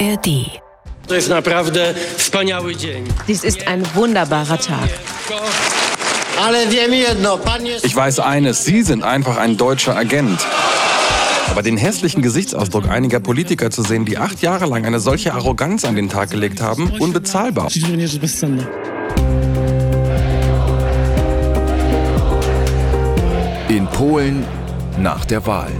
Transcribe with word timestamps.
ARD. 0.00 0.28
Naprawdę 1.28 1.94
wspaniały 2.16 2.76
dzień. 2.76 3.04
Dies 3.28 3.44
ist 3.44 3.66
ein 3.66 3.82
wunderbarer 3.94 4.58
Tag. 4.58 4.88
Ich 7.82 7.96
weiß 7.96 8.18
eines, 8.18 8.64
Sie 8.64 8.82
sind 8.82 9.04
einfach 9.04 9.36
ein 9.36 9.56
deutscher 9.56 9.96
Agent. 9.96 10.40
Aber 11.50 11.62
den 11.62 11.76
hässlichen 11.76 12.22
Gesichtsausdruck 12.22 12.88
einiger 12.88 13.20
Politiker 13.20 13.70
zu 13.70 13.82
sehen, 13.82 14.04
die 14.04 14.18
acht 14.18 14.42
Jahre 14.42 14.66
lang 14.66 14.84
eine 14.84 14.98
solche 14.98 15.32
Arroganz 15.34 15.84
an 15.84 15.94
den 15.94 16.08
Tag 16.08 16.30
gelegt 16.30 16.60
haben, 16.60 16.90
unbezahlbar. 16.98 17.68
In 23.68 23.86
Polen 23.86 24.44
nach 24.98 25.24
der 25.24 25.46
Wahl. 25.46 25.70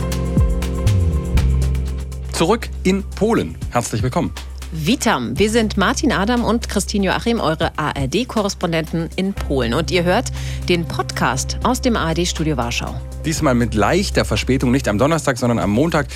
Zurück 2.34 2.68
in 2.82 3.04
Polen. 3.04 3.56
Herzlich 3.70 4.02
willkommen. 4.02 4.32
Vitam, 4.72 5.38
wir 5.38 5.48
sind 5.50 5.76
Martin 5.76 6.10
Adam 6.10 6.42
und 6.42 6.68
Christine 6.68 7.06
Joachim, 7.06 7.38
eure 7.38 7.70
ARD-Korrespondenten 7.78 9.08
in 9.14 9.34
Polen. 9.34 9.72
Und 9.72 9.92
ihr 9.92 10.02
hört 10.02 10.32
den 10.68 10.84
Podcast 10.84 11.58
aus 11.62 11.80
dem 11.80 11.94
ARD-Studio 11.94 12.56
Warschau. 12.56 13.00
Diesmal 13.24 13.54
mit 13.54 13.74
leichter 13.74 14.24
Verspätung, 14.24 14.72
nicht 14.72 14.88
am 14.88 14.98
Donnerstag, 14.98 15.38
sondern 15.38 15.60
am 15.60 15.70
Montag. 15.70 16.08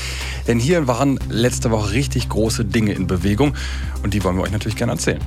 Denn 0.49 0.59
hier 0.59 0.89
waren 0.89 1.21
letzte 1.29 1.71
Woche 1.71 1.93
richtig 1.93 2.29
große 2.29 2.65
Dinge 2.65 2.95
in 2.95 3.07
Bewegung. 3.07 3.55
Und 4.03 4.13
die 4.13 4.25
wollen 4.25 4.39
wir 4.39 4.43
euch 4.43 4.51
natürlich 4.51 4.77
gerne 4.77 4.95
erzählen. 4.95 5.21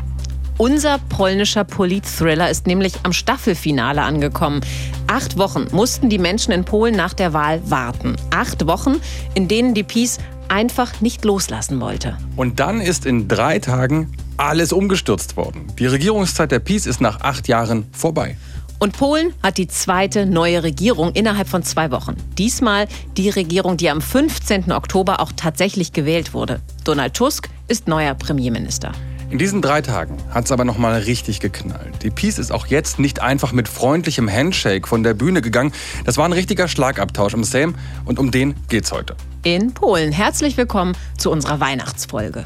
Unser 0.58 1.00
polnischer 1.00 1.64
Polit-Thriller 1.64 2.50
ist 2.50 2.68
nämlich 2.68 2.94
am 3.04 3.14
Staffelfinale 3.14 4.02
angekommen. 4.02 4.60
Acht 5.08 5.38
Wochen 5.38 5.68
mussten 5.72 6.10
die 6.10 6.20
Menschen 6.20 6.52
in 6.52 6.66
Polen 6.66 6.96
nach 6.96 7.14
der 7.14 7.32
Wahl 7.32 7.62
warten. 7.70 8.18
Acht 8.30 8.68
Wochen, 8.68 8.98
in 9.34 9.48
denen 9.48 9.74
die 9.74 9.84
Peace 9.84 10.20
einfach 10.52 11.00
nicht 11.00 11.24
loslassen 11.24 11.80
wollte. 11.80 12.18
Und 12.36 12.60
dann 12.60 12.82
ist 12.82 13.06
in 13.06 13.28
drei 13.28 13.60
Tagen 13.60 14.12
alles 14.38 14.74
umgestürzt 14.74 15.38
worden. 15.38 15.68
Die 15.80 15.86
Regierungszeit 15.86 16.52
der 16.52 16.60
Peace 16.60 16.86
ist 16.86 17.00
nach 17.00 17.22
acht 17.22 17.48
Jahren 17.48 17.86
vorbei. 17.94 18.36
Und 18.78 18.98
Polen 18.98 19.34
hat 19.44 19.58
die 19.58 19.68
zweite 19.68 20.26
neue 20.26 20.64
Regierung 20.64 21.12
innerhalb 21.14 21.48
von 21.48 21.64
zwei 21.64 21.92
Wochen. 21.92 22.16
Diesmal 22.38 22.88
die 23.16 23.30
Regierung, 23.30 23.78
die 23.78 23.90
am 23.90 24.02
15. 24.02 24.72
Oktober 24.72 25.20
auch 25.20 25.32
tatsächlich 25.36 25.94
gewählt 25.94 26.34
wurde. 26.34 26.62
Donald 26.84 27.14
Tusk 27.14 27.50
ist 27.68 27.88
neuer 27.88 28.16
Premierminister. 28.16 28.92
In 29.32 29.38
diesen 29.38 29.62
drei 29.62 29.82
Tagen 29.82 30.18
hat 30.30 30.44
es 30.44 30.52
aber 30.52 30.66
noch 30.66 30.78
mal 30.78 30.94
richtig 31.00 31.40
geknallt. 31.40 32.04
Die 32.04 32.10
Peace 32.10 32.38
ist 32.38 32.52
auch 32.52 32.68
jetzt 32.68 33.00
nicht 33.00 33.22
einfach 33.22 33.54
mit 33.54 33.70
freundlichem 33.70 34.30
Handshake 34.30 34.86
von 34.86 35.04
der 35.04 35.14
Bühne 35.14 35.42
gegangen. 35.42 35.72
Das 36.04 36.18
war 36.18 36.26
ein 36.26 36.34
richtiger 36.34 36.68
Schlagabtausch 36.68 37.34
im 37.34 37.46
Sejm 37.46 37.76
und 38.04 38.20
um 38.20 38.32
den 38.32 38.56
geht's 38.68 38.92
heute. 38.92 39.16
In 39.44 39.74
Polen. 39.74 40.12
Herzlich 40.12 40.58
willkommen 40.58 40.98
zu 41.18 41.32
unserer 41.32 41.62
Weihnachtsfolge. 41.62 42.44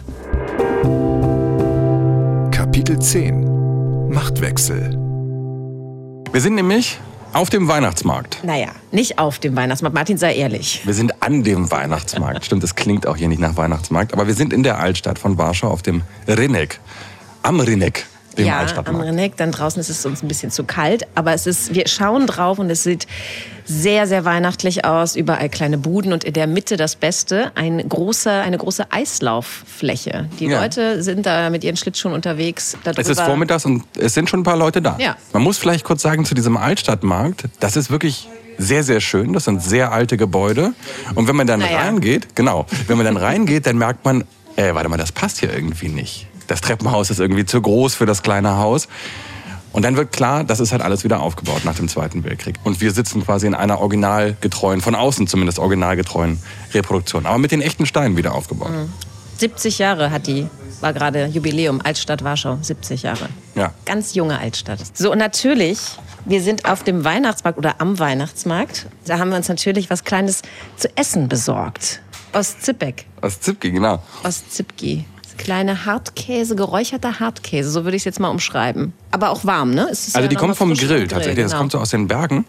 Kapitel 2.52 3.00
10 3.00 4.12
Machtwechsel. 4.12 4.92
Wir 6.32 6.42
sind 6.42 6.54
nämlich 6.54 7.00
auf 7.36 7.50
dem 7.50 7.68
Weihnachtsmarkt. 7.68 8.44
Naja, 8.44 8.70
nicht 8.92 9.20
auf 9.20 9.40
dem 9.40 9.56
Weihnachtsmarkt. 9.58 9.94
Martin, 9.94 10.18
sei 10.18 10.36
ehrlich. 10.36 10.82
Wir 10.86 10.94
sind 10.94 11.22
an 11.22 11.44
dem 11.44 11.70
Weihnachtsmarkt. 11.70 12.46
Stimmt, 12.46 12.64
das 12.64 12.76
klingt 12.76 13.06
auch 13.06 13.18
hier 13.18 13.28
nicht 13.28 13.42
nach 13.42 13.58
Weihnachtsmarkt. 13.58 14.14
Aber 14.14 14.26
wir 14.28 14.34
sind 14.34 14.54
in 14.54 14.64
der 14.64 14.80
Altstadt 14.80 15.20
von 15.20 15.38
Warschau 15.38 15.70
auf 15.70 15.82
dem 15.82 16.04
Rynek. 16.30 16.80
Am 17.44 17.60
Rynek, 17.60 18.06
dem 18.38 18.46
ja, 18.48 18.54
am 18.56 18.60
Altstadtmarkt. 18.62 19.08
Renek, 19.08 19.38
dann 19.38 19.52
draußen 19.52 19.80
ist 19.80 19.90
es 19.90 20.06
uns 20.06 20.22
ein 20.24 20.28
bisschen 20.28 20.52
zu 20.52 20.64
kalt, 20.64 21.08
aber 21.16 21.34
es 21.34 21.48
ist, 21.48 21.74
wir 21.74 21.88
schauen 21.88 22.28
drauf 22.28 22.60
und 22.60 22.70
es 22.70 22.84
sieht 22.84 23.08
sehr, 23.66 24.06
sehr 24.08 24.26
weihnachtlich 24.26 24.86
aus. 24.86 25.16
Überall 25.16 25.50
kleine 25.50 25.78
Buden 25.78 26.14
und 26.14 26.24
in 26.24 26.34
der 26.34 26.46
Mitte 26.48 26.78
das 26.78 26.96
Beste, 26.96 27.52
ein 27.56 27.88
große, 27.90 28.30
eine 28.32 28.58
große 28.58 28.86
Eislauffläche. 28.92 30.30
Die 30.40 30.46
Ja. 30.46 30.62
Leute 30.62 31.02
sind 31.04 31.26
da 31.26 31.50
mit 31.50 31.64
ihren 31.64 31.78
Schlittschuhen 31.78 32.14
unterwegs. 32.14 32.78
Es 32.84 32.98
ist 33.08 33.18
Darüber- 33.18 33.26
vormittags 33.26 33.66
und 33.66 33.84
es 33.98 34.14
sind 34.14 34.30
schon 34.30 34.42
ein 34.42 34.44
paar 34.44 34.58
Leute 34.58 34.82
da. 34.82 34.98
Ja. 35.00 35.16
Man 35.34 35.44
muss 35.44 35.58
vielleicht 35.58 35.84
kurz 35.84 36.02
sagen 36.02 36.26
zu 36.26 36.36
diesem 36.36 36.58
Altstadtmarkt, 36.58 37.46
das 37.60 37.76
ist 37.76 37.90
wirklich 37.90 38.28
sehr, 38.58 38.84
sehr 38.84 39.02
schön. 39.02 39.34
Das 39.34 39.46
sind 39.46 39.62
sehr 39.62 39.92
alte 39.92 40.16
Gebäude. 40.18 40.74
Und 41.16 41.28
wenn 41.28 41.36
man 41.36 41.46
dann 41.48 41.60
Naja. 41.60 41.80
reingeht, 41.80 42.36
genau, 42.36 42.66
wenn 42.88 42.98
man 42.98 43.06
dann 43.06 43.18
reingeht, 43.18 43.66
dann 43.68 43.78
merkt 43.78 44.06
man, 44.06 44.24
ey, 44.56 44.74
warte 44.74 44.88
mal, 44.90 44.98
das 44.98 45.12
passt 45.12 45.40
hier 45.40 45.52
irgendwie 45.54 45.90
nicht. 45.90 46.28
Das 46.48 46.62
Treppenhaus 46.62 47.10
ist 47.10 47.20
irgendwie 47.20 47.46
zu 47.46 47.62
groß 47.62 47.96
für 47.96 48.06
das 48.06 48.24
kleine 48.24 48.58
Haus. 48.58 48.88
Und 49.76 49.84
dann 49.84 49.98
wird 49.98 50.14
klar, 50.14 50.46
das 50.46 50.62
ist 50.62 50.72
halt 50.72 50.82
alles 50.82 51.04
wieder 51.04 51.20
aufgebaut 51.20 51.66
nach 51.66 51.76
dem 51.76 51.90
Zweiten 51.90 52.24
Weltkrieg. 52.24 52.56
Und 52.64 52.80
wir 52.80 52.92
sitzen 52.92 53.26
quasi 53.26 53.46
in 53.46 53.54
einer 53.54 53.82
originalgetreuen, 53.82 54.80
von 54.80 54.96
außen 54.96 55.28
zumindest 55.28 55.60
originalgetreuen 55.60 56.40
Reproduktion, 56.74 57.26
aber 57.26 57.40
mit 57.40 57.52
den 57.52 57.60
echten 57.60 57.86
Steinen 57.86 58.16
wieder 58.16 58.34
aufgebaut. 58.34 58.72
70 59.38 59.80
Jahre 59.80 60.12
hat 60.12 60.28
die, 60.28 60.48
war 60.80 60.94
gerade 60.94 61.26
Jubiläum, 61.26 61.82
Altstadt 61.84 62.24
Warschau, 62.24 62.58
70 62.62 63.04
Jahre. 63.04 63.28
Ja. 63.56 63.74
Ganz 63.84 64.14
junge 64.14 64.40
Altstadt. 64.40 64.80
So, 64.94 65.12
und 65.12 65.18
natürlich, 65.18 65.80
wir 66.24 66.42
sind 66.42 66.64
auf 66.64 66.84
dem 66.84 67.04
Weihnachtsmarkt 67.04 67.58
oder 67.58 67.82
am 67.82 68.00
Weihnachtsmarkt. 68.00 68.88
Da 69.06 69.20
haben 69.20 69.30
wir 69.30 69.36
uns 69.36 69.50
natürlich 69.50 69.90
was 69.90 70.06
Kleines 70.06 70.42
zu 70.78 70.88
essen 70.96 71.28
besorgt. 71.28 72.02
Aus 72.32 72.60
Zipek, 72.60 73.06
Aus 73.22 73.40
Zipki, 73.42 73.72
genau. 73.72 74.02
aus 74.24 74.48
Zipki. 74.50 75.06
Kleine 75.38 75.86
Hartkäse, 75.86 76.56
geräucherter 76.56 77.20
Hartkäse, 77.20 77.70
so 77.70 77.84
würde 77.84 77.98
ich 77.98 78.02
es 78.02 78.06
jetzt 78.06 78.20
mal 78.20 78.30
umschreiben. 78.30 78.94
Aber 79.12 79.30
auch 79.30 79.46
warm, 79.46 79.72
ne? 79.72 79.88
Also 79.88 80.20
ja 80.20 80.28
die 80.28 80.36
kommt 80.36 80.56
vom 80.56 80.74
Grill 80.74 81.08
tatsächlich. 81.08 81.44
Das 81.44 81.52
genau. 81.52 81.62
kommt 81.62 81.72
so 81.74 81.80
aus 81.80 81.90
den 81.90 82.08
Bergen. 82.08 82.46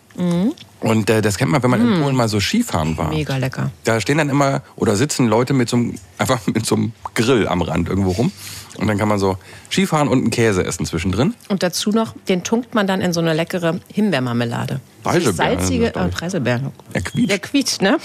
Und 0.80 1.10
äh, 1.10 1.22
das 1.22 1.36
kennt 1.36 1.50
man, 1.50 1.62
wenn 1.62 1.70
man 1.70 1.80
in 1.80 2.02
Polen 2.02 2.14
mal 2.14 2.28
so 2.28 2.40
Skifahren 2.40 2.96
war. 2.96 3.08
Mega 3.08 3.36
lecker. 3.36 3.70
Da 3.84 4.00
stehen 4.00 4.18
dann 4.18 4.28
immer 4.28 4.62
oder 4.76 4.96
sitzen 4.96 5.26
Leute 5.26 5.52
mit 5.52 5.68
so 5.68 5.76
einem, 5.76 5.94
einfach 6.18 6.40
mit 6.46 6.66
so 6.66 6.76
einem 6.76 6.92
Grill 7.14 7.48
am 7.48 7.62
Rand 7.62 7.88
irgendwo 7.88 8.12
rum. 8.12 8.32
Und 8.78 8.88
dann 8.88 8.98
kann 8.98 9.08
man 9.08 9.18
so 9.18 9.38
Skifahren 9.70 10.08
und 10.08 10.18
einen 10.18 10.30
Käse 10.30 10.64
essen 10.64 10.84
zwischendrin. 10.84 11.34
Und 11.48 11.62
dazu 11.62 11.90
noch, 11.90 12.14
den 12.28 12.44
tunkt 12.44 12.74
man 12.74 12.86
dann 12.86 13.00
in 13.00 13.12
so 13.12 13.20
eine 13.20 13.32
leckere 13.32 13.80
Himbeermarmelade. 13.92 14.80
Preiselbeeren 15.02 15.58
Salzige, 15.58 15.90
das, 15.90 16.06
äh. 16.06 16.08
Preiselbeeren. 16.10 16.72
Er 16.92 17.00
quietscht. 17.00 17.30
Der 17.30 17.38
quietscht, 17.38 17.82
ne? 17.82 17.96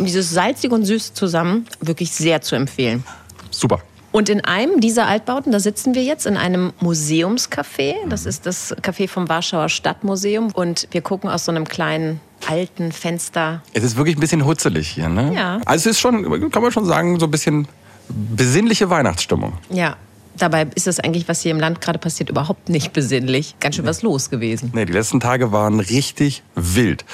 Dieses 0.00 0.30
salzige 0.30 0.74
und 0.74 0.84
süße 0.84 1.14
zusammen, 1.14 1.66
wirklich 1.80 2.10
sehr 2.12 2.40
zu 2.42 2.56
empfehlen. 2.56 3.04
Super. 3.50 3.80
Und 4.12 4.28
in 4.28 4.44
einem 4.44 4.80
dieser 4.80 5.06
Altbauten, 5.06 5.52
da 5.52 5.60
sitzen 5.60 5.94
wir 5.94 6.04
jetzt 6.04 6.26
in 6.26 6.36
einem 6.36 6.72
Museumscafé. 6.80 7.94
Das 8.08 8.26
ist 8.26 8.44
das 8.44 8.76
Café 8.78 9.08
vom 9.08 9.28
Warschauer 9.28 9.70
Stadtmuseum. 9.70 10.50
Und 10.52 10.86
wir 10.90 11.00
gucken 11.00 11.30
aus 11.30 11.46
so 11.46 11.50
einem 11.50 11.66
kleinen 11.66 12.20
alten 12.46 12.92
Fenster. 12.92 13.62
Es 13.72 13.82
ist 13.82 13.96
wirklich 13.96 14.16
ein 14.16 14.20
bisschen 14.20 14.44
hutzelig 14.44 14.88
hier, 14.88 15.08
ne? 15.08 15.32
Ja. 15.34 15.60
Also 15.64 15.88
es 15.88 15.96
ist 15.96 16.00
schon, 16.00 16.50
kann 16.50 16.62
man 16.62 16.72
schon 16.72 16.84
sagen, 16.84 17.18
so 17.18 17.26
ein 17.26 17.30
bisschen 17.30 17.68
besinnliche 18.08 18.90
Weihnachtsstimmung. 18.90 19.54
Ja, 19.70 19.96
dabei 20.36 20.66
ist 20.74 20.86
das 20.86 21.00
eigentlich, 21.00 21.28
was 21.28 21.40
hier 21.40 21.52
im 21.52 21.60
Land 21.60 21.80
gerade 21.80 21.98
passiert, 21.98 22.28
überhaupt 22.28 22.68
nicht 22.68 22.92
besinnlich. 22.92 23.54
Ganz 23.60 23.76
schön 23.76 23.86
was 23.86 24.02
los 24.02 24.28
gewesen. 24.28 24.72
Nee, 24.74 24.84
die 24.84 24.92
letzten 24.92 25.20
Tage 25.20 25.52
waren 25.52 25.80
richtig 25.80 26.42
wild. 26.54 27.06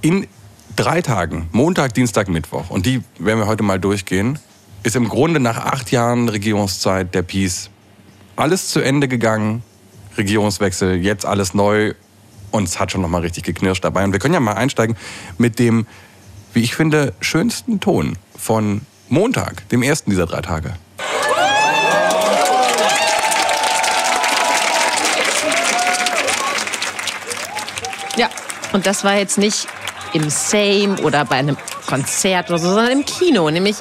In 0.00 0.26
drei 0.76 1.00
Tagen, 1.02 1.48
Montag, 1.52 1.94
Dienstag, 1.94 2.28
Mittwoch, 2.28 2.70
und 2.70 2.86
die 2.86 3.02
werden 3.18 3.40
wir 3.40 3.46
heute 3.46 3.62
mal 3.62 3.80
durchgehen, 3.80 4.38
ist 4.82 4.94
im 4.94 5.08
Grunde 5.08 5.40
nach 5.40 5.56
acht 5.56 5.90
Jahren 5.90 6.28
Regierungszeit 6.28 7.14
der 7.14 7.22
Peace 7.22 7.70
alles 8.36 8.68
zu 8.68 8.80
Ende 8.80 9.08
gegangen. 9.08 9.62
Regierungswechsel, 10.16 10.96
jetzt 10.96 11.26
alles 11.26 11.54
neu. 11.54 11.94
Und 12.50 12.64
es 12.64 12.78
hat 12.78 12.92
schon 12.92 13.00
nochmal 13.00 13.22
richtig 13.22 13.44
geknirscht 13.44 13.84
dabei. 13.84 14.04
Und 14.04 14.12
wir 14.12 14.20
können 14.20 14.34
ja 14.34 14.40
mal 14.40 14.52
einsteigen 14.52 14.96
mit 15.36 15.58
dem, 15.58 15.86
wie 16.52 16.60
ich 16.60 16.74
finde, 16.74 17.14
schönsten 17.20 17.80
Ton 17.80 18.16
von 18.36 18.82
Montag, 19.08 19.68
dem 19.70 19.82
ersten 19.82 20.10
dieser 20.10 20.26
drei 20.26 20.40
Tage. 20.40 20.74
Ja, 28.16 28.28
und 28.72 28.86
das 28.86 29.04
war 29.04 29.16
jetzt 29.16 29.36
nicht 29.36 29.66
im 30.12 30.28
Same 30.30 30.96
oder 31.02 31.24
bei 31.24 31.36
einem 31.36 31.56
Konzert 31.86 32.48
oder 32.50 32.58
so, 32.58 32.68
sondern 32.68 32.92
im 32.92 33.04
Kino, 33.04 33.50
nämlich 33.50 33.76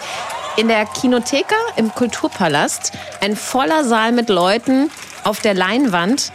in 0.57 0.67
der 0.67 0.85
Kinotheka 0.85 1.55
im 1.75 1.93
Kulturpalast. 1.93 2.93
Ein 3.21 3.35
voller 3.35 3.83
Saal 3.83 4.11
mit 4.11 4.29
Leuten 4.29 4.89
auf 5.23 5.41
der 5.41 5.53
Leinwand. 5.53 6.31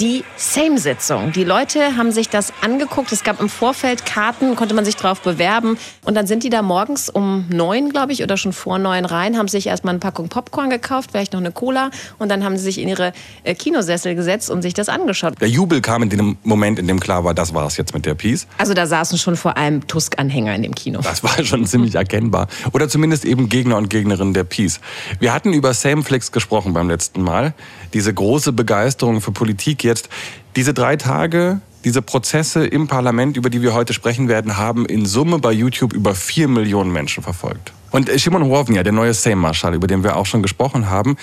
Die 0.00 0.24
Same-Sitzung. 0.36 1.32
Die 1.32 1.44
Leute 1.44 1.96
haben 1.96 2.10
sich 2.10 2.28
das 2.28 2.52
angeguckt. 2.62 3.12
Es 3.12 3.22
gab 3.22 3.40
im 3.40 3.48
Vorfeld 3.48 4.04
Karten, 4.04 4.56
konnte 4.56 4.74
man 4.74 4.84
sich 4.84 4.96
drauf 4.96 5.20
bewerben. 5.20 5.78
Und 6.04 6.14
dann 6.14 6.26
sind 6.26 6.42
die 6.42 6.50
da 6.50 6.62
morgens 6.62 7.08
um 7.08 7.46
neun, 7.48 7.90
glaube 7.90 8.12
ich, 8.12 8.22
oder 8.22 8.36
schon 8.36 8.52
vor 8.52 8.78
neun 8.78 9.04
rein, 9.04 9.38
haben 9.38 9.46
sich 9.46 9.68
erstmal 9.68 9.92
eine 9.92 10.00
Packung 10.00 10.28
Popcorn 10.28 10.68
gekauft, 10.68 11.10
vielleicht 11.12 11.32
noch 11.32 11.40
eine 11.40 11.52
Cola. 11.52 11.90
Und 12.18 12.28
dann 12.28 12.44
haben 12.44 12.56
sie 12.56 12.64
sich 12.64 12.80
in 12.80 12.88
ihre 12.88 13.12
äh, 13.44 13.54
Kinosessel 13.54 14.14
gesetzt 14.16 14.50
und 14.50 14.62
sich 14.62 14.74
das 14.74 14.88
angeschaut. 14.88 15.40
Der 15.40 15.48
Jubel 15.48 15.80
kam 15.80 16.02
in 16.02 16.10
dem 16.10 16.38
Moment, 16.42 16.78
in 16.78 16.88
dem 16.88 16.98
klar 16.98 17.24
war, 17.24 17.34
das 17.34 17.54
war 17.54 17.66
es 17.66 17.76
jetzt 17.76 17.94
mit 17.94 18.04
der 18.04 18.14
Peace. 18.14 18.48
Also 18.58 18.74
da 18.74 18.86
saßen 18.86 19.16
schon 19.18 19.36
vor 19.36 19.56
allem 19.56 19.86
Tusk-Anhänger 19.86 20.54
in 20.54 20.62
dem 20.62 20.74
Kino. 20.74 21.00
Das 21.02 21.22
war 21.22 21.44
schon 21.44 21.66
ziemlich 21.66 21.94
erkennbar. 21.94 22.48
Oder 22.72 22.88
zumindest 22.88 23.24
eben 23.24 23.48
Gegner 23.48 23.76
und 23.76 23.90
Gegnerinnen 23.90 24.34
der 24.34 24.44
Peace. 24.44 24.80
Wir 25.20 25.32
hatten 25.32 25.52
über 25.52 25.72
Sameflix 25.72 26.32
gesprochen 26.32 26.72
beim 26.72 26.88
letzten 26.88 27.22
Mal. 27.22 27.54
Diese 27.94 28.12
große 28.12 28.52
Begeisterung 28.52 29.20
für 29.20 29.32
Politik 29.32 29.84
jetzt. 29.84 30.08
Diese 30.56 30.74
drei 30.74 30.96
Tage, 30.96 31.60
diese 31.84 32.02
Prozesse 32.02 32.66
im 32.66 32.88
Parlament, 32.88 33.36
über 33.36 33.48
die 33.48 33.62
wir 33.62 33.72
heute 33.72 33.94
sprechen 33.94 34.28
werden, 34.28 34.56
haben 34.56 34.84
in 34.84 35.06
Summe 35.06 35.38
bei 35.38 35.52
YouTube 35.52 35.92
über 35.92 36.14
vier 36.14 36.48
Millionen 36.48 36.92
Menschen 36.92 37.22
verfolgt. 37.22 37.72
Und 37.90 38.08
äh, 38.08 38.18
Shimon 38.18 38.44
Hołownia, 38.44 38.82
der 38.82 38.92
neue 38.92 39.14
Sejm-Marschall, 39.14 39.74
über 39.74 39.86
den 39.86 40.02
wir 40.02 40.16
auch 40.16 40.26
schon 40.26 40.42
gesprochen 40.42 40.90
haben, 40.90 41.16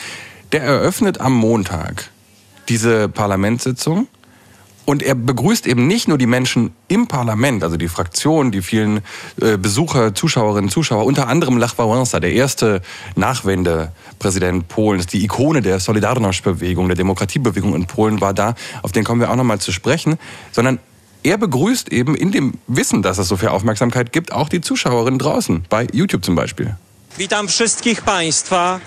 der 0.51 0.63
eröffnet 0.63 1.19
am 1.19 1.33
Montag 1.33 2.09
diese 2.69 3.09
Parlamentssitzung 3.09 4.07
und 4.91 5.01
er 5.03 5.15
begrüßt 5.15 5.67
eben 5.67 5.87
nicht 5.87 6.09
nur 6.09 6.17
die 6.17 6.25
Menschen 6.25 6.73
im 6.89 7.07
Parlament, 7.07 7.63
also 7.63 7.77
die 7.77 7.87
Fraktion, 7.87 8.51
die 8.51 8.61
vielen 8.61 8.97
äh, 9.39 9.55
Besucher, 9.57 10.13
Zuschauerinnen, 10.13 10.69
Zuschauer, 10.69 11.05
unter 11.05 11.29
anderem 11.29 11.57
Lech 11.57 11.77
Wałęsa, 11.77 12.19
der 12.19 12.33
erste 12.33 12.81
Nachwendepräsident 13.15 14.67
Polens, 14.67 15.07
die 15.07 15.23
Ikone 15.23 15.61
der 15.61 15.79
Solidarność-Bewegung, 15.79 16.89
der 16.89 16.97
Demokratiebewegung 16.97 17.73
in 17.73 17.85
Polen 17.85 18.19
war 18.19 18.33
da, 18.33 18.53
auf 18.81 18.91
den 18.91 19.05
kommen 19.05 19.21
wir 19.21 19.31
auch 19.31 19.37
nochmal 19.37 19.59
zu 19.59 19.71
sprechen, 19.71 20.19
sondern 20.51 20.77
er 21.23 21.37
begrüßt 21.37 21.89
eben 21.93 22.13
in 22.13 22.33
dem 22.33 22.55
Wissen, 22.67 23.01
dass 23.01 23.17
es 23.17 23.29
so 23.29 23.37
viel 23.37 23.47
Aufmerksamkeit 23.47 24.11
gibt, 24.11 24.33
auch 24.33 24.49
die 24.49 24.59
Zuschauerinnen 24.59 25.19
draußen, 25.19 25.63
bei 25.69 25.87
YouTube 25.93 26.25
zum 26.25 26.35
Beispiel. 26.35 26.75
Witam 27.15 27.47
wszystkich 27.47 28.03
Państwa. 28.03 28.81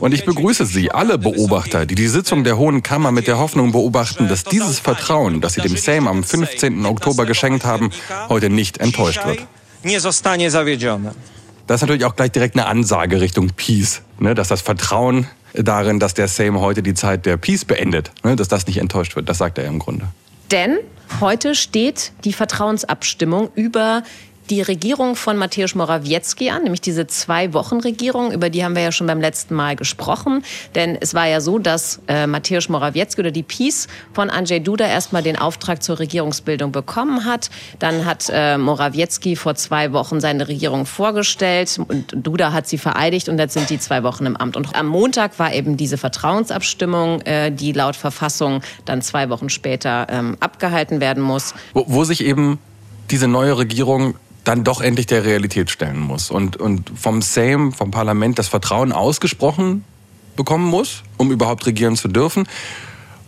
Und 0.00 0.12
ich 0.12 0.24
begrüße 0.24 0.66
Sie, 0.66 0.90
alle 0.90 1.18
Beobachter, 1.18 1.86
die 1.86 1.94
die 1.94 2.08
Sitzung 2.08 2.44
der 2.44 2.58
Hohen 2.58 2.82
Kammer 2.82 3.12
mit 3.12 3.26
der 3.26 3.38
Hoffnung 3.38 3.72
beobachten, 3.72 4.28
dass 4.28 4.44
dieses 4.44 4.78
Vertrauen, 4.78 5.40
das 5.40 5.54
Sie 5.54 5.60
dem 5.60 5.76
Sejm 5.76 6.08
am 6.08 6.24
15. 6.24 6.84
Oktober 6.86 7.26
geschenkt 7.26 7.64
haben, 7.64 7.90
heute 8.28 8.50
nicht 8.50 8.78
enttäuscht 8.78 9.24
wird. 9.24 9.46
Das 11.66 11.76
ist 11.76 11.82
natürlich 11.82 12.04
auch 12.04 12.14
gleich 12.14 12.30
direkt 12.30 12.56
eine 12.56 12.66
Ansage 12.66 13.20
Richtung 13.20 13.50
Peace, 13.50 14.02
ne, 14.18 14.34
dass 14.34 14.48
das 14.48 14.62
Vertrauen 14.62 15.26
darin, 15.54 15.98
dass 15.98 16.14
der 16.14 16.28
Sejm 16.28 16.60
heute 16.60 16.82
die 16.82 16.94
Zeit 16.94 17.26
der 17.26 17.36
Peace 17.36 17.64
beendet, 17.64 18.12
ne, 18.22 18.36
dass 18.36 18.48
das 18.48 18.66
nicht 18.66 18.78
enttäuscht 18.78 19.16
wird. 19.16 19.28
Das 19.28 19.38
sagt 19.38 19.58
er 19.58 19.64
ja 19.64 19.70
im 19.70 19.78
Grunde. 19.78 20.06
Denn 20.50 20.78
heute 21.20 21.54
steht 21.54 22.12
die 22.24 22.32
Vertrauensabstimmung 22.32 23.50
über 23.54 24.02
die 24.50 24.62
Regierung 24.62 25.16
von 25.16 25.36
Mateusz 25.36 25.74
Morawiecki 25.74 26.50
an, 26.50 26.62
nämlich 26.62 26.80
diese 26.80 27.06
Zwei-Wochen-Regierung, 27.06 28.32
über 28.32 28.50
die 28.50 28.64
haben 28.64 28.74
wir 28.74 28.82
ja 28.82 28.92
schon 28.92 29.06
beim 29.06 29.20
letzten 29.20 29.54
Mal 29.54 29.76
gesprochen. 29.76 30.44
Denn 30.74 30.96
es 31.00 31.14
war 31.14 31.26
ja 31.26 31.40
so, 31.40 31.58
dass 31.58 32.00
äh, 32.08 32.26
Mateusz 32.26 32.68
Morawiecki 32.68 33.20
oder 33.20 33.30
die 33.30 33.42
Peace 33.42 33.88
von 34.12 34.30
Andrzej 34.30 34.60
Duda 34.60 34.86
erstmal 34.86 35.22
den 35.22 35.36
Auftrag 35.36 35.82
zur 35.82 35.98
Regierungsbildung 35.98 36.72
bekommen 36.72 37.24
hat. 37.24 37.50
Dann 37.78 38.04
hat 38.04 38.30
äh, 38.32 38.58
Morawiecki 38.58 39.36
vor 39.36 39.54
zwei 39.54 39.92
Wochen 39.92 40.20
seine 40.20 40.48
Regierung 40.48 40.86
vorgestellt 40.86 41.78
und 41.86 42.14
Duda 42.14 42.52
hat 42.52 42.68
sie 42.68 42.78
vereidigt 42.78 43.28
und 43.28 43.38
jetzt 43.38 43.54
sind 43.54 43.70
die 43.70 43.78
zwei 43.78 44.02
Wochen 44.02 44.26
im 44.26 44.36
Amt. 44.36 44.56
Und 44.56 44.74
am 44.74 44.86
Montag 44.86 45.38
war 45.38 45.52
eben 45.52 45.76
diese 45.76 45.98
Vertrauensabstimmung, 45.98 47.20
äh, 47.22 47.50
die 47.50 47.72
laut 47.72 47.96
Verfassung 47.96 48.62
dann 48.84 49.02
zwei 49.02 49.28
Wochen 49.30 49.48
später 49.48 50.06
ähm, 50.10 50.36
abgehalten 50.40 51.00
werden 51.00 51.22
muss. 51.22 51.54
Wo, 51.74 51.84
wo 51.88 52.04
sich 52.04 52.24
eben 52.24 52.58
diese 53.10 53.28
neue 53.28 53.56
Regierung 53.58 54.14
dann 54.46 54.62
doch 54.62 54.80
endlich 54.80 55.06
der 55.06 55.24
Realität 55.24 55.70
stellen 55.70 55.98
muss 55.98 56.30
und, 56.30 56.56
und 56.56 56.92
vom 56.94 57.20
Sejm, 57.20 57.72
vom 57.72 57.90
Parlament 57.90 58.38
das 58.38 58.46
Vertrauen 58.46 58.92
ausgesprochen 58.92 59.84
bekommen 60.36 60.66
muss, 60.66 61.02
um 61.16 61.32
überhaupt 61.32 61.66
regieren 61.66 61.96
zu 61.96 62.08
dürfen. 62.08 62.46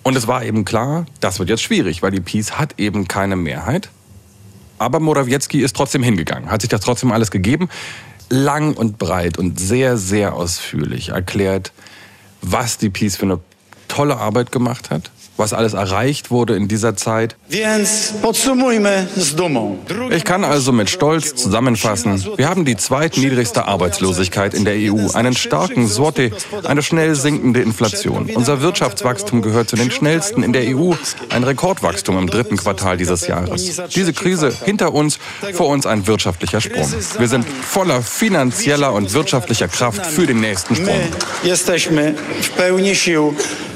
Und 0.04 0.16
es 0.16 0.28
war 0.28 0.44
eben 0.44 0.64
klar, 0.64 1.06
das 1.20 1.40
wird 1.40 1.48
jetzt 1.48 1.62
schwierig, 1.62 2.02
weil 2.02 2.12
die 2.12 2.20
Peace 2.20 2.52
hat 2.52 2.78
eben 2.78 3.08
keine 3.08 3.34
Mehrheit. 3.34 3.90
Aber 4.78 5.00
Morawiecki 5.00 5.60
ist 5.60 5.74
trotzdem 5.74 6.04
hingegangen, 6.04 6.50
hat 6.50 6.60
sich 6.60 6.70
das 6.70 6.82
trotzdem 6.82 7.10
alles 7.10 7.32
gegeben, 7.32 7.68
lang 8.28 8.74
und 8.74 8.98
breit 8.98 9.38
und 9.38 9.58
sehr, 9.58 9.96
sehr 9.96 10.34
ausführlich 10.34 11.08
erklärt, 11.08 11.72
was 12.42 12.78
die 12.78 12.90
Peace 12.90 13.16
für 13.16 13.24
eine 13.24 13.40
tolle 13.88 14.18
Arbeit 14.18 14.52
gemacht 14.52 14.90
hat, 14.90 15.10
was 15.38 15.52
alles 15.52 15.74
erreicht 15.74 16.30
wurde 16.30 16.56
in 16.56 16.68
dieser 16.68 16.96
Zeit. 16.96 17.36
Ich 20.10 20.24
kann 20.24 20.44
also 20.44 20.72
mit 20.72 20.90
Stolz 20.90 21.34
zusammenfassen, 21.34 22.24
wir 22.36 22.48
haben 22.48 22.64
die 22.64 22.76
zweitniedrigste 22.76 23.64
Arbeitslosigkeit 23.64 24.54
in 24.54 24.64
der 24.64 24.74
EU, 24.92 25.10
einen 25.14 25.34
starken 25.34 25.86
Sorte, 25.86 26.30
eine 26.64 26.82
schnell 26.82 27.14
sinkende 27.14 27.60
Inflation. 27.60 28.30
Unser 28.34 28.62
Wirtschaftswachstum 28.62 29.42
gehört 29.42 29.68
zu 29.68 29.76
den 29.76 29.90
schnellsten 29.90 30.42
in 30.42 30.52
der 30.52 30.76
EU, 30.76 30.92
ein 31.30 31.44
Rekordwachstum 31.44 32.18
im 32.18 32.26
dritten 32.28 32.56
Quartal 32.56 32.96
dieses 32.96 33.26
Jahres. 33.26 33.80
Diese 33.94 34.12
Krise 34.12 34.52
hinter 34.64 34.92
uns, 34.92 35.18
vor 35.54 35.68
uns 35.68 35.86
ein 35.86 36.06
wirtschaftlicher 36.06 36.60
Sprung. 36.60 36.90
Wir 37.18 37.28
sind 37.28 37.46
voller 37.48 38.02
finanzieller 38.02 38.92
und 38.92 39.12
wirtschaftlicher 39.14 39.68
Kraft 39.68 40.04
für 40.06 40.26
den 40.26 40.40
nächsten 40.40 40.74
Sprung. 40.74 41.00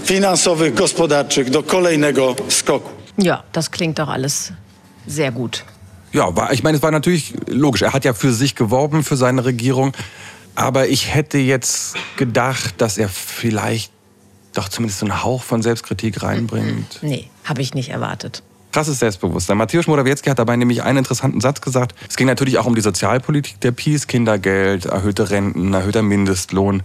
Finansowych, 0.05 0.75
gospodarczych 0.75 1.51
do 1.51 1.63
kolejnego 1.63 2.37
skoku. 2.49 2.91
Ja, 3.19 3.43
das 3.53 3.71
klingt 3.71 3.99
doch 3.99 4.09
alles 4.09 4.53
sehr 5.07 5.33
gut. 5.33 5.65
Ja, 6.13 6.37
war, 6.37 6.53
ich 6.53 6.63
meine, 6.63 6.77
es 6.77 6.83
war 6.83 6.91
natürlich 6.91 7.35
logisch. 7.47 7.83
Er 7.83 7.93
hat 7.93 8.05
ja 8.05 8.15
für 8.15 8.33
sich 8.33 8.55
geworben, 8.55 9.03
für 9.03 9.17
seine 9.17 9.45
Regierung. 9.45 9.93
Aber 10.55 10.89
ich 10.89 11.15
hätte 11.15 11.39
jetzt 11.39 11.97
gedacht, 12.17 12.75
dass 12.79 12.99
er 12.99 13.09
vielleicht 13.09 13.93
doch 14.53 14.69
zumindest 14.69 15.01
so 15.01 15.07
einen 15.07 15.23
Hauch 15.23 15.43
von 15.43 15.63
Selbstkritik 15.63 16.23
reinbringt. 16.23 16.99
Nee, 17.01 17.31
habe 17.45 17.63
ich 17.63 17.75
nicht 17.75 17.89
erwartet. 17.89 18.43
Krasses 18.73 18.99
Selbstbewusstsein. 18.99 19.59
Mateusz 19.59 19.87
Morawiecki 19.87 20.31
hat 20.31 20.39
dabei 20.39 20.57
nämlich 20.57 20.83
einen 20.83 20.99
interessanten 20.99 21.41
Satz 21.41 21.61
gesagt. 21.61 21.95
Es 22.09 22.17
ging 22.17 22.27
natürlich 22.27 22.59
auch 22.59 22.67
um 22.67 22.75
die 22.75 22.81
Sozialpolitik 22.81 23.61
der 23.61 23.73
Peace, 23.73 24.07
Kindergeld, 24.07 24.87
erhöhte 24.87 25.31
Renten, 25.31 25.75
erhöhter 25.75 26.03
Mindestlohn, 26.03 26.83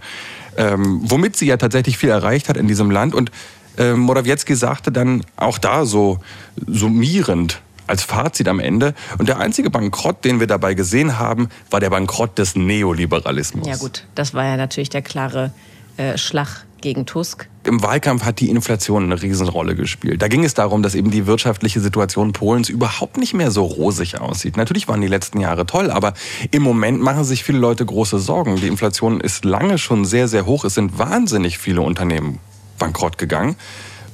ähm, 0.58 1.00
womit 1.04 1.36
sie 1.36 1.46
ja 1.46 1.56
tatsächlich 1.56 1.96
viel 1.96 2.10
erreicht 2.10 2.48
hat 2.48 2.56
in 2.58 2.68
diesem 2.68 2.90
Land. 2.90 3.14
Und 3.14 3.30
ähm, 3.78 4.00
Morawiecki 4.00 4.54
sagte 4.54 4.92
dann 4.92 5.24
auch 5.36 5.58
da 5.58 5.86
so 5.86 6.18
summierend 6.66 7.62
als 7.86 8.02
Fazit 8.02 8.48
am 8.48 8.60
Ende. 8.60 8.94
Und 9.16 9.28
der 9.28 9.38
einzige 9.38 9.70
Bankrott, 9.70 10.24
den 10.24 10.40
wir 10.40 10.46
dabei 10.46 10.74
gesehen 10.74 11.18
haben, 11.18 11.48
war 11.70 11.80
der 11.80 11.88
Bankrott 11.88 12.36
des 12.36 12.54
Neoliberalismus. 12.54 13.66
Ja 13.66 13.76
gut, 13.76 14.04
das 14.14 14.34
war 14.34 14.44
ja 14.44 14.56
natürlich 14.56 14.90
der 14.90 15.00
klare 15.00 15.52
äh, 15.96 16.18
Schlag 16.18 16.66
gegen 16.80 17.06
Tusk. 17.06 17.48
Im 17.64 17.82
Wahlkampf 17.82 18.24
hat 18.24 18.40
die 18.40 18.50
Inflation 18.50 19.04
eine 19.04 19.20
Riesenrolle 19.20 19.74
gespielt. 19.74 20.22
Da 20.22 20.28
ging 20.28 20.44
es 20.44 20.54
darum, 20.54 20.82
dass 20.82 20.94
eben 20.94 21.10
die 21.10 21.26
wirtschaftliche 21.26 21.80
Situation 21.80 22.32
Polens 22.32 22.68
überhaupt 22.68 23.16
nicht 23.16 23.34
mehr 23.34 23.50
so 23.50 23.64
rosig 23.64 24.20
aussieht. 24.20 24.56
Natürlich 24.56 24.88
waren 24.88 25.00
die 25.00 25.08
letzten 25.08 25.40
Jahre 25.40 25.66
toll, 25.66 25.90
aber 25.90 26.14
im 26.50 26.62
Moment 26.62 27.00
machen 27.00 27.24
sich 27.24 27.44
viele 27.44 27.58
Leute 27.58 27.84
große 27.84 28.18
Sorgen. 28.18 28.56
Die 28.56 28.68
Inflation 28.68 29.20
ist 29.20 29.44
lange 29.44 29.78
schon 29.78 30.04
sehr, 30.04 30.28
sehr 30.28 30.46
hoch. 30.46 30.64
Es 30.64 30.74
sind 30.74 30.98
wahnsinnig 30.98 31.58
viele 31.58 31.82
Unternehmen 31.82 32.38
bankrott 32.78 33.18
gegangen. 33.18 33.56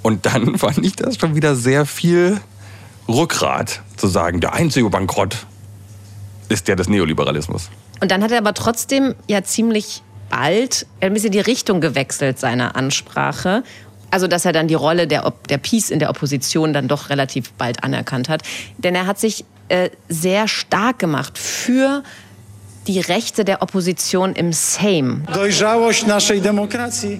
Und 0.02 0.26
dann 0.26 0.58
fand 0.58 0.84
ich 0.84 0.96
das 0.96 1.16
schon 1.16 1.34
wieder 1.34 1.56
sehr 1.56 1.86
viel 1.86 2.40
Rückgrat 3.08 3.82
zu 3.96 4.06
sagen, 4.06 4.40
der 4.40 4.54
einzige 4.54 4.88
Bankrott 4.88 5.46
ist 6.48 6.68
der 6.68 6.76
des 6.76 6.88
Neoliberalismus. 6.88 7.70
Und 8.00 8.10
dann 8.10 8.22
hat 8.22 8.30
er 8.30 8.38
aber 8.38 8.54
trotzdem 8.54 9.14
ja 9.28 9.42
ziemlich 9.44 10.02
bald 10.28 10.86
ein 11.00 11.12
bisschen 11.12 11.32
die 11.32 11.40
Richtung 11.40 11.80
gewechselt 11.80 12.38
seiner 12.38 12.76
Ansprache. 12.76 13.62
Also, 14.10 14.26
dass 14.26 14.44
er 14.44 14.52
dann 14.52 14.68
die 14.68 14.74
Rolle 14.74 15.06
der, 15.06 15.32
der 15.48 15.58
Peace 15.58 15.90
in 15.90 15.98
der 15.98 16.10
Opposition 16.10 16.72
dann 16.72 16.88
doch 16.88 17.10
relativ 17.10 17.52
bald 17.52 17.82
anerkannt 17.82 18.28
hat. 18.28 18.42
Denn 18.78 18.94
er 18.94 19.06
hat 19.06 19.18
sich 19.18 19.44
äh, 19.68 19.90
sehr 20.08 20.46
stark 20.46 20.98
gemacht 20.98 21.38
für 21.38 22.02
die 22.86 23.00
Rechte 23.00 23.44
der 23.44 23.62
Opposition 23.62 24.34
im 24.34 24.52
Sejm. 24.52 25.26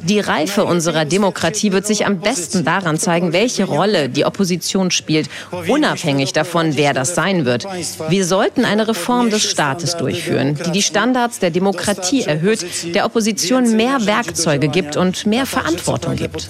Die 0.03 0.21
Reife 0.21 0.65
unserer 0.65 1.05
Demokratie 1.05 1.73
wird 1.73 1.87
sich 1.87 2.07
am 2.07 2.21
besten 2.21 2.65
daran 2.65 2.99
zeigen, 2.99 3.33
welche 3.33 3.65
Rolle 3.65 4.09
die 4.09 4.25
Opposition 4.25 4.91
spielt, 4.91 5.29
unabhängig 5.69 6.33
davon, 6.33 6.77
wer 6.77 6.93
das 6.93 7.15
sein 7.15 7.45
wird. 7.45 7.67
Wir 8.09 8.25
sollten 8.25 8.65
eine 8.65 8.89
Reform 8.89 9.31
des 9.31 9.43
Staates 9.43 9.97
durchführen, 9.97 10.59
die 10.67 10.73
die 10.73 10.83
Standards 10.83 11.39
der 11.39 11.51
Demokratie 11.51 12.23
erhöht, 12.23 12.95
der 12.95 13.07
Opposition 13.07 13.77
mehr 13.77 14.07
Werkzeuge 14.07 14.69
gibt 14.69 14.97
und 14.97 15.27
mehr 15.27 15.47
Verantwortung 15.47 16.17
gibt. 16.17 16.49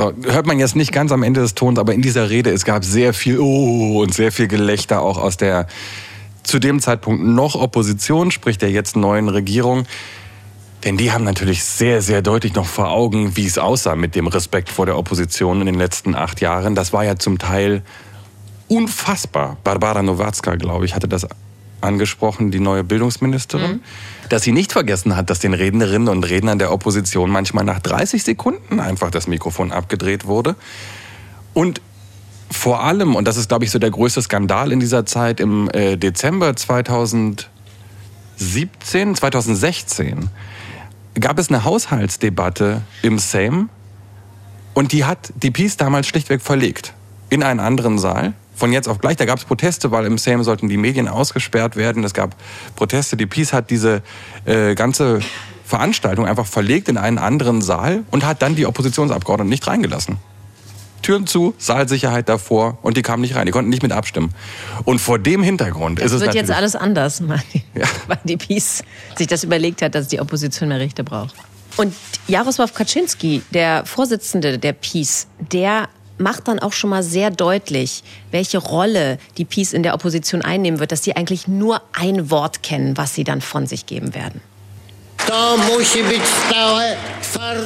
So, 0.00 0.14
hört 0.22 0.46
man 0.46 0.58
jetzt 0.58 0.76
nicht 0.76 0.92
ganz 0.92 1.12
am 1.12 1.22
Ende 1.22 1.42
des 1.42 1.54
Tons, 1.54 1.78
aber 1.78 1.92
in 1.92 2.00
dieser 2.00 2.30
Rede, 2.30 2.48
es 2.52 2.64
gab 2.64 2.86
sehr 2.86 3.12
viel 3.12 3.38
Oh 3.38 4.00
und 4.00 4.14
sehr 4.14 4.32
viel 4.32 4.48
Gelächter 4.48 5.02
auch 5.02 5.18
aus 5.18 5.36
der 5.36 5.66
zu 6.42 6.58
dem 6.58 6.80
Zeitpunkt 6.80 7.22
noch 7.22 7.54
Opposition, 7.54 8.30
sprich 8.30 8.56
der 8.56 8.70
jetzt 8.70 8.96
neuen 8.96 9.28
Regierung. 9.28 9.84
Denn 10.84 10.96
die 10.96 11.12
haben 11.12 11.24
natürlich 11.24 11.62
sehr, 11.64 12.00
sehr 12.00 12.22
deutlich 12.22 12.54
noch 12.54 12.64
vor 12.64 12.88
Augen, 12.88 13.36
wie 13.36 13.44
es 13.44 13.58
aussah 13.58 13.94
mit 13.94 14.14
dem 14.14 14.26
Respekt 14.26 14.70
vor 14.70 14.86
der 14.86 14.96
Opposition 14.96 15.60
in 15.60 15.66
den 15.66 15.74
letzten 15.74 16.14
acht 16.14 16.40
Jahren. 16.40 16.74
Das 16.74 16.94
war 16.94 17.04
ja 17.04 17.16
zum 17.16 17.36
Teil 17.36 17.82
unfassbar. 18.68 19.58
Barbara 19.64 20.02
Nowacka, 20.02 20.56
glaube 20.56 20.86
ich, 20.86 20.94
hatte 20.94 21.08
das 21.08 21.26
angesprochen, 21.82 22.50
die 22.50 22.60
neue 22.60 22.84
Bildungsministerin, 22.84 23.82
dass 24.30 24.42
sie 24.42 24.52
nicht 24.52 24.72
vergessen 24.72 25.16
hat, 25.16 25.28
dass 25.28 25.40
den 25.40 25.54
Rednerinnen 25.54 26.08
und 26.08 26.24
Rednern 26.24 26.58
der 26.58 26.72
Opposition 26.72 27.30
manchmal 27.30 27.64
nach 27.64 27.80
30 27.80 28.22
Sekunden 28.22 28.80
einfach 28.80 29.10
das 29.10 29.26
Mikrofon 29.26 29.72
abgedreht 29.72 30.24
wurde. 30.24 30.56
Und 31.52 31.80
vor 32.50 32.82
allem, 32.82 33.16
und 33.16 33.26
das 33.26 33.36
ist, 33.36 33.48
glaube 33.48 33.64
ich, 33.64 33.70
so 33.70 33.78
der 33.78 33.90
größte 33.90 34.22
Skandal 34.22 34.72
in 34.72 34.80
dieser 34.80 35.04
Zeit, 35.04 35.40
im 35.40 35.68
äh, 35.70 35.96
Dezember 35.96 36.56
2017, 36.56 37.48
2016 39.14 40.30
gab 41.18 41.38
es 41.38 41.48
eine 41.48 41.64
Haushaltsdebatte 41.64 42.82
im 43.02 43.18
Sejm 43.18 43.68
und 44.74 44.92
die 44.92 45.04
hat 45.04 45.32
die 45.42 45.50
Peace 45.50 45.76
damals 45.76 46.06
schlichtweg 46.06 46.40
verlegt 46.40 46.94
in 47.30 47.42
einen 47.42 47.58
anderen 47.60 47.98
Saal 47.98 48.32
von 48.60 48.72
jetzt 48.72 48.88
auf 48.88 48.98
gleich. 48.98 49.16
Da 49.16 49.24
gab 49.24 49.38
es 49.38 49.44
Proteste, 49.44 49.90
weil 49.90 50.06
im 50.06 50.18
Sejm 50.18 50.44
sollten 50.44 50.68
die 50.68 50.76
Medien 50.76 51.08
ausgesperrt 51.08 51.74
werden. 51.74 52.04
Es 52.04 52.14
gab 52.14 52.36
Proteste. 52.76 53.16
Die 53.16 53.26
Peace 53.26 53.52
hat 53.52 53.70
diese 53.70 54.02
äh, 54.44 54.74
ganze 54.76 55.20
Veranstaltung 55.64 56.26
einfach 56.26 56.46
verlegt 56.46 56.88
in 56.88 56.96
einen 56.98 57.18
anderen 57.18 57.62
Saal 57.62 58.04
und 58.10 58.24
hat 58.24 58.42
dann 58.42 58.54
die 58.54 58.66
Oppositionsabgeordneten 58.66 59.48
nicht 59.48 59.66
reingelassen. 59.66 60.18
Türen 61.02 61.26
zu, 61.26 61.54
Saalsicherheit 61.56 62.28
davor 62.28 62.76
und 62.82 62.98
die 62.98 63.02
kamen 63.02 63.22
nicht 63.22 63.34
rein. 63.34 63.46
Die 63.46 63.52
konnten 63.52 63.70
nicht 63.70 63.82
mit 63.82 63.92
abstimmen. 63.92 64.34
Und 64.84 65.00
vor 65.00 65.18
dem 65.18 65.42
Hintergrund 65.42 65.98
Das 65.98 66.06
ist 66.06 66.12
es 66.12 66.20
wird 66.20 66.34
jetzt 66.34 66.50
alles 66.50 66.76
anders, 66.76 67.22
weil 67.28 67.40
die, 67.54 67.62
Ja. 67.74 67.86
weil 68.06 68.18
die 68.24 68.36
Peace 68.36 68.84
sich 69.16 69.26
das 69.26 69.42
überlegt 69.42 69.80
hat, 69.80 69.94
dass 69.94 70.08
die 70.08 70.20
Opposition 70.20 70.68
mehr 70.68 70.78
Rechte 70.78 71.02
braucht. 71.02 71.34
Und 71.78 71.94
Jaroslaw 72.28 72.70
Kaczynski, 72.70 73.42
der 73.52 73.86
Vorsitzende 73.86 74.58
der 74.58 74.74
Peace, 74.74 75.28
der 75.38 75.88
macht 76.20 76.48
dann 76.48 76.58
auch 76.58 76.72
schon 76.72 76.90
mal 76.90 77.02
sehr 77.02 77.30
deutlich, 77.30 78.02
welche 78.30 78.58
Rolle 78.58 79.18
die 79.38 79.44
Peace 79.44 79.72
in 79.72 79.82
der 79.82 79.94
Opposition 79.94 80.42
einnehmen 80.42 80.78
wird, 80.78 80.92
dass 80.92 81.02
sie 81.02 81.16
eigentlich 81.16 81.48
nur 81.48 81.82
ein 81.92 82.30
Wort 82.30 82.62
kennen, 82.62 82.96
was 82.96 83.14
sie 83.14 83.24
dann 83.24 83.40
von 83.40 83.66
sich 83.66 83.86
geben 83.86 84.14
werden. 84.14 84.40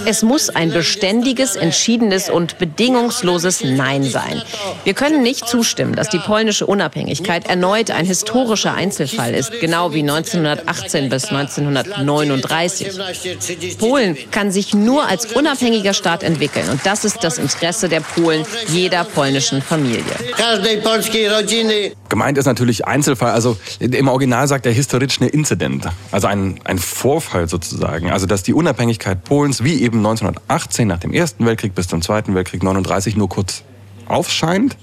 Es 0.07 0.23
muss 0.23 0.51
ein 0.51 0.71
beständiges, 0.71 1.57
entschiedenes 1.57 2.29
und 2.29 2.59
bedingungsloses 2.59 3.65
Nein 3.65 4.05
sein. 4.05 4.43
Wir 4.85 4.95
können 4.95 5.23
nicht 5.23 5.49
zustimmen, 5.49 5.95
dass 5.95 6.11
die 6.11 6.19
polnische 6.19 6.67
Unabhängigkeit 6.67 7.49
erneut 7.49 7.91
ein 7.91 8.05
historischer 8.05 8.75
Einzelfall 8.75 9.35
ist, 9.35 9.53
genau 9.61 9.95
wie 9.95 10.01
1918 10.01 11.09
bis 11.09 11.27
1939. 11.27 13.79
Polen 13.79 14.19
kann 14.31 14.53
sich 14.53 14.75
nur 14.75 15.07
als 15.07 15.33
unabhängiger 15.33 15.95
Staat 15.95 16.23
entwickeln 16.23 16.69
und 16.69 16.85
das 16.85 17.05
ist 17.05 17.25
das 17.25 17.39
Interesse 17.39 17.89
der 17.89 18.01
Polen, 18.01 18.45
jeder 18.69 19.05
polnischen 19.05 19.63
Familie. 19.63 20.05
Gemeint 22.09 22.39
ist 22.39 22.47
natürlich 22.47 22.87
Einzelfall, 22.87 23.33
also 23.33 23.57
im 23.81 24.09
Original 24.09 24.47
sagt 24.47 24.67
er 24.67 24.73
historische 24.73 25.25
Incident, 25.25 25.87
also 26.13 26.27
ein, 26.27 26.61
ein 26.65 26.79
Vorfall 26.79 27.44
sozusagen. 27.51 28.11
Also 28.11 28.27
dass 28.27 28.43
die 28.43 28.55
Unabhängigkeit 28.55 29.25
Polens 29.25 29.65
wie 29.65 29.83
eben 29.83 29.99
1918 29.99 30.89
nach 30.89 30.99
dem 30.99 31.13
Ersten 31.13 31.47
Weltkrieg 31.47 31.75
bis 31.75 31.89
zum 31.89 32.03
Zweiten 32.03 32.35
Weltkrieg 32.35 32.63
39 32.63 33.17
nur 33.17 33.29
kurz 33.29 33.63
aufscheint 34.07 34.77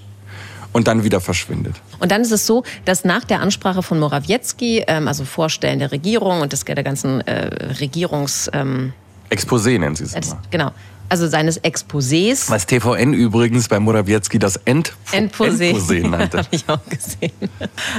und 0.74 0.88
dann 0.88 1.03
wieder 1.03 1.22
verschwindet. 1.22 1.75
Und 2.00 2.12
dann 2.12 2.22
ist 2.22 2.32
es 2.32 2.46
so, 2.46 2.63
dass 2.86 3.03
nach 3.03 3.25
der 3.25 3.41
Ansprache 3.41 3.84
von 3.84 4.00
Morawiecki, 4.00 4.84
ähm, 4.88 5.08
also 5.08 5.25
Vorstellen 5.25 5.80
der 5.80 5.91
Regierung 5.91 6.41
und 6.41 6.53
des, 6.53 6.63
der 6.63 6.84
ganzen 6.84 7.22
äh, 7.22 7.74
Regierungs... 7.80 8.50
Ähm, 8.53 8.94
Exposé 9.30 9.80
nennen 9.80 9.96
sie 9.96 10.03
es 10.03 10.13
immer. 10.13 10.41
genau, 10.50 10.72
also 11.10 11.27
seines 11.27 11.62
Exposés... 11.62 12.50
Was 12.50 12.65
TVN 12.65 13.13
übrigens 13.13 13.68
bei 13.68 13.80
Morawiecki 13.80 14.39
das 14.39 14.56
End 14.63 14.94
Endposé. 15.12 15.74
Endposé 15.74 16.08
nannte. 16.10 16.38
Habe 16.38 16.48
ich 16.51 16.63
auch 16.70 16.84
gesehen. 16.89 17.50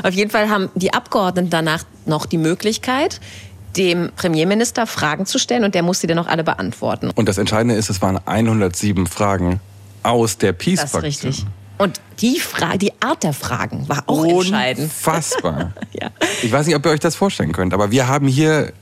Auf 0.03 0.15
jeden 0.15 0.31
Fall 0.31 0.49
haben 0.49 0.71
die 0.75 0.95
Abgeordneten 0.95 1.51
danach 1.51 1.85
noch 2.07 2.27
die 2.27 2.39
Möglichkeit, 2.39 3.21
dem 3.77 4.11
Premierminister 4.17 4.87
Fragen 4.87 5.27
zu 5.27 5.39
stellen 5.39 5.65
und 5.65 5.75
der 5.75 5.83
muss 5.83 6.01
sie 6.01 6.07
dann 6.07 6.19
auch 6.19 6.27
alle 6.27 6.45
beantworten. 6.45 7.11
Und 7.15 7.29
das 7.29 7.39
Entscheidende 7.39 7.75
ist, 7.75 7.91
es 7.91 8.03
waren 8.03 8.19
107 8.27 9.07
Fragen 9.07 9.61
aus 10.03 10.39
der 10.39 10.53
Das 10.53 10.61
ist 10.61 10.65
Peace-Fraktion. 10.65 11.03
richtig. 11.03 11.47
Und 11.79 12.01
die, 12.21 12.39
Fra 12.39 12.77
die 12.77 12.93
Art 13.01 13.23
der 13.23 13.33
Fragen 13.33 13.89
war 13.89 14.05
auch 14.07 14.25
entscheidend. 14.25 14.85
Unfassbar. 14.85 15.73
Ja. 16.01 16.11
Ich 16.43 16.51
weiß 16.51 16.67
nicht, 16.67 16.77
ob 16.77 16.85
ihr 16.87 16.91
euch 16.91 17.01
das 17.01 17.15
vorstellen 17.15 17.53
könnt, 17.53 17.75
aber 17.75 17.91
wir 17.91 18.09
haben 18.09 18.27
hier 18.27 18.73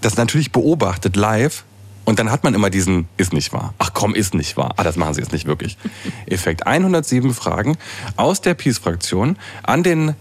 das 0.00 0.16
natürlich 0.16 0.52
beobachtet 0.52 1.16
live. 1.16 1.64
Und 2.04 2.18
dann 2.18 2.30
hat 2.30 2.42
man 2.44 2.54
immer 2.54 2.70
diesen, 2.70 3.08
ist 3.18 3.32
nicht 3.32 3.52
wahr. 3.52 3.74
Ach 3.78 3.90
komm, 3.94 4.14
ist 4.14 4.34
nicht 4.34 4.56
wahr. 4.56 4.72
Ah, 4.76 4.82
das 4.84 4.96
machen 4.96 5.14
sie 5.14 5.20
jetzt 5.20 5.32
nicht 5.32 5.46
wirklich. 5.46 5.76
Effekt. 6.26 6.66
107 6.66 7.34
Fragen 7.34 7.76
aus 8.16 8.40
der 8.40 8.54
Peace-Fraktion 8.54 9.36
an 9.62 9.82
den 9.82 10.14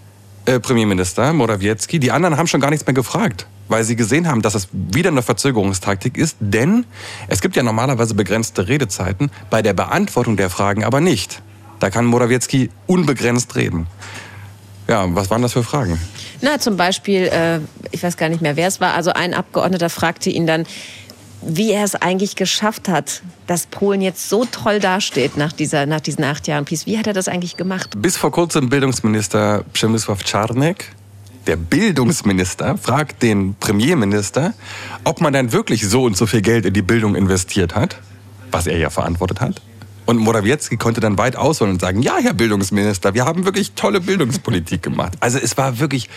äh, 0.46 0.60
Premierminister 0.60 1.34
Morawiecki. 1.34 2.00
Die 2.00 2.12
anderen 2.12 2.38
haben 2.38 2.48
schon 2.48 2.62
gar 2.62 2.70
nichts 2.70 2.86
mehr 2.86 2.94
gefragt, 2.94 3.48
weil 3.70 3.86
sie 3.86 3.96
gesehen 3.96 4.28
haben, 4.28 4.42
dass 4.42 4.56
es 4.56 4.68
wieder 4.74 5.10
eine 5.10 5.22
Verzögerungstaktik 5.22 6.18
ist. 6.18 6.36
Denn 6.40 6.86
es 7.28 7.40
gibt 7.40 7.56
ja 7.56 7.64
normalerweise 7.64 8.16
begrenzte 8.16 8.68
Redezeiten, 8.68 9.32
bei 9.50 9.62
der 9.62 9.74
Beantwortung 9.74 10.36
der 10.36 10.50
Fragen 10.50 10.84
aber 10.84 11.00
nicht. 11.00 11.42
Da 11.80 11.90
kann 11.90 12.06
Morawiecki 12.06 12.70
unbegrenzt 12.88 13.56
reden. 13.56 13.88
Ja, 14.90 15.06
was 15.16 15.30
waren 15.30 15.42
das 15.42 15.54
für 15.54 15.64
Fragen? 15.64 16.00
Na, 16.42 16.60
zum 16.60 16.76
Beispiel, 16.76 17.24
äh, 17.24 17.60
ich 17.92 18.02
weiß 18.02 18.18
gar 18.18 18.28
nicht 18.28 18.42
mehr, 18.42 18.56
wer 18.56 18.68
es 18.68 18.82
war, 18.82 18.96
also 18.96 19.12
ein 19.12 19.34
Abgeordneter 19.34 19.90
fragte 19.90 20.30
ihn 20.30 20.48
dann, 20.48 20.66
wie 21.42 21.72
er 21.72 21.84
es 21.84 21.96
eigentlich 21.96 22.36
geschafft 22.36 22.90
hat, 22.90 23.22
dass 23.48 23.68
Polen 23.68 24.02
jetzt 24.02 24.30
so 24.30 24.46
toll 24.46 24.80
dasteht 24.80 25.38
nach, 25.38 25.54
dieser, 25.54 25.86
nach 25.86 26.02
diesen 26.02 26.24
acht 26.24 26.48
Jahren 26.48 26.66
Peace. 26.66 26.86
Wie 26.86 26.98
hat 26.98 27.08
er 27.08 27.14
das 27.14 27.28
eigentlich 27.28 27.56
gemacht? 27.56 27.92
Bis 27.98 28.18
vor 28.18 28.32
kurzem 28.32 28.70
Bildungsminister 28.70 29.64
Przemysław 29.74 30.24
Czarnek, 30.24 30.92
der 31.50 31.56
Bildungsminister, 31.56 32.78
fragt 32.78 33.24
den 33.24 33.56
Premierminister, 33.56 34.54
ob 35.04 35.20
man 35.20 35.34
dann 35.34 35.52
wirklich 35.52 35.88
so 35.88 36.04
und 36.04 36.16
so 36.16 36.28
viel 36.28 36.44
Geld 36.44 36.64
in 36.68 36.76
die 36.76 36.84
Bildung 36.84 37.16
investiert 37.16 37.74
hat, 37.74 38.00
was 38.52 38.68
er 38.68 38.78
ja 38.78 38.92
verantwortet 38.92 39.42
hat. 39.42 39.60
Und 40.06 40.18
Morawiecki 40.18 40.78
konnte 40.78 41.02
dann 41.02 41.18
weit 41.18 41.36
ausholen 41.36 41.74
und 41.74 41.82
sagen, 41.82 42.04
ja, 42.04 42.18
Herr 42.22 42.34
Bildungsminister, 42.34 43.16
wir 43.16 43.26
haben 43.26 43.46
wirklich 43.46 43.72
tolle 43.72 44.00
Bildungspolitik 44.00 44.84
gemacht. 44.84 45.14
Also 45.22 45.40
es 45.40 45.58
war 45.58 45.80
wirklich, 45.80 46.08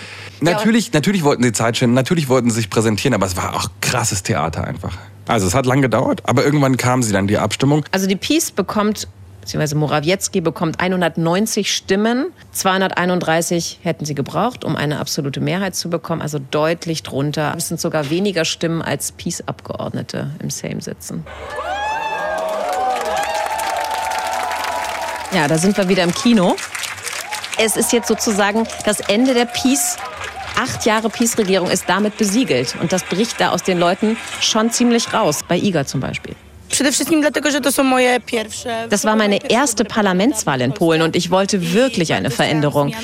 natürlich, 0.43 0.93
natürlich 0.93 1.23
wollten 1.25 1.43
sie 1.43 1.53
Zeit 1.53 1.79
schinden, 1.79 1.95
natürlich 1.95 2.29
wollten 2.29 2.51
sie 2.51 2.57
sich 2.57 2.69
präsentieren, 2.69 3.15
aber 3.15 3.25
es 3.25 3.35
war 3.35 3.57
auch 3.57 3.71
krasses 3.81 4.23
Theater 4.23 4.65
einfach. 4.65 4.99
Also 5.29 5.47
es 5.47 5.55
hat 5.55 5.65
lang 5.65 5.81
gedauert, 5.81 6.21
aber 6.25 6.45
irgendwann 6.45 6.77
kam 6.77 7.03
sie 7.03 7.13
dann 7.13 7.27
die 7.27 7.39
Abstimmung. 7.39 7.87
Also 7.91 8.07
die 8.07 8.17
Peace 8.17 8.51
bekommt, 8.51 9.09
beziehungsweise 9.43 9.75
Morawiecki 9.75 10.41
bekommt 10.41 10.81
190 10.81 11.75
Stimmen. 11.75 12.33
231 12.53 13.81
hätten 13.83 14.07
sie 14.07 14.15
gebraucht, 14.15 14.65
um 14.65 14.77
eine 14.77 14.99
absolute 14.99 15.41
Mehrheit 15.41 15.75
zu 15.75 15.91
bekommen. 15.91 16.23
Also 16.23 16.39
deutlich 16.39 17.03
drunter. 17.03 17.53
Es 17.57 17.69
sind 17.69 17.81
sogar 17.81 18.09
weniger 18.09 18.47
Stimmen 18.47 18.81
als 18.81 19.13
Peace-Abgeordnete 19.13 20.31
im 20.41 20.49
Sejm 20.49 20.81
sitzen. 20.81 21.27
Ja, 25.35 25.49
da 25.49 25.59
sind 25.59 25.77
wir 25.77 25.89
wieder 25.89 26.05
im 26.05 26.15
Kino. 26.15 26.57
Es 27.59 27.77
ist 27.77 27.93
jetzt 27.93 28.09
sozusagen 28.09 28.67
das 28.85 29.01
Ende 29.01 29.35
der 29.35 29.47
Peace. 29.47 29.97
Acht 30.57 30.87
Jahre 30.87 31.09
Peace-Regierung 31.09 31.71
ist 31.71 31.89
damit 31.89 32.17
besiegelt. 32.17 32.77
Und 32.81 32.93
das 32.93 33.03
bricht 33.03 33.41
da 33.41 33.51
aus 33.51 33.63
den 33.63 33.79
Leuten 33.79 34.17
schon 34.41 34.71
ziemlich 34.71 35.13
raus. 35.13 35.41
Bei 35.49 35.57
IGA 35.57 35.85
zum 35.85 36.01
Beispiel. 36.01 36.37
Das 38.91 39.05
war 39.05 39.17
meine 39.17 39.51
erste 39.51 39.85
Parlamentswahl 39.85 40.61
in 40.61 40.73
Polen 40.73 41.03
und 41.03 41.17
ich 41.17 41.31
wollte 41.31 41.73
wirklich 41.73 42.15
eine 42.15 42.31
Veränderung. 42.31 42.95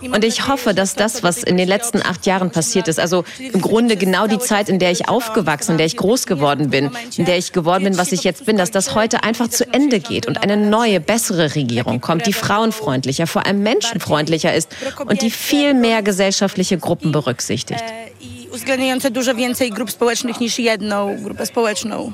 Und 0.00 0.24
ich 0.24 0.46
hoffe, 0.48 0.74
dass 0.74 0.94
das, 0.94 1.22
was 1.22 1.42
in 1.42 1.56
den 1.56 1.68
letzten 1.68 2.02
acht 2.02 2.26
Jahren 2.26 2.50
passiert 2.50 2.88
ist, 2.88 3.00
also 3.00 3.24
im 3.38 3.60
Grunde 3.60 3.96
genau 3.96 4.26
die 4.26 4.38
Zeit, 4.38 4.68
in 4.68 4.78
der 4.78 4.90
ich 4.92 5.08
aufgewachsen, 5.08 5.72
in 5.72 5.78
der 5.78 5.86
ich 5.86 5.96
groß 5.96 6.26
geworden 6.26 6.70
bin, 6.70 6.90
in 7.16 7.24
der 7.24 7.36
ich 7.38 7.52
geworden 7.52 7.84
bin, 7.84 7.98
was 7.98 8.12
ich 8.12 8.22
jetzt 8.24 8.46
bin, 8.46 8.56
dass 8.56 8.70
das 8.70 8.94
heute 8.94 9.24
einfach 9.24 9.48
zu 9.48 9.64
Ende 9.72 10.00
geht 10.00 10.26
und 10.26 10.42
eine 10.42 10.56
neue, 10.56 11.00
bessere 11.00 11.54
Regierung 11.54 12.00
kommt, 12.00 12.26
die 12.26 12.32
frauenfreundlicher, 12.32 13.26
vor 13.26 13.46
allem 13.46 13.62
menschenfreundlicher 13.62 14.54
ist 14.54 14.68
und 15.04 15.22
die 15.22 15.30
viel 15.30 15.74
mehr 15.74 16.02
gesellschaftliche 16.02 16.78
Gruppen 16.78 17.12
berücksichtigt. 17.12 17.80
e, 17.80 18.10
I 18.20 18.48
uwzględniające 18.52 19.10
dużo 19.10 19.34
więcej 19.34 19.70
grup 19.70 19.90
społecznych 19.90 20.40
niż 20.40 20.58
jedną 20.58 21.16
grupę 21.22 21.46
społeczną. 21.46 22.12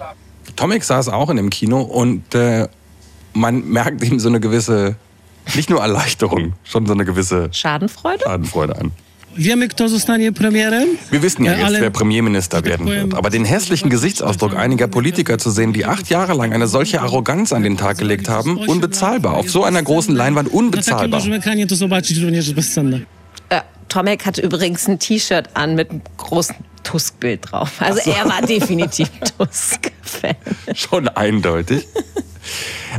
Tomek 0.56 0.84
saß 0.84 1.08
auch 1.08 1.30
in 1.30 1.36
dem 1.36 1.50
Kino 1.50 1.80
und 1.80 2.34
äh, 2.34 2.68
man 3.34 3.68
merkt 3.68 4.02
ihm 4.04 4.18
so 4.20 4.28
eine 4.28 4.40
gewisse, 4.40 4.96
nicht 5.54 5.70
nur 5.70 5.80
Erleichterung, 5.80 6.54
schon 6.64 6.86
so 6.86 6.92
eine 6.92 7.04
gewisse 7.04 7.48
Schadenfreude? 7.52 8.24
Schadenfreude 8.24 8.76
an. 8.76 8.92
Wiemy, 9.34 9.68
kto 9.68 9.88
zostanie 9.88 10.30
premierem. 10.30 10.88
Wir 11.10 11.22
wissen 11.22 11.42
ja 11.44 11.52
Äh, 11.54 11.60
jetzt, 11.62 11.80
wer 11.80 11.88
Premierminister 11.88 12.64
werden 12.66 12.86
wird. 12.86 13.14
Aber 13.14 13.30
den 13.30 13.46
hässlichen 13.46 13.88
Gesichtsausdruck 13.88 14.54
einiger 14.54 14.88
Politiker 14.88 15.38
zu 15.38 15.50
sehen, 15.50 15.72
die 15.72 15.86
acht 15.86 16.10
Jahre 16.10 16.34
lang 16.34 16.52
eine 16.52 16.66
solche 16.66 17.00
Arroganz 17.00 17.54
an 17.54 17.62
den 17.62 17.78
Tag 17.78 17.96
gelegt 17.96 18.28
haben, 18.28 18.58
unbezahlbar. 18.58 19.34
Auf 19.38 19.50
so 19.50 19.64
einer 19.64 19.82
großen 19.82 20.14
Leinwand 20.14 20.52
unbezahlbar. 20.52 21.22
Tomek 23.92 24.24
hatte 24.24 24.40
übrigens 24.40 24.88
ein 24.88 24.98
T-Shirt 24.98 25.50
an 25.52 25.74
mit 25.74 25.90
einem 25.90 26.00
großen 26.16 26.56
Tusk-Bild 26.82 27.52
drauf. 27.52 27.72
Also 27.78 28.10
er 28.10 28.26
war 28.26 28.40
definitiv 28.40 29.10
Tusk-Fan. 29.38 30.34
Schon 30.74 31.08
eindeutig. 31.08 31.86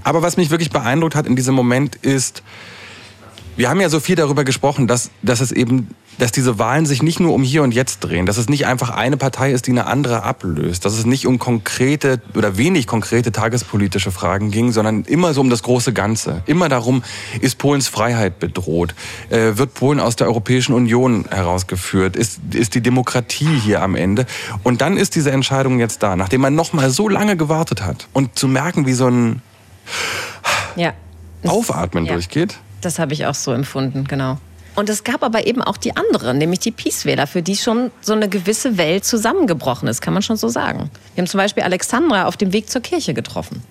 Aber 0.04 0.22
was 0.22 0.38
mich 0.38 0.52
wirklich 0.52 0.70
beeindruckt 0.70 1.16
hat 1.16 1.26
in 1.26 1.36
diesem 1.36 1.56
Moment 1.56 1.96
ist, 1.96 2.44
wir 3.56 3.70
haben 3.70 3.80
ja 3.82 3.90
so 3.90 4.00
viel 4.00 4.16
darüber 4.16 4.44
gesprochen, 4.44 4.88
dass, 4.88 5.12
dass 5.22 5.40
es 5.40 5.52
eben, 5.52 5.90
dass 6.18 6.32
diese 6.32 6.60
Wahlen 6.60 6.86
sich 6.86 7.04
nicht 7.04 7.20
nur 7.20 7.34
um 7.34 7.44
hier 7.44 7.64
und 7.64 7.74
jetzt 7.74 8.00
drehen, 8.00 8.26
dass 8.26 8.38
es 8.38 8.50
nicht 8.50 8.66
einfach 8.66 8.90
eine 8.90 9.18
Partei 9.18 9.52
ist, 9.52 9.68
die 9.68 9.72
eine 9.72 9.86
andere 9.88 10.24
ablöst, 10.24 10.86
dass 10.86 10.94
es 10.94 11.06
nicht 11.06 11.28
um 11.28 11.40
konkrete 11.40 12.22
oder 12.36 12.58
wenig 12.58 12.88
konkrete 12.88 13.32
tagespolitische 13.32 14.12
Fragen 14.12 14.52
ging, 14.52 14.72
sondern 14.72 15.04
immer 15.04 15.34
so 15.34 15.42
um 15.42 15.50
das 15.50 15.64
große 15.64 15.94
Ganze. 15.94 16.44
Immer 16.46 16.70
darum, 16.70 17.04
ist 17.42 17.58
Polens 17.58 17.88
Freiheit 17.88 18.40
bedroht? 18.40 18.96
Äh, 19.30 19.58
wird 19.58 19.74
Polen 19.74 20.00
aus 20.00 20.16
der 20.16 20.28
Europäischen 20.28 20.74
Union 20.74 21.26
herausgeführt? 21.30 22.16
Ist, 22.16 22.40
ist 22.54 22.76
die 22.76 22.82
Demokratie 22.82 23.60
hier 23.60 23.82
am 23.82 23.96
Ende? 23.96 24.26
Und 24.64 24.82
dann 24.82 24.98
ist 24.98 25.16
diese 25.16 25.32
Entscheidung 25.32 25.80
jetzt 25.80 26.04
da, 26.04 26.16
nachdem 26.16 26.42
man 26.42 26.56
noch 26.56 26.74
mal 26.74 26.90
so 26.90 27.10
lange 27.10 27.38
gewartet 27.38 27.84
hat 27.84 28.08
und 28.14 28.38
zu 28.38 28.48
merken, 28.48 28.86
wie 28.86 28.94
so 28.94 29.08
ein 29.08 29.42
Ja. 30.76 30.94
Aufatmen 31.46 32.06
Ja. 32.06 32.14
durchgeht. 32.14 32.58
Das 32.84 33.00
habe 33.00 33.14
ich 33.14 33.26
auch 33.26 33.36
so 33.36 33.52
empfunden, 33.54 34.04
genau. 34.06 34.38
Und 34.76 34.90
es 34.90 35.04
gab 35.04 35.24
aber 35.24 35.46
eben 35.48 35.62
auch 35.62 35.78
die 35.78 35.96
anderen, 35.96 36.38
nämlich 36.38 36.60
die 36.60 36.72
Peace-Wähler, 36.72 37.28
für 37.28 37.42
die 37.42 37.56
schon 37.56 37.92
so 38.02 38.14
eine 38.14 38.28
gewisse 38.28 38.78
Welt 38.78 39.06
zusammengebrochen 39.06 39.88
ist, 39.88 40.02
kann 40.02 40.14
man 40.14 40.24
schon 40.24 40.38
so 40.38 40.50
sagen. 40.50 40.90
Wir 41.14 41.22
haben 41.22 41.28
zum 41.28 41.38
Beispiel 41.38 41.64
Alexandra 41.64 42.26
auf 42.26 42.38
dem 42.38 42.54
Weg 42.54 42.70
zur 42.70 42.82
Kirche 42.82 43.14
getroffen. 43.14 43.62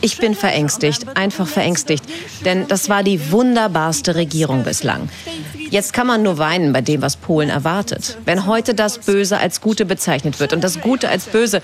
Ich 0.00 0.18
bin 0.18 0.34
verängstigt, 0.34 1.16
einfach 1.16 1.48
verängstigt, 1.48 2.04
denn 2.44 2.68
das 2.68 2.88
war 2.88 3.02
die 3.02 3.32
wunderbarste 3.32 4.14
Regierung 4.14 4.62
bislang. 4.62 5.08
Jetzt 5.70 5.92
kann 5.92 6.06
man 6.06 6.22
nur 6.22 6.38
weinen 6.38 6.72
bei 6.72 6.80
dem, 6.80 7.02
was 7.02 7.16
Polen 7.16 7.50
erwartet. 7.50 8.16
Wenn 8.24 8.46
heute 8.46 8.74
das 8.74 8.98
Böse 8.98 9.38
als 9.38 9.60
Gute 9.60 9.84
bezeichnet 9.84 10.38
wird 10.38 10.52
und 10.52 10.62
das 10.62 10.80
Gute 10.80 11.08
als 11.08 11.24
Böse, 11.24 11.60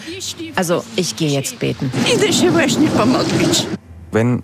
also 0.56 0.82
ich 0.97 1.14
gehe 1.14 1.30
jetzt 1.30 1.61
beten. 1.61 1.92
Wenn 4.11 4.42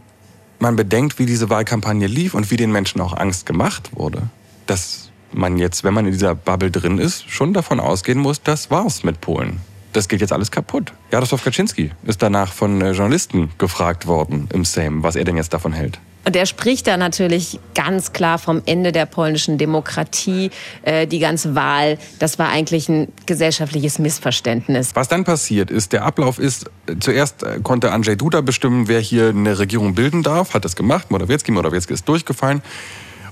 man 0.59 0.77
bedenkt, 0.77 1.19
wie 1.19 1.27
diese 1.27 1.51
Wahlkampagne 1.51 2.07
lief 2.07 2.35
und 2.35 2.51
wie 2.51 2.57
den 2.57 2.73
Menschen 2.73 3.01
auch 3.01 3.17
Angst 3.17 3.47
gemacht 3.47 3.91
wurde, 3.95 4.23
dass 4.67 5.11
man 5.33 5.59
jetzt, 5.59 5.85
wenn 5.85 5.95
man 5.95 6.07
in 6.07 6.13
dieser 6.13 6.35
Bubble 6.35 6.71
drin 6.71 6.99
ist, 6.99 7.29
schon 7.31 7.53
davon 7.53 7.81
ausgehen 7.81 8.19
muss, 8.19 8.43
das 8.43 8.71
war's 8.71 9.05
mit 9.05 9.21
Polen. 9.21 9.61
Das 9.97 10.09
geht 10.09 10.21
jetzt 10.21 10.33
alles 10.33 10.51
kaputt. 10.51 10.93
Jarosław 11.11 11.43
Kaczynski 11.43 11.91
ist 12.05 12.21
danach 12.21 12.53
von 12.53 12.83
äh, 12.83 12.93
Journalisten 12.93 13.49
gefragt 13.57 14.07
worden 14.07 14.47
im 14.53 14.67
Sejm, 14.67 15.03
was 15.03 15.17
er 15.17 15.25
denn 15.25 15.39
jetzt 15.39 15.55
davon 15.55 15.73
hält. 15.73 15.99
Und 16.27 16.37
er 16.37 16.45
spricht 16.45 16.87
da 16.87 16.99
natürlich 16.99 17.59
ganz 17.75 18.13
klar 18.13 18.39
vom 18.39 18.61
Ende 18.67 18.93
der 18.93 19.07
polnischen 19.07 19.57
Demokratie. 19.57 20.51
Äh, 20.83 21.07
die 21.07 21.19
ganze 21.19 21.55
Wahl, 21.55 21.97
das 22.19 22.39
war 22.39 22.51
eigentlich 22.51 22.91
ein 22.91 23.09
gesellschaftliches 23.25 23.99
Missverständnis. 23.99 24.91
Was 24.95 25.09
dann 25.09 25.25
passiert 25.25 25.71
ist, 25.71 25.95
der 25.95 26.05
Ablauf 26.05 26.39
ist, 26.39 26.67
äh, 26.89 26.97
zuerst 27.01 27.43
äh, 27.43 27.61
konnte 27.63 27.91
Andrzej 27.91 28.17
Duda 28.17 28.43
bestimmen, 28.43 28.89
wer 28.89 29.01
hier 29.01 29.31
eine 29.31 29.59
Regierung 29.59 29.95
bilden 29.95 30.23
darf, 30.23 30.53
hat 30.53 30.67
das 30.67 30.77
gemacht, 30.77 31.11
Morawiecki, 31.11 31.53
Morawiecki 31.53 31.95
ist 31.95 32.07
durchgefallen. 32.07 32.61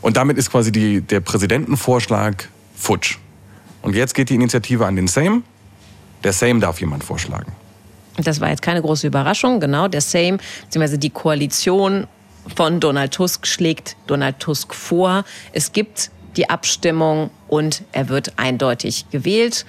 Und 0.00 0.16
damit 0.16 0.38
ist 0.38 0.50
quasi 0.50 0.72
die, 0.72 1.02
der 1.02 1.20
Präsidentenvorschlag 1.20 2.48
futsch. 2.74 3.18
Und 3.82 3.94
jetzt 3.94 4.14
geht 4.14 4.30
die 4.30 4.34
Initiative 4.34 4.86
an 4.86 4.96
den 4.96 5.08
Sejm. 5.08 5.42
Der 6.24 6.32
Sejm 6.32 6.60
darf 6.60 6.80
jemand 6.80 7.04
vorschlagen. 7.04 7.52
Das 8.16 8.40
war 8.40 8.48
jetzt 8.48 8.62
keine 8.62 8.80
große 8.80 9.06
Überraschung, 9.06 9.60
genau. 9.60 9.88
Der 9.88 10.00
Sejm, 10.00 10.38
beziehungsweise 10.64 10.98
die 10.98 11.10
Koalition 11.10 12.06
von 12.54 12.80
Donald 12.80 13.12
Tusk 13.12 13.46
schlägt 13.46 13.96
Donald 14.06 14.38
Tusk 14.38 14.74
vor. 14.74 15.24
Es 15.52 15.72
gibt 15.72 16.10
die 16.36 16.50
Abstimmung 16.50 17.30
und 17.48 17.82
er 17.92 18.08
wird 18.08 18.32
eindeutig 18.36 19.06
gewählt. 19.10 19.66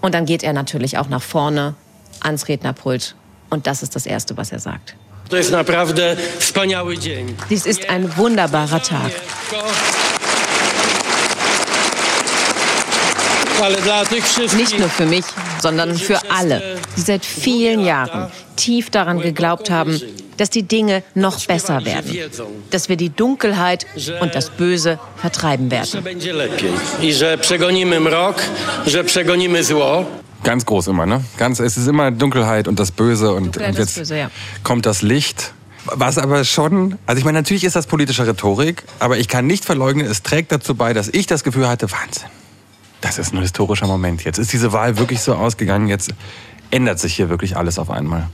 Und 0.00 0.14
dann 0.14 0.26
geht 0.26 0.42
er 0.42 0.52
natürlich 0.52 0.98
auch 0.98 1.08
nach 1.08 1.22
vorne 1.22 1.74
ans 2.20 2.48
Rednerpult. 2.48 3.16
Und 3.50 3.66
das 3.66 3.82
ist 3.82 3.94
das 3.96 4.06
Erste, 4.06 4.36
was 4.36 4.52
er 4.52 4.58
sagt. 4.58 4.96
Naprawdę 5.50 6.16
wspaniały 6.38 6.98
dzień. 6.98 7.34
Dies 7.50 7.66
ist 7.66 7.90
ein 7.90 8.16
wunderbarer 8.16 8.80
Tag. 8.80 9.10
Nicht 14.56 14.78
nur 14.78 14.88
für 14.88 15.06
mich, 15.06 15.24
sondern 15.60 15.96
für 15.96 16.18
alle, 16.30 16.78
die 16.96 17.00
seit 17.00 17.24
vielen 17.24 17.84
Jahren 17.84 18.30
tief 18.56 18.90
daran 18.90 19.20
geglaubt 19.20 19.70
haben, 19.70 20.00
dass 20.36 20.50
die 20.50 20.62
Dinge 20.62 21.02
noch 21.14 21.44
besser 21.46 21.84
werden. 21.84 22.10
Dass 22.70 22.88
wir 22.88 22.96
die 22.96 23.10
Dunkelheit 23.10 23.86
und 24.20 24.34
das 24.34 24.50
Böse 24.50 24.98
vertreiben 25.16 25.70
werden. 25.70 26.04
Ganz 30.42 30.66
groß 30.66 30.88
immer, 30.88 31.06
ne? 31.06 31.24
Ganz, 31.38 31.58
es 31.58 31.76
ist 31.76 31.88
immer 31.88 32.10
Dunkelheit 32.10 32.68
und 32.68 32.78
das 32.78 32.92
Böse 32.92 33.32
und, 33.32 33.56
und 33.56 33.56
das 33.56 33.76
jetzt 33.78 33.96
Böse, 33.96 34.18
ja. 34.18 34.30
kommt 34.62 34.86
das 34.86 35.02
Licht. 35.02 35.52
Was 35.86 36.18
aber 36.18 36.44
schon, 36.44 36.98
also 37.06 37.18
ich 37.18 37.24
meine, 37.24 37.38
natürlich 37.38 37.64
ist 37.64 37.76
das 37.76 37.86
politische 37.86 38.26
Rhetorik, 38.26 38.84
aber 38.98 39.18
ich 39.18 39.28
kann 39.28 39.46
nicht 39.46 39.64
verleugnen, 39.64 40.06
es 40.06 40.22
trägt 40.22 40.52
dazu 40.52 40.74
bei, 40.74 40.92
dass 40.92 41.08
ich 41.08 41.26
das 41.26 41.42
Gefühl 41.44 41.68
hatte, 41.68 41.90
Wahnsinn. 41.90 42.28
Das 43.06 43.18
ist 43.18 43.32
ein 43.32 43.40
historischer 43.40 43.86
Moment. 43.86 44.24
Jetzt 44.24 44.38
ist 44.38 44.52
diese 44.52 44.72
Wahl 44.72 44.98
wirklich 44.98 45.20
so 45.20 45.34
ausgegangen, 45.34 45.86
jetzt 45.86 46.10
ändert 46.72 46.98
sich 46.98 47.14
hier 47.14 47.28
wirklich 47.28 47.56
alles 47.56 47.78
auf 47.78 47.88
einmal. 47.88 48.26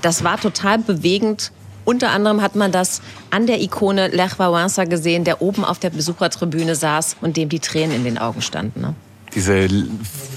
Das 0.00 0.22
war 0.22 0.40
total 0.40 0.78
bewegend. 0.78 1.50
Unter 1.84 2.10
anderem 2.10 2.40
hat 2.40 2.54
man 2.54 2.70
das 2.70 3.02
an 3.30 3.48
der 3.48 3.60
Ikone 3.60 4.08
Lech 4.08 4.34
Wałęsa 4.38 4.86
gesehen, 4.86 5.24
der 5.24 5.42
oben 5.42 5.64
auf 5.64 5.80
der 5.80 5.90
Besuchertribüne 5.90 6.76
saß 6.76 7.16
und 7.20 7.36
dem 7.36 7.48
die 7.48 7.58
Tränen 7.58 7.96
in 7.96 8.04
den 8.04 8.18
Augen 8.18 8.42
standen. 8.42 8.80
Ne? 8.80 8.94
Diese 9.34 9.68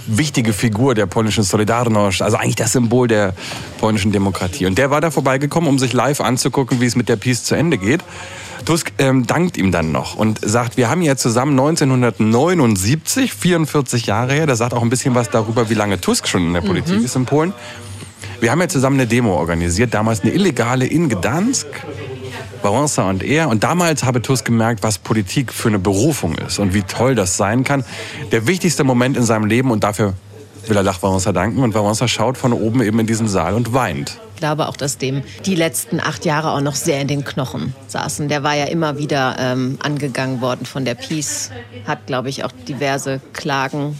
wichtige 0.08 0.54
Figur 0.54 0.96
der 0.96 1.06
polnischen 1.06 1.44
Solidarność, 1.44 2.24
also 2.24 2.38
eigentlich 2.38 2.56
das 2.56 2.72
Symbol 2.72 3.08
der 3.08 3.34
polnischen 3.80 4.12
Demokratie. 4.12 4.66
Und 4.66 4.80
der 4.80 4.90
war 4.90 5.00
da 5.00 5.12
vorbeigekommen, 5.12 5.70
um 5.70 5.78
sich 5.78 5.94
live 5.94 6.22
anzugucken, 6.22 6.82
wie 6.82 6.88
es 6.88 6.96
mit 6.96 7.08
der 7.08 7.18
Peace 7.18 7.44
zu 7.44 7.54
Ende 7.54 7.78
geht. 7.78 8.02
Tusk 8.66 8.92
ähm, 8.98 9.26
dankt 9.26 9.58
ihm 9.58 9.72
dann 9.72 9.92
noch 9.92 10.16
und 10.16 10.40
sagt, 10.44 10.78
wir 10.78 10.90
haben 10.90 11.02
ja 11.02 11.16
zusammen 11.16 11.52
1979, 11.52 13.34
44 13.34 14.06
Jahre 14.06 14.34
her, 14.34 14.46
der 14.46 14.56
sagt 14.56 14.74
auch 14.74 14.82
ein 14.82 14.90
bisschen 14.90 15.16
was 15.16 15.30
darüber, 15.30 15.70
wie 15.70 15.74
lange 15.74 16.00
Tusk 16.00 16.28
schon 16.28 16.48
in 16.48 16.54
der 16.54 16.62
Politik 16.62 17.04
ist 17.04 17.16
in 17.16 17.26
Polen. 17.26 17.54
Wir 18.40 18.52
haben 18.52 18.62
ja 18.62 18.68
zusammen 18.68 19.00
eine 19.00 19.08
Demo 19.08 19.36
organisiert, 19.36 19.94
damals 19.94 20.22
eine 20.22 20.32
illegale 20.32 20.86
in 20.86 21.10
Gdansk. 21.10 21.68
Wałęsa 22.62 23.10
und 23.10 23.24
er. 23.24 23.48
Und 23.48 23.64
damals 23.64 24.04
habe 24.04 24.22
Tusk 24.22 24.46
gemerkt, 24.46 24.84
was 24.84 24.98
Politik 24.98 25.54
für 25.54 25.70
eine 25.70 25.80
Berufung 25.80 26.36
ist 26.36 26.60
und 26.60 26.74
wie 26.74 26.82
toll 26.82 27.16
das 27.16 27.38
sein 27.38 27.64
kann. 27.64 27.86
Der 28.32 28.48
wichtigste 28.48 28.84
Moment 28.84 29.18
in 29.18 29.24
seinem 29.24 29.46
Leben 29.46 29.72
und 29.72 29.84
dafür 29.84 30.14
will 30.68 30.78
er 30.78 30.84
Lech 30.84 31.02
Wałęsa 31.02 31.34
danken. 31.34 31.64
Und 31.64 31.74
Wałęsa 31.74 32.08
schaut 32.08 32.38
von 32.38 32.54
oben 32.54 32.82
eben 32.82 33.00
in 33.00 33.08
diesen 33.08 33.28
Saal 33.28 33.54
und 33.54 33.74
weint. 33.74 34.18
Ich 34.36 34.40
glaube 34.40 34.70
auch, 34.70 34.78
dass 34.78 34.98
dem 34.98 35.24
die 35.46 35.56
letzten 35.56 36.00
acht 36.00 36.24
Jahre 36.26 36.52
auch 36.52 36.62
noch 36.62 36.76
sehr 36.76 37.02
in 37.02 37.08
den 37.08 37.26
Knochen 37.26 37.74
saßen. 37.88 38.30
Der 38.30 38.42
war 38.42 38.56
ja 38.56 38.66
immer 38.66 38.98
wieder 38.98 39.36
ähm, 39.38 39.78
angegangen 39.84 40.40
worden 40.40 40.66
von 40.66 40.86
der 40.86 40.96
Peace, 40.96 41.52
hat, 41.86 42.08
glaube 42.08 42.30
ich, 42.30 42.46
auch 42.46 42.52
diverse 42.68 43.20
Klagen. 43.34 43.98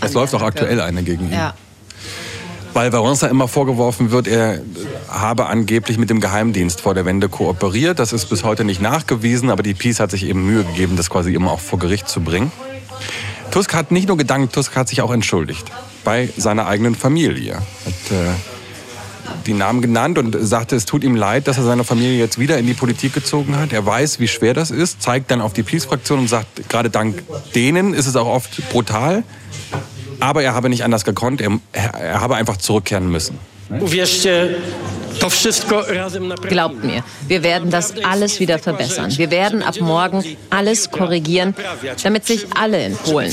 Es 0.00 0.14
läuft 0.14 0.34
auch 0.34 0.42
aktuell 0.42 0.80
eine 0.80 1.02
gegen 1.02 1.26
ihn. 1.26 1.32
Ja. 1.32 1.54
Weil 2.72 2.90
Wałęsa 2.90 3.28
immer 3.28 3.48
vorgeworfen 3.48 4.10
wird, 4.10 4.28
er 4.28 4.60
habe 5.08 5.46
angeblich 5.46 5.98
mit 5.98 6.10
dem 6.10 6.20
Geheimdienst 6.20 6.80
vor 6.80 6.94
der 6.94 7.04
Wende 7.04 7.28
kooperiert. 7.28 7.98
Das 7.98 8.12
ist 8.12 8.26
bis 8.26 8.44
heute 8.44 8.64
nicht 8.64 8.80
nachgewiesen, 8.80 9.50
aber 9.50 9.62
die 9.62 9.74
Peace 9.74 10.00
hat 10.00 10.10
sich 10.10 10.24
eben 10.24 10.46
Mühe 10.46 10.64
gegeben, 10.64 10.96
das 10.96 11.10
quasi 11.10 11.34
immer 11.34 11.50
auch 11.50 11.60
vor 11.60 11.78
Gericht 11.78 12.08
zu 12.08 12.20
bringen. 12.20 12.52
Tusk 13.50 13.74
hat 13.74 13.90
nicht 13.90 14.08
nur 14.08 14.16
gedankt, 14.16 14.54
Tusk 14.54 14.76
hat 14.76 14.88
sich 14.88 15.00
auch 15.02 15.12
entschuldigt. 15.12 15.66
Bei 16.04 16.28
seiner 16.36 16.66
eigenen 16.66 16.94
Familie. 16.94 17.56
Hat 17.56 18.12
äh, 18.12 18.30
die 19.46 19.54
Namen 19.54 19.80
genannt 19.80 20.18
und 20.18 20.36
sagte, 20.40 20.76
es 20.76 20.84
tut 20.84 21.04
ihm 21.04 21.14
leid, 21.14 21.48
dass 21.48 21.58
er 21.58 21.64
seine 21.64 21.84
Familie 21.84 22.18
jetzt 22.18 22.38
wieder 22.38 22.58
in 22.58 22.66
die 22.66 22.74
Politik 22.74 23.12
gezogen 23.12 23.56
hat. 23.56 23.72
Er 23.72 23.84
weiß, 23.84 24.20
wie 24.20 24.28
schwer 24.28 24.54
das 24.54 24.70
ist, 24.70 25.02
zeigt 25.02 25.30
dann 25.30 25.40
auf 25.40 25.52
die 25.52 25.62
Peace-Fraktion 25.62 26.20
und 26.20 26.28
sagt, 26.28 26.68
gerade 26.68 26.90
dank 26.90 27.22
denen 27.54 27.94
ist 27.94 28.06
es 28.06 28.16
auch 28.16 28.26
oft 28.26 28.68
brutal. 28.70 29.24
Aber 30.20 30.42
er 30.42 30.54
habe 30.54 30.68
nicht 30.68 30.84
anders 30.84 31.04
gekonnt, 31.04 31.40
er, 31.40 31.58
er 31.72 32.20
habe 32.20 32.36
einfach 32.36 32.56
zurückkehren 32.56 33.10
müssen. 33.10 33.38
Naprawdę. 33.68 34.56
Glaubt 36.48 36.84
mir, 36.84 37.02
wir 37.26 37.42
werden 37.42 37.70
das 37.70 37.94
alles 38.04 38.38
wieder 38.40 38.58
verbessern. 38.58 39.12
Wir 39.16 39.30
werden 39.30 39.62
ab 39.62 39.80
morgen 39.80 40.24
alles 40.50 40.90
korrigieren, 40.90 41.54
damit 42.02 42.26
sich 42.26 42.46
alle 42.54 42.84
in 42.84 42.96
Polen, 42.96 43.32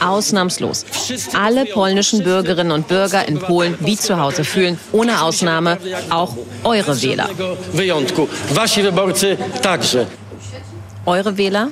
ausnahmslos, 0.00 0.86
alle 1.34 1.66
polnischen 1.66 2.24
Bürgerinnen 2.24 2.72
und 2.72 2.88
Bürger 2.88 3.28
in 3.28 3.38
Polen 3.38 3.74
wie 3.80 3.96
zu 3.96 4.18
Hause 4.18 4.44
fühlen, 4.44 4.78
ohne 4.92 5.22
Ausnahme 5.22 5.78
auch 6.10 6.34
eure 6.64 7.00
Wähler. 7.02 7.26
Żadnego 7.26 7.56
Wyjątku. 7.72 8.28
Wasi 8.54 8.82
wyborcy 8.82 9.36
także. 9.62 10.06
Eure 11.06 11.36
Wähler, 11.36 11.70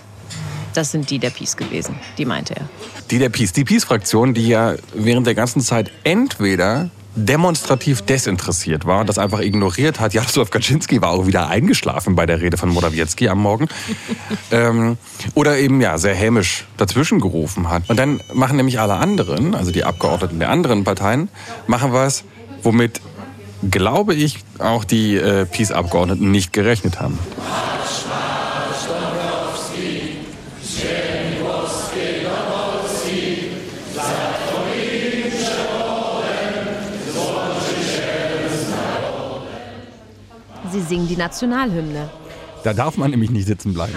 das 0.74 0.90
sind 0.92 1.10
die 1.10 1.18
der 1.18 1.30
Peace 1.30 1.56
gewesen, 1.56 1.98
die 2.18 2.26
meinte 2.26 2.54
er. 2.56 2.68
Die 3.10 3.18
der 3.18 3.30
Peace, 3.30 3.52
die 3.52 3.64
Peace-Fraktion, 3.64 4.34
die 4.34 4.48
ja 4.48 4.74
während 4.94 5.26
der 5.26 5.34
ganzen 5.34 5.60
Zeit 5.60 5.90
entweder 6.04 6.90
demonstrativ 7.16 8.02
desinteressiert 8.02 8.84
war 8.84 9.00
und 9.00 9.08
das 9.08 9.18
einfach 9.18 9.40
ignoriert 9.40 9.98
hat. 10.00 10.12
Jarosław 10.12 10.50
Kaczynski 10.50 11.00
war 11.00 11.10
auch 11.10 11.26
wieder 11.26 11.48
eingeschlafen 11.48 12.14
bei 12.14 12.26
der 12.26 12.40
Rede 12.40 12.56
von 12.56 12.68
Morawiecki 12.68 13.28
am 13.28 13.40
Morgen. 13.40 13.68
ähm, 14.50 14.98
oder 15.34 15.58
eben 15.58 15.80
ja 15.80 15.98
sehr 15.98 16.14
hämisch 16.14 16.66
dazwischen 16.76 17.20
gerufen 17.20 17.70
hat. 17.70 17.88
Und 17.88 17.98
dann 17.98 18.20
machen 18.34 18.56
nämlich 18.56 18.78
alle 18.78 18.94
anderen, 18.94 19.54
also 19.54 19.72
die 19.72 19.84
Abgeordneten 19.84 20.38
der 20.38 20.50
anderen 20.50 20.84
Parteien, 20.84 21.28
machen 21.66 21.92
was, 21.92 22.24
womit, 22.62 23.00
glaube 23.70 24.14
ich, 24.14 24.44
auch 24.58 24.84
die 24.84 25.16
äh, 25.16 25.46
Peace-Abgeordneten 25.46 26.30
nicht 26.30 26.52
gerechnet 26.52 27.00
haben. 27.00 27.18
Sie 40.76 40.82
singen 40.82 41.08
die 41.08 41.16
Nationalhymne. 41.16 42.10
Da 42.62 42.74
darf 42.74 42.98
man 42.98 43.10
nämlich 43.10 43.30
nicht 43.30 43.46
sitzen 43.46 43.72
bleiben. 43.72 43.94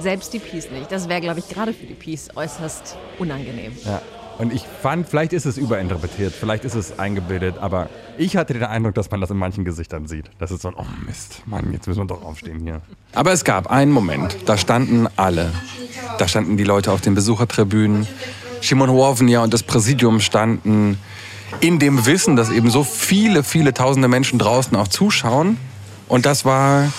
Selbst 0.00 0.32
die 0.32 0.38
Peace 0.38 0.70
nicht. 0.70 0.92
Das 0.92 1.08
wäre, 1.08 1.20
glaube 1.20 1.40
ich, 1.40 1.48
gerade 1.48 1.72
für 1.72 1.86
die 1.86 1.94
Peace 1.94 2.28
äußerst 2.36 2.96
unangenehm. 3.18 3.72
Ja. 3.84 4.00
Und 4.38 4.52
ich 4.52 4.62
fand, 4.80 5.08
vielleicht 5.08 5.32
ist 5.32 5.44
es 5.44 5.58
überinterpretiert, 5.58 6.32
vielleicht 6.32 6.64
ist 6.64 6.76
es 6.76 7.00
eingebildet, 7.00 7.56
aber 7.58 7.88
ich 8.16 8.36
hatte 8.36 8.54
den 8.54 8.62
Eindruck, 8.62 8.94
dass 8.94 9.10
man 9.10 9.20
das 9.20 9.30
in 9.30 9.38
manchen 9.38 9.64
Gesichtern 9.64 10.06
sieht. 10.06 10.30
Das 10.38 10.52
ist 10.52 10.62
so 10.62 10.68
ein, 10.68 10.74
oh 10.76 10.84
Mist, 11.04 11.42
Mann, 11.46 11.72
jetzt 11.72 11.88
müssen 11.88 12.00
wir 12.02 12.06
doch 12.06 12.22
aufstehen 12.22 12.60
hier. 12.60 12.80
Aber 13.12 13.32
es 13.32 13.42
gab 13.42 13.68
einen 13.68 13.90
Moment, 13.90 14.36
da 14.46 14.56
standen 14.56 15.08
alle. 15.16 15.50
Da 16.18 16.28
standen 16.28 16.56
die 16.56 16.64
Leute 16.64 16.92
auf 16.92 17.00
den 17.00 17.16
Besuchertribünen. 17.16 18.06
Shimon 18.60 18.90
Wovnia 18.90 19.42
und 19.42 19.52
das 19.52 19.64
Präsidium 19.64 20.20
standen 20.20 20.96
in 21.60 21.80
dem 21.80 22.06
Wissen, 22.06 22.36
dass 22.36 22.50
eben 22.50 22.70
so 22.70 22.84
viele, 22.84 23.42
viele 23.42 23.74
tausende 23.74 24.06
Menschen 24.06 24.38
draußen 24.38 24.76
auch 24.76 24.86
zuschauen. 24.86 25.58
Und 26.08 26.26
das 26.26 26.44
war 26.44 26.92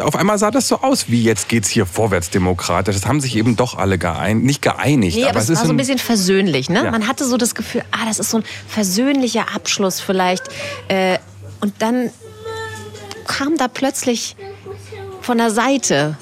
auf 0.00 0.16
einmal 0.16 0.38
sah 0.38 0.50
das 0.50 0.68
so 0.68 0.80
aus, 0.80 1.08
wie 1.08 1.22
jetzt 1.22 1.48
geht's 1.48 1.68
hier 1.68 1.86
vorwärts 1.86 2.30
demokratisch. 2.30 2.96
Das 2.96 3.06
haben 3.06 3.20
sich 3.20 3.36
eben 3.36 3.56
doch 3.56 3.78
alle 3.78 3.98
geeinigt, 3.98 4.44
nicht 4.44 4.62
geeinigt, 4.62 5.16
Nee, 5.16 5.22
aber, 5.22 5.30
aber 5.30 5.38
es 5.40 5.48
es 5.48 5.58
war 5.58 5.66
so 5.66 5.72
ein 5.72 5.76
bisschen 5.76 5.98
versöhnlich. 5.98 6.68
Ne? 6.68 6.84
Ja. 6.84 6.90
Man 6.90 7.06
hatte 7.06 7.24
so 7.24 7.36
das 7.36 7.54
Gefühl, 7.54 7.82
ah, 7.92 8.04
das 8.06 8.18
ist 8.18 8.30
so 8.30 8.38
ein 8.38 8.44
versöhnlicher 8.68 9.54
Abschluss 9.54 10.00
vielleicht. 10.00 10.44
Äh, 10.88 11.18
und 11.60 11.74
dann 11.78 12.10
kam 13.26 13.56
da 13.56 13.68
plötzlich 13.68 14.36
von 15.20 15.38
der 15.38 15.50
Seite, 15.50 16.16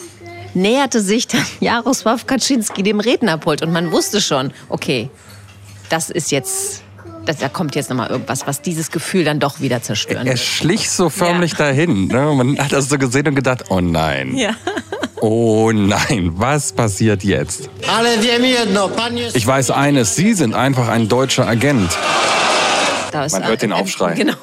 näherte 0.54 1.00
sich 1.00 1.28
dann 1.28 1.44
Jaroslaw 1.60 2.22
Kaczynski 2.24 2.82
dem 2.82 3.00
Rednerpult. 3.00 3.62
Und 3.62 3.72
man 3.72 3.92
wusste 3.92 4.20
schon, 4.20 4.52
okay, 4.68 5.10
das 5.88 6.10
ist 6.10 6.30
jetzt, 6.30 6.82
das, 7.26 7.38
da 7.38 7.48
kommt 7.48 7.74
jetzt 7.74 7.90
nochmal 7.90 8.10
irgendwas, 8.10 8.46
was 8.46 8.60
dieses 8.62 8.90
Gefühl 8.90 9.24
dann 9.24 9.40
doch 9.40 9.60
wieder 9.60 9.82
zerstören 9.82 10.26
Er 10.26 10.34
wird. 10.34 10.38
schlich 10.40 10.90
so 10.90 11.08
förmlich 11.10 11.54
dahin. 11.54 12.08
Ne? 12.08 12.32
Man 12.36 12.58
hat 12.58 12.72
das 12.72 12.88
so 12.88 12.98
gesehen 12.98 13.28
und 13.28 13.34
gedacht, 13.34 13.64
oh 13.70 13.80
nein. 13.80 14.36
Ja. 14.36 14.50
Oh 15.20 15.72
nein, 15.72 16.32
was 16.34 16.72
passiert 16.72 17.24
jetzt? 17.24 17.70
Ich 19.34 19.46
weiß 19.46 19.70
eines, 19.70 20.16
Sie 20.16 20.34
sind 20.34 20.54
einfach 20.54 20.88
ein 20.88 21.08
deutscher 21.08 21.46
Agent. 21.48 21.96
Man 23.12 23.46
hört 23.46 23.62
den 23.62 23.72
Aufschrei. 23.72 24.12
Genau. 24.16 24.34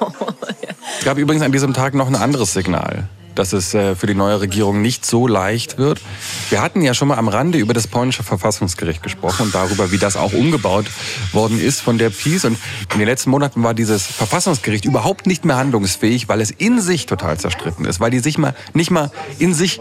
Es 0.99 1.05
gab 1.05 1.17
übrigens 1.17 1.43
an 1.43 1.51
diesem 1.51 1.73
Tag 1.73 1.93
noch 1.93 2.07
ein 2.07 2.15
anderes 2.15 2.53
Signal, 2.53 3.03
dass 3.35 3.53
es 3.53 3.73
äh, 3.73 3.95
für 3.95 4.07
die 4.07 4.13
neue 4.13 4.41
Regierung 4.41 4.81
nicht 4.81 5.05
so 5.05 5.27
leicht 5.27 5.77
wird. 5.77 6.01
Wir 6.49 6.61
hatten 6.61 6.81
ja 6.81 6.93
schon 6.93 7.07
mal 7.07 7.17
am 7.17 7.27
Rande 7.27 7.57
über 7.57 7.73
das 7.73 7.87
polnische 7.87 8.23
Verfassungsgericht 8.23 9.03
gesprochen 9.03 9.43
und 9.43 9.55
darüber, 9.55 9.91
wie 9.91 9.97
das 9.97 10.17
auch 10.17 10.33
umgebaut 10.33 10.85
worden 11.31 11.59
ist 11.59 11.81
von 11.81 11.97
der 11.97 12.09
PiS. 12.09 12.45
Und 12.45 12.57
in 12.93 12.99
den 12.99 13.07
letzten 13.07 13.29
Monaten 13.29 13.63
war 13.63 13.73
dieses 13.73 14.05
Verfassungsgericht 14.05 14.85
überhaupt 14.85 15.27
nicht 15.27 15.45
mehr 15.45 15.57
handlungsfähig, 15.57 16.29
weil 16.29 16.41
es 16.41 16.51
in 16.51 16.81
sich 16.81 17.05
total 17.05 17.37
zerstritten 17.39 17.85
ist, 17.85 17.99
weil 17.99 18.11
die 18.11 18.19
sich 18.19 18.37
mal 18.37 18.55
nicht 18.73 18.91
mal 18.91 19.11
in 19.39 19.53
sich 19.53 19.79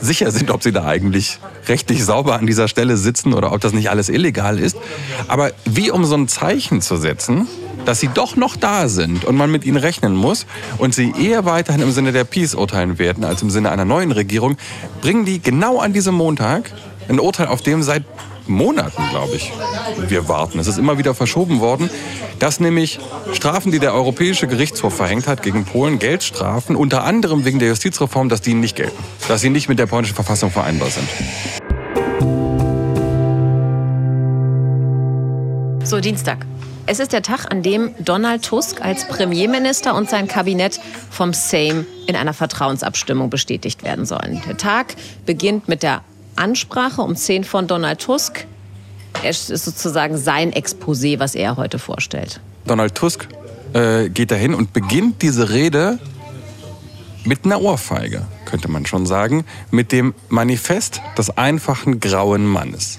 sicher 0.00 0.30
sind, 0.30 0.50
ob 0.50 0.62
sie 0.62 0.72
da 0.72 0.84
eigentlich 0.84 1.38
rechtlich 1.68 2.04
sauber 2.04 2.38
an 2.38 2.46
dieser 2.46 2.68
Stelle 2.68 2.96
sitzen 2.96 3.34
oder 3.34 3.52
ob 3.52 3.60
das 3.60 3.72
nicht 3.72 3.90
alles 3.90 4.08
illegal 4.08 4.58
ist. 4.58 4.76
Aber 5.28 5.52
wie 5.64 5.90
um 5.90 6.04
so 6.04 6.14
ein 6.14 6.28
Zeichen 6.28 6.80
zu 6.80 6.96
setzen, 6.96 7.46
dass 7.84 8.00
sie 8.00 8.08
doch 8.08 8.36
noch 8.36 8.56
da 8.56 8.88
sind 8.88 9.24
und 9.24 9.36
man 9.36 9.50
mit 9.50 9.64
ihnen 9.64 9.76
rechnen 9.76 10.14
muss 10.14 10.46
und 10.78 10.94
sie 10.94 11.12
eher 11.18 11.44
weiterhin 11.44 11.82
im 11.82 11.92
Sinne 11.92 12.12
der 12.12 12.24
Peace 12.24 12.54
urteilen 12.54 12.98
werden 12.98 13.24
als 13.24 13.42
im 13.42 13.50
Sinne 13.50 13.70
einer 13.70 13.84
neuen 13.84 14.12
Regierung, 14.12 14.56
bringen 15.00 15.24
die 15.24 15.40
genau 15.40 15.78
an 15.78 15.92
diesem 15.92 16.14
Montag 16.14 16.72
ein 17.08 17.20
Urteil, 17.20 17.48
auf 17.48 17.62
dem 17.62 17.82
seit 17.82 18.04
Monaten, 18.46 19.02
glaube 19.10 19.36
ich, 19.36 19.52
wir 20.08 20.28
warten. 20.28 20.58
Es 20.58 20.66
ist 20.66 20.78
immer 20.78 20.98
wieder 20.98 21.14
verschoben 21.14 21.60
worden, 21.60 21.90
dass 22.38 22.60
nämlich 22.60 22.98
Strafen, 23.32 23.70
die 23.70 23.78
der 23.78 23.94
Europäische 23.94 24.46
Gerichtshof 24.46 24.96
verhängt 24.96 25.28
hat 25.28 25.42
gegen 25.42 25.64
Polen, 25.64 25.98
Geldstrafen, 25.98 26.74
unter 26.74 27.04
anderem 27.04 27.44
wegen 27.44 27.58
der 27.58 27.68
Justizreform, 27.68 28.28
dass 28.28 28.40
die 28.40 28.54
nicht 28.54 28.76
gelten, 28.76 28.96
dass 29.28 29.40
sie 29.40 29.50
nicht 29.50 29.68
mit 29.68 29.78
der 29.78 29.86
polnischen 29.86 30.14
Verfassung 30.14 30.50
vereinbar 30.50 30.88
sind. 30.90 31.08
So, 35.92 36.00
Dienstag. 36.00 36.46
Es 36.86 37.00
ist 37.00 37.12
der 37.12 37.20
Tag, 37.20 37.50
an 37.50 37.62
dem 37.62 37.94
Donald 37.98 38.42
Tusk 38.42 38.80
als 38.80 39.06
Premierminister 39.06 39.94
und 39.94 40.08
sein 40.08 40.26
Kabinett 40.26 40.80
vom 41.10 41.34
Sejm 41.34 41.84
in 42.06 42.16
einer 42.16 42.32
Vertrauensabstimmung 42.32 43.28
bestätigt 43.28 43.84
werden 43.84 44.06
sollen. 44.06 44.40
Der 44.48 44.56
Tag 44.56 44.94
beginnt 45.26 45.68
mit 45.68 45.82
der 45.82 46.00
Ansprache 46.34 47.02
um 47.02 47.14
10 47.14 47.44
von 47.44 47.66
Donald 47.66 48.00
Tusk. 48.00 48.46
Es 49.22 49.50
ist 49.50 49.66
sozusagen 49.66 50.16
sein 50.16 50.54
Exposé, 50.54 51.18
was 51.18 51.34
er 51.34 51.58
heute 51.58 51.78
vorstellt. 51.78 52.40
Donald 52.66 52.94
Tusk 52.94 53.28
äh, 53.74 54.08
geht 54.08 54.30
dahin 54.30 54.54
und 54.54 54.72
beginnt 54.72 55.20
diese 55.20 55.50
Rede 55.50 55.98
mit 57.24 57.44
einer 57.44 57.60
Ohrfeige, 57.60 58.22
könnte 58.52 58.70
man 58.70 58.84
schon 58.84 59.06
sagen, 59.06 59.46
mit 59.70 59.92
dem 59.92 60.12
Manifest 60.28 61.00
des 61.16 61.30
einfachen 61.38 62.00
grauen 62.00 62.44
Mannes. 62.44 62.98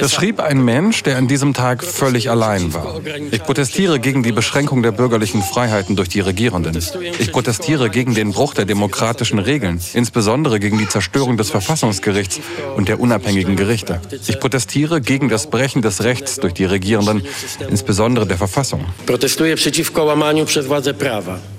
Das 0.00 0.12
schrieb 0.14 0.40
ein 0.40 0.64
Mensch, 0.64 1.02
der 1.02 1.18
an 1.18 1.28
diesem 1.28 1.52
Tag 1.52 1.84
völlig 1.84 2.30
allein 2.30 2.72
war. 2.72 2.98
Ich 3.30 3.42
protestiere 3.42 4.00
gegen 4.00 4.22
die 4.22 4.32
Beschränkung 4.32 4.82
der 4.82 4.92
bürgerlichen 4.92 5.42
Freiheiten 5.42 5.96
durch 5.96 6.08
die 6.08 6.20
Regierenden. 6.20 6.78
Ich 7.18 7.30
protestiere 7.30 7.90
gegen 7.90 8.14
den 8.14 8.32
Bruch 8.32 8.54
der 8.54 8.64
demokratischen 8.64 9.38
Regeln, 9.38 9.82
insbesondere 9.92 10.58
gegen 10.58 10.78
die 10.78 10.88
Zerstörung 10.88 11.36
des 11.36 11.50
Verfassungsgerichts 11.50 12.40
und 12.74 12.88
der 12.88 13.00
unabhängigen 13.00 13.56
Gerichte. 13.56 14.00
Ich 14.26 14.40
protestiere 14.40 15.02
gegen 15.02 15.28
das 15.28 15.50
Brechen 15.50 15.82
des 15.82 16.02
Rechts 16.04 16.36
durch 16.36 16.54
die 16.54 16.64
Regierenden, 16.64 17.22
insbesondere 17.68 18.26
der 18.26 18.38
Verfassung. 18.38 18.86
Protestuje 19.04 19.56
przeciwko 19.56 20.04
łamaniu 20.04 20.46
przez 20.46 20.66
władze 20.66 20.94
prawa. 20.94 21.55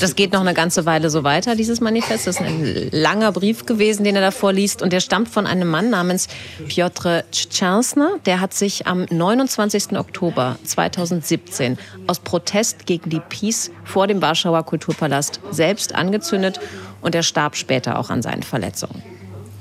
Das 0.00 0.16
geht 0.16 0.32
noch 0.32 0.40
eine 0.40 0.54
ganze 0.54 0.86
Weile 0.86 1.10
so 1.10 1.24
weiter, 1.24 1.54
dieses 1.54 1.80
Manifest. 1.80 2.26
Das 2.26 2.36
ist 2.36 2.42
ein 2.42 2.88
langer 2.90 3.32
Brief 3.32 3.66
gewesen, 3.66 4.04
den 4.04 4.16
er 4.16 4.22
davor 4.22 4.52
liest. 4.52 4.82
Und 4.82 4.92
der 4.92 5.00
stammt 5.00 5.28
von 5.28 5.46
einem 5.46 5.68
Mann 5.68 5.90
namens 5.90 6.28
Piotr 6.68 7.24
Tschernstner. 7.30 8.18
Der 8.26 8.40
hat 8.40 8.54
sich 8.54 8.86
am 8.86 9.06
29. 9.10 9.98
Oktober 9.98 10.58
2017 10.64 11.78
aus 12.06 12.20
Protest 12.20 12.86
gegen 12.86 13.10
die 13.10 13.20
Peace 13.20 13.70
vor 13.84 14.06
dem 14.06 14.20
Warschauer 14.22 14.64
Kulturpalast 14.64 15.40
selbst 15.50 15.94
angezündet. 15.94 16.60
Und 17.00 17.14
er 17.14 17.22
starb 17.22 17.56
später 17.56 17.98
auch 17.98 18.10
an 18.10 18.22
seinen 18.22 18.42
Verletzungen. 18.42 19.02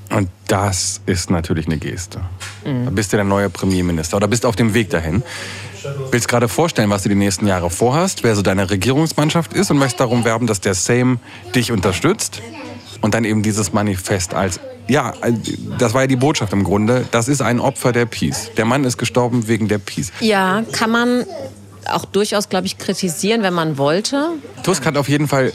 Und 0.10 0.30
das 0.48 1.02
ist 1.06 1.30
natürlich 1.30 1.68
eine 1.68 1.78
Geste. 1.78 2.22
Da 2.64 2.90
bist 2.90 3.14
du 3.14 3.18
der 3.18 3.24
neue 3.24 3.50
Premierminister 3.50 4.18
oder 4.18 4.28
bist 4.28 4.46
auf 4.46 4.56
dem 4.56 4.74
Weg 4.74 4.90
dahin. 4.90 5.24
Willst 6.12 6.28
gerade 6.28 6.48
vorstellen, 6.48 6.90
was 6.90 7.04
du 7.04 7.10
die 7.10 7.16
nächsten 7.16 7.48
Jahre 7.48 7.70
vorhast, 7.70 8.24
wer 8.24 8.36
so 8.36 8.42
deine 8.42 8.70
Regierungsmannschaft 8.70 9.54
ist 9.54 9.72
und 9.72 9.78
möchtest 9.78 10.00
darum 10.00 10.26
werben, 10.26 10.48
dass 10.48 10.62
der 10.62 10.74
Sejm 10.74 11.20
dich 11.56 11.72
unterstützt. 11.72 12.42
Und 13.02 13.14
dann 13.14 13.24
eben 13.24 13.44
dieses 13.44 13.72
Manifest 13.72 14.34
als, 14.34 14.60
ja, 14.88 15.14
das 15.78 15.94
war 15.94 16.02
ja 16.02 16.08
die 16.08 16.18
Botschaft 16.18 16.52
im 16.52 16.64
Grunde, 16.66 17.06
das 17.12 17.30
ist 17.30 17.42
ein 17.42 17.60
Opfer 17.62 17.94
der 17.94 18.06
Peace. 18.06 18.52
Der 18.58 18.66
Mann 18.66 18.84
ist 18.84 18.98
gestorben 18.98 19.48
wegen 19.48 19.70
der 19.70 19.78
Peace. 19.78 20.12
Ja, 20.20 20.64
kann 20.74 20.92
man 20.92 21.26
auch 21.86 22.06
durchaus, 22.06 22.50
glaube 22.50 22.68
ich, 22.68 22.78
kritisieren, 22.78 23.42
wenn 23.42 23.54
man 23.54 23.78
wollte. 23.78 24.32
Tusk 24.64 24.86
hat 24.86 24.98
auf 24.98 25.08
jeden 25.08 25.28
Fall 25.28 25.54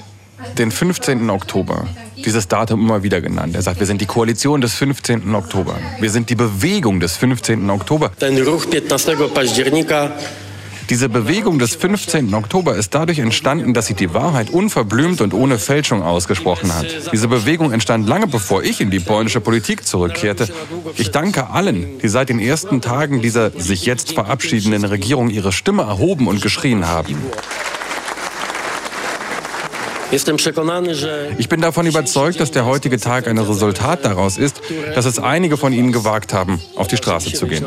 den 0.59 0.71
15. 0.71 1.31
Oktober 1.31 1.87
dieses 2.25 2.49
Datum 2.49 2.81
immer 2.81 3.03
wieder 3.03 3.21
genannt. 3.21 3.55
Er 3.55 3.63
sagt, 3.63 3.81
wir 3.81 3.87
sind 3.87 4.01
die 4.01 4.07
Koalition 4.07 4.61
des 4.61 4.75
15. 4.75 5.35
Oktober. 5.35 5.77
Wir 6.01 6.11
sind 6.11 6.31
die 6.31 6.35
Bewegung 6.35 7.01
des 7.01 7.17
15. 7.17 7.69
Oktober. 7.71 8.13
Ten 8.19 8.39
ruch 8.43 8.65
15 8.65 9.17
października 9.35 10.13
Diese 10.91 11.09
Bewegung 11.09 11.59
des 11.59 11.75
15. 11.77 12.35
Oktober 12.35 12.77
ist 12.77 12.95
dadurch 12.95 13.19
entstanden, 13.19 13.73
dass 13.73 13.87
sie 13.87 13.95
die 13.95 14.13
Wahrheit 14.13 14.51
unverblümt 14.51 15.21
und 15.21 15.33
ohne 15.33 15.59
Fälschung 15.59 16.03
ausgesprochen 16.03 16.75
hat. 16.75 16.87
Diese 17.13 17.29
Bewegung 17.29 17.73
entstand 17.73 18.07
lange 18.07 18.27
bevor 18.27 18.63
ich 18.63 18.81
in 18.81 18.91
die 18.91 19.01
polnische 19.01 19.41
Politik 19.41 19.87
zurückkehrte. 19.87 20.49
Ich 20.97 21.11
danke 21.11 21.51
allen, 21.51 21.99
die 22.01 22.09
seit 22.09 22.29
den 22.29 22.39
ersten 22.39 22.81
Tagen 22.81 23.23
dieser 23.23 23.51
sich 23.51 23.87
jetzt 23.87 24.13
verabschiedenden 24.13 24.85
Regierung 24.85 25.31
ihre 25.31 25.53
Stimme 25.53 25.83
erhoben 25.83 26.27
und 26.27 26.43
geschrien 26.43 26.87
haben. 26.87 27.17
Ich 30.11 31.49
bin 31.49 31.61
davon 31.61 31.87
überzeugt, 31.87 32.41
dass 32.41 32.51
der 32.51 32.67
heutige 32.67 32.99
Tag 32.99 33.27
ein 33.27 33.39
Resultat 33.39 34.05
daraus 34.05 34.39
ist, 34.39 34.61
dass 34.95 35.07
es 35.07 35.19
einige 35.19 35.57
von 35.57 35.73
Ihnen 35.73 35.93
gewagt 35.93 36.33
haben, 36.33 36.61
auf 36.77 36.87
die 36.87 36.97
Straße 36.97 37.33
zu 37.33 37.47
gehen. 37.47 37.65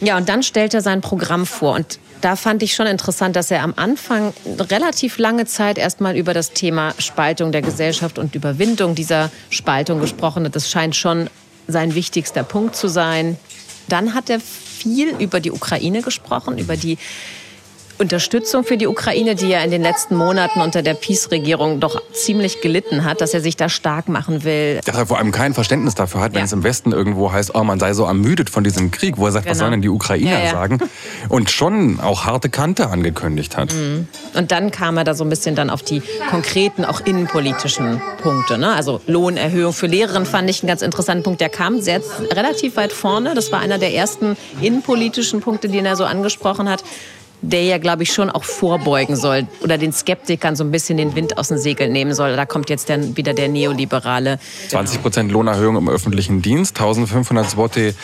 Ja, 0.00 0.16
und 0.16 0.28
dann 0.28 0.42
stellt 0.42 0.74
er 0.74 0.82
sein 0.82 1.00
Programm 1.00 1.46
vor. 1.46 1.74
Und 1.74 1.98
da 2.20 2.36
fand 2.36 2.62
ich 2.62 2.74
schon 2.74 2.86
interessant, 2.86 3.36
dass 3.36 3.50
er 3.50 3.62
am 3.62 3.74
Anfang 3.76 4.32
relativ 4.58 5.18
lange 5.18 5.46
Zeit 5.46 5.78
erstmal 5.78 6.16
über 6.16 6.34
das 6.34 6.52
Thema 6.52 6.94
Spaltung 6.98 7.52
der 7.52 7.62
Gesellschaft 7.62 8.18
und 8.18 8.34
Überwindung 8.34 8.94
dieser 8.94 9.30
Spaltung 9.50 10.00
gesprochen 10.00 10.44
hat. 10.44 10.54
Das 10.54 10.70
scheint 10.70 10.94
schon 10.94 11.28
sein 11.68 11.94
wichtigster 11.94 12.44
Punkt 12.44 12.76
zu 12.76 12.88
sein. 12.88 13.36
Dann 13.88 14.14
hat 14.14 14.30
er 14.30 14.40
viel 14.40 15.14
über 15.18 15.40
die 15.40 15.50
Ukraine 15.50 16.02
gesprochen, 16.02 16.58
über 16.58 16.76
die 16.76 16.98
Unterstützung 18.02 18.64
für 18.64 18.76
die 18.76 18.88
Ukraine, 18.88 19.36
die 19.36 19.46
ja 19.48 19.60
in 19.62 19.70
den 19.70 19.80
letzten 19.82 20.16
Monaten 20.16 20.60
unter 20.60 20.82
der 20.82 20.94
Peace-Regierung 20.94 21.78
doch 21.78 22.02
ziemlich 22.12 22.60
gelitten 22.60 23.04
hat, 23.04 23.20
dass 23.20 23.32
er 23.32 23.40
sich 23.40 23.56
da 23.56 23.68
stark 23.68 24.08
machen 24.08 24.42
will. 24.42 24.80
Dass 24.84 24.96
er 24.96 25.06
vor 25.06 25.18
allem 25.18 25.30
kein 25.30 25.54
Verständnis 25.54 25.94
dafür 25.94 26.20
hat, 26.20 26.32
wenn 26.32 26.40
Ja. 26.40 26.44
es 26.46 26.52
im 26.52 26.64
Westen 26.64 26.90
irgendwo 26.90 27.30
heißt, 27.30 27.54
oh, 27.54 27.62
man 27.62 27.78
sei 27.78 27.94
so 27.94 28.04
ermüdet 28.04 28.50
von 28.50 28.64
diesem 28.64 28.90
Krieg, 28.90 29.18
wo 29.18 29.26
er 29.26 29.32
sagt, 29.32 29.46
was 29.46 29.52
Genau. 29.52 29.62
sollen 29.66 29.70
denn 29.72 29.82
die 29.82 29.88
Ukrainer 29.88 30.30
Ja, 30.38 30.44
ja. 30.46 30.50
sagen? 30.50 30.78
Und 31.28 31.50
schon 31.50 32.00
auch 32.00 32.24
harte 32.24 32.50
Kante 32.50 32.88
angekündigt 32.90 33.56
hat. 33.56 33.72
Und 34.34 34.50
dann 34.50 34.72
kam 34.72 34.96
er 34.96 35.04
da 35.04 35.14
so 35.14 35.22
ein 35.22 35.30
bisschen 35.30 35.54
dann 35.54 35.70
auf 35.70 35.82
die 35.82 36.02
konkreten, 36.28 36.84
auch 36.84 37.00
innenpolitischen 37.02 38.02
Punkte. 38.20 38.58
Ne? 38.58 38.72
Also 38.72 39.00
Lohnerhöhung 39.06 39.72
für 39.72 39.86
Lehrerinnen 39.86 40.26
fand 40.26 40.50
ich 40.50 40.62
einen 40.62 40.68
ganz 40.68 40.82
interessanten 40.82 41.22
Punkt. 41.22 41.40
Der 41.40 41.50
kam 41.50 41.80
sehr, 41.80 42.00
relativ 42.32 42.74
weit 42.76 42.92
vorne. 42.92 43.34
Das 43.34 43.52
war 43.52 43.60
einer 43.60 43.78
der 43.78 43.94
ersten 43.94 44.36
innenpolitischen 44.60 45.40
Punkte, 45.40 45.68
den 45.68 45.86
er 45.86 45.94
so 45.94 46.04
angesprochen 46.04 46.68
hat. 46.68 46.82
Der 47.42 47.64
ja, 47.64 47.78
glaube 47.78 48.04
ich, 48.04 48.12
schon 48.12 48.30
auch 48.30 48.44
vorbeugen 48.44 49.16
soll 49.16 49.46
oder 49.62 49.76
den 49.76 49.92
Skeptikern 49.92 50.54
so 50.54 50.62
ein 50.62 50.70
bisschen 50.70 50.96
den 50.96 51.14
Wind 51.16 51.38
aus 51.38 51.48
den 51.48 51.58
Segeln 51.58 51.92
nehmen 51.92 52.14
soll. 52.14 52.36
Da 52.36 52.46
kommt 52.46 52.70
jetzt 52.70 52.88
dann 52.88 53.16
wieder 53.16 53.34
der 53.34 53.48
neoliberale. 53.48 54.38
20 54.68 55.02
Prozent 55.02 55.32
Lohnerhöhung 55.32 55.76
im 55.76 55.88
öffentlichen 55.88 56.40
Dienst, 56.40 56.78
1500 56.78 57.50
Zloty 57.50 57.94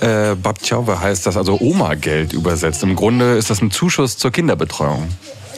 äh, 0.00 0.34
Babciowe 0.36 1.00
heißt 1.00 1.26
das, 1.26 1.36
also 1.36 1.58
Oma-Geld 1.60 2.32
übersetzt. 2.32 2.82
Im 2.82 2.94
Grunde 2.94 3.36
ist 3.36 3.50
das 3.50 3.60
ein 3.60 3.70
Zuschuss 3.70 4.16
zur 4.16 4.30
Kinderbetreuung. 4.30 5.08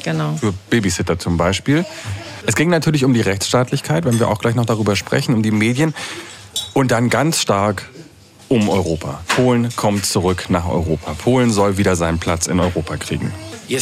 Genau. 0.06 0.36
für 0.36 0.54
Babysitter 0.70 1.18
zum 1.18 1.36
Beispiel. 1.36 1.84
Es 2.46 2.54
ging 2.54 2.70
natürlich 2.70 3.04
um 3.04 3.12
die 3.12 3.22
Rechtsstaatlichkeit, 3.22 4.04
wenn 4.04 4.20
wir 4.20 4.28
auch 4.28 4.38
gleich 4.38 4.54
noch 4.54 4.64
darüber 4.64 4.94
sprechen, 4.94 5.34
um 5.34 5.42
die 5.42 5.50
Medien 5.50 5.94
und 6.74 6.92
dann 6.92 7.10
ganz 7.10 7.40
stark 7.40 7.88
um 8.48 8.68
Europa. 8.68 9.22
Polen 9.28 9.68
kommt 9.76 10.06
zurück 10.06 10.46
nach 10.48 10.68
Europa. 10.68 11.14
Polen 11.14 11.50
soll 11.50 11.78
wieder 11.78 11.96
seinen 11.96 12.18
Platz 12.18 12.46
in 12.46 12.60
Europa 12.60 12.96
kriegen. 12.96 13.32
Wir 13.68 13.80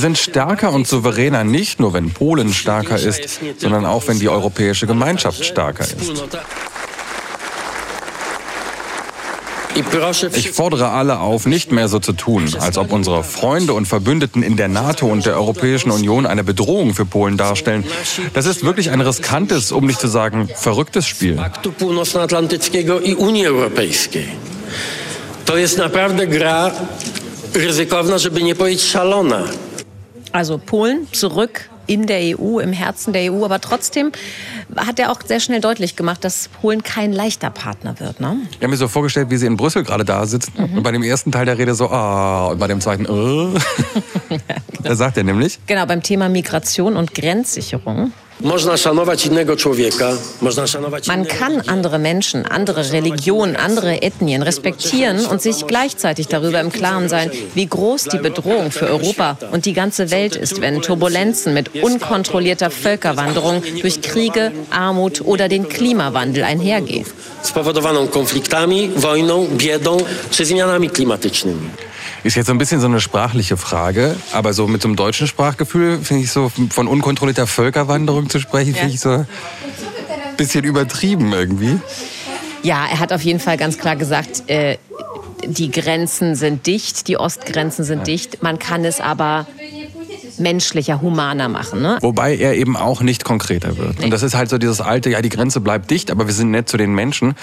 sind 0.00 0.18
stärker 0.18 0.72
und 0.72 0.88
souveräner 0.88 1.44
nicht 1.44 1.78
nur, 1.78 1.92
wenn 1.92 2.10
Polen 2.10 2.52
stärker 2.52 2.96
ist, 2.96 3.40
sondern 3.58 3.86
auch, 3.86 4.08
wenn 4.08 4.18
die 4.18 4.28
europäische 4.28 4.86
Gemeinschaft 4.88 5.44
stärker 5.44 5.84
ist. 5.84 5.96
Ich 10.34 10.50
fordere 10.50 10.90
alle 10.90 11.20
auf, 11.20 11.46
nicht 11.46 11.72
mehr 11.72 11.88
so 11.88 11.98
zu 11.98 12.12
tun, 12.12 12.48
als 12.60 12.78
ob 12.78 12.92
unsere 12.92 13.24
Freunde 13.24 13.72
und 13.74 13.86
Verbündeten 13.86 14.42
in 14.42 14.56
der 14.56 14.68
NATO 14.68 15.06
und 15.06 15.26
der 15.26 15.36
Europäischen 15.36 15.90
Union 15.90 16.26
eine 16.26 16.44
Bedrohung 16.44 16.94
für 16.94 17.06
Polen 17.06 17.36
darstellen. 17.36 17.84
Das 18.34 18.46
ist 18.46 18.64
wirklich 18.64 18.90
ein 18.90 19.00
riskantes, 19.00 19.72
um 19.72 19.86
nicht 19.86 20.00
zu 20.00 20.08
sagen 20.08 20.48
verrücktes 20.54 21.06
Spiel. 21.06 21.36
Paktu 21.36 21.72
Północnoatlantyckiego 21.72 23.00
i 23.00 23.14
Unii 23.14 23.46
Europejskiej. 23.46 24.28
To 25.44 25.56
jest 25.56 25.78
naprawdę 25.78 26.26
gra 26.26 26.70
ryzykowna, 27.54 28.18
żeby 28.18 28.42
nie 28.42 28.54
powiedzieć 28.54 28.82
szalona. 28.82 29.42
Also 30.32 30.58
Polen 30.58 31.06
zurück 31.12 31.69
in 31.90 32.06
der 32.06 32.38
EU, 32.38 32.60
im 32.60 32.72
Herzen 32.72 33.12
der 33.12 33.32
EU. 33.32 33.44
Aber 33.44 33.60
trotzdem 33.60 34.12
hat 34.76 35.00
er 35.00 35.10
auch 35.10 35.20
sehr 35.26 35.40
schnell 35.40 35.60
deutlich 35.60 35.96
gemacht, 35.96 36.24
dass 36.24 36.48
Polen 36.48 36.84
kein 36.84 37.12
leichter 37.12 37.50
Partner 37.50 37.98
wird. 37.98 38.20
Ne? 38.20 38.36
Ich 38.52 38.58
habe 38.58 38.68
mir 38.68 38.76
so 38.76 38.86
vorgestellt, 38.86 39.30
wie 39.30 39.36
sie 39.36 39.46
in 39.46 39.56
Brüssel 39.56 39.82
gerade 39.82 40.04
da 40.04 40.24
sitzen 40.24 40.52
und 40.56 40.82
bei 40.84 40.92
dem 40.92 41.02
ersten 41.02 41.32
Teil 41.32 41.46
der 41.46 41.58
Rede 41.58 41.74
so, 41.74 41.88
ah, 41.88 42.46
und 42.48 42.60
bei 42.60 42.68
dem 42.68 42.80
zweiten, 42.80 43.06
äh. 43.06 44.38
Da 44.82 44.94
sagt 44.94 45.16
er 45.16 45.24
nämlich, 45.24 45.58
Genau, 45.66 45.84
beim 45.84 46.02
Thema 46.02 46.28
Migration 46.28 46.96
und 46.96 47.12
Grenzsicherung. 47.12 48.12
Man 51.06 51.28
kann 51.28 51.60
andere 51.66 51.98
Menschen, 51.98 52.46
andere 52.46 52.92
Religionen, 52.92 53.56
andere 53.56 54.02
Ethnien 54.02 54.42
respektieren 54.42 55.26
und 55.26 55.42
sich 55.42 55.66
gleichzeitig 55.66 56.28
darüber 56.28 56.60
im 56.60 56.70
Klaren 56.72 57.08
sein, 57.08 57.30
wie 57.54 57.66
groß 57.66 58.04
die 58.04 58.18
Bedrohung 58.18 58.70
für 58.70 58.86
Europa 58.86 59.36
und 59.52 59.66
die 59.66 59.72
ganze 59.72 60.10
Welt 60.10 60.36
ist, 60.36 60.60
wenn 60.60 60.80
Turbulenzen 60.82 61.54
mit 61.54 61.82
unkontrollierter 61.82 62.70
Völkerwanderung 62.70 63.62
durch 63.80 64.00
Kriege, 64.00 64.52
Armut 64.70 65.20
oder 65.22 65.48
den 65.48 65.68
Klimawandel 65.68 66.44
einhergehen. 66.44 67.04
spowodowaną 67.44 68.08
konfliktami, 68.08 68.90
wojną, 68.96 69.46
biedą 69.46 69.96
czy 70.30 70.44
zmianami 70.44 70.90
klimatycznymi. 70.90 71.89
Ist 72.22 72.36
jetzt 72.36 72.46
so 72.46 72.52
ein 72.52 72.58
bisschen 72.58 72.80
so 72.80 72.86
eine 72.86 73.00
sprachliche 73.00 73.56
Frage, 73.56 74.16
aber 74.32 74.52
so 74.52 74.66
mit 74.66 74.82
so 74.82 74.88
einem 74.88 74.96
deutschen 74.96 75.26
Sprachgefühl 75.26 75.98
finde 75.98 76.24
ich 76.24 76.32
so 76.32 76.50
von 76.70 76.86
unkontrollierter 76.86 77.46
Völkerwanderung 77.46 78.28
zu 78.28 78.40
sprechen, 78.40 78.74
finde 78.74 78.94
ich 78.94 79.00
so 79.00 79.10
ein 79.10 79.26
bisschen 80.36 80.64
übertrieben 80.64 81.32
irgendwie. 81.32 81.78
Ja, 82.62 82.86
er 82.90 82.98
hat 82.98 83.12
auf 83.12 83.22
jeden 83.22 83.40
Fall 83.40 83.56
ganz 83.56 83.78
klar 83.78 83.96
gesagt, 83.96 84.48
äh, 84.50 84.76
die 85.46 85.70
Grenzen 85.70 86.34
sind 86.34 86.66
dicht, 86.66 87.08
die 87.08 87.16
Ostgrenzen 87.16 87.84
sind 87.84 88.06
dicht. 88.06 88.42
Man 88.42 88.58
kann 88.58 88.84
es 88.84 89.00
aber 89.00 89.46
menschlicher, 90.38 91.00
humaner 91.00 91.48
machen. 91.48 91.82
Ne? 91.82 91.98
Wobei 92.00 92.36
er 92.36 92.54
eben 92.54 92.76
auch 92.76 93.02
nicht 93.02 93.24
konkreter 93.24 93.76
wird. 93.76 94.02
Und 94.02 94.10
das 94.10 94.22
ist 94.22 94.34
halt 94.34 94.50
so 94.50 94.58
dieses 94.58 94.80
alte, 94.80 95.10
ja, 95.10 95.22
die 95.22 95.28
Grenze 95.28 95.60
bleibt 95.60 95.90
dicht, 95.90 96.10
aber 96.10 96.26
wir 96.26 96.34
sind 96.34 96.50
nett 96.50 96.68
zu 96.68 96.76
den 96.76 96.94
Menschen. 96.94 97.34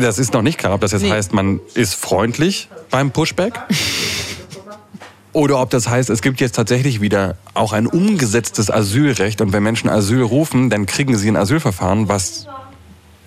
Das 0.00 0.18
ist 0.18 0.32
noch 0.34 0.42
nicht 0.42 0.58
klar, 0.58 0.74
ob 0.74 0.80
das 0.80 0.92
jetzt 0.92 1.02
Nee. 1.02 1.10
heißt, 1.10 1.32
man 1.32 1.60
ist 1.74 1.94
freundlich 1.94 2.68
beim 2.90 3.10
Pushback. 3.10 3.58
Oder 5.32 5.60
ob 5.60 5.70
das 5.70 5.88
heißt, 5.88 6.10
es 6.10 6.22
gibt 6.22 6.40
jetzt 6.40 6.56
tatsächlich 6.56 7.00
wieder 7.00 7.36
auch 7.54 7.72
ein 7.72 7.86
umgesetztes 7.86 8.70
Asylrecht 8.70 9.40
und 9.40 9.52
wenn 9.52 9.62
Menschen 9.62 9.88
Asyl 9.88 10.22
rufen, 10.22 10.68
dann 10.70 10.86
kriegen 10.86 11.16
sie 11.16 11.28
ein 11.28 11.36
Asylverfahren, 11.36 12.08
was 12.08 12.46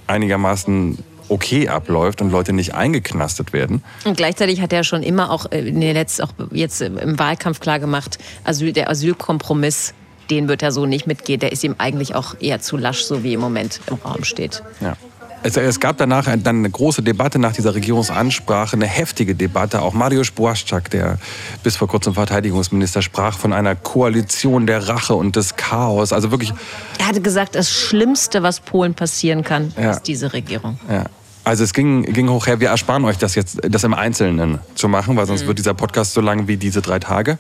einigermaßen 0.08 0.98
okay 1.30 1.70
abläuft 1.70 2.22
und 2.22 2.32
Leute 2.32 2.52
nicht 2.52 2.74
eingeknastet 2.76 3.54
werden. 3.54 3.84
Und 4.04 4.18
gleichzeitig 4.18 4.60
hat 4.62 4.74
er 4.74 4.84
schon 4.84 5.04
immer 5.04 5.32
auch, 5.32 5.50
äh, 5.52 5.60
in 5.60 5.80
den 5.80 5.94
letzten, 5.94 6.24
auch 6.24 6.34
jetzt 6.52 6.82
im 6.82 7.18
Wahlkampf 7.18 7.62
klar 7.62 7.80
gemacht, 7.80 8.18
Asyl, 8.44 8.74
der 8.74 8.90
Asylkompromiss, 8.90 9.94
den 10.30 10.50
wird 10.50 10.64
er 10.64 10.72
so 10.74 10.86
nicht 10.86 11.08
mitgehen. 11.08 11.40
Der 11.40 11.52
ist 11.54 11.64
ihm 11.64 11.76
eigentlich 11.78 12.16
auch 12.16 12.36
eher 12.42 12.60
zu 12.60 12.76
lasch, 12.76 13.04
so 13.04 13.24
wie 13.24 13.34
im 13.34 13.40
Moment 13.40 13.80
im 13.88 13.96
Raum 14.04 14.24
steht. 14.26 14.62
Ja. 14.82 14.98
Es, 15.44 15.58
es 15.58 15.80
gab 15.80 15.98
danach 15.98 16.28
ein- 16.28 16.44
dann 16.44 16.58
eine 16.58 16.70
große 16.70 17.02
Debatte 17.02 17.40
nach 17.40 17.54
dieser 17.54 17.74
Regierungsansprache, 17.74 18.76
eine 18.76 18.86
heftige 18.86 19.34
Debatte. 19.34 19.82
Auch 19.82 19.94
Mariusz 19.94 20.32
Błaszczak, 20.32 20.90
der 20.92 21.18
bis 21.64 21.76
vor 21.78 21.88
kurzem 21.88 22.14
Verteidigungsminister, 22.14 23.02
sprach 23.02 23.38
von 23.38 23.52
einer 23.52 23.76
Koalition 23.76 24.68
der 24.68 24.88
Rache 24.88 25.16
und 25.16 25.36
des 25.36 25.56
Chaos. 25.56 26.14
Also 26.14 26.30
wirklich, 26.32 26.54
Er 27.00 27.08
hatte 27.08 27.22
gesagt, 27.22 27.56
das 27.56 27.72
Schlimmste, 27.72 28.44
was 28.44 28.60
Polen 28.60 28.94
passieren 28.94 29.44
kann, 29.44 29.74
Ja. 29.82 29.92
ist 29.92 30.04
diese 30.04 30.34
Regierung. 30.34 30.80
ja. 30.90 31.06
Also 31.44 31.64
es 31.64 31.74
ging, 31.74 32.04
ging 32.04 32.30
hoch 32.30 32.46
her. 32.46 32.60
Wir 32.60 32.70
ersparen 32.70 33.04
euch 33.04 33.18
das 33.18 33.34
jetzt, 33.34 33.58
das 33.68 33.84
im 33.84 33.96
Einzelnen 33.96 34.60
zu 34.76 34.88
machen, 34.88 35.18
weil 35.18 35.26
sonst 35.26 35.48
wird 35.48 35.58
dieser 35.58 35.74
Podcast 35.74 36.14
so 36.14 36.22
lang 36.22 36.48
wie 36.48 36.56
diese 36.56 36.84
drei 36.84 37.00
Tage. 37.00 37.40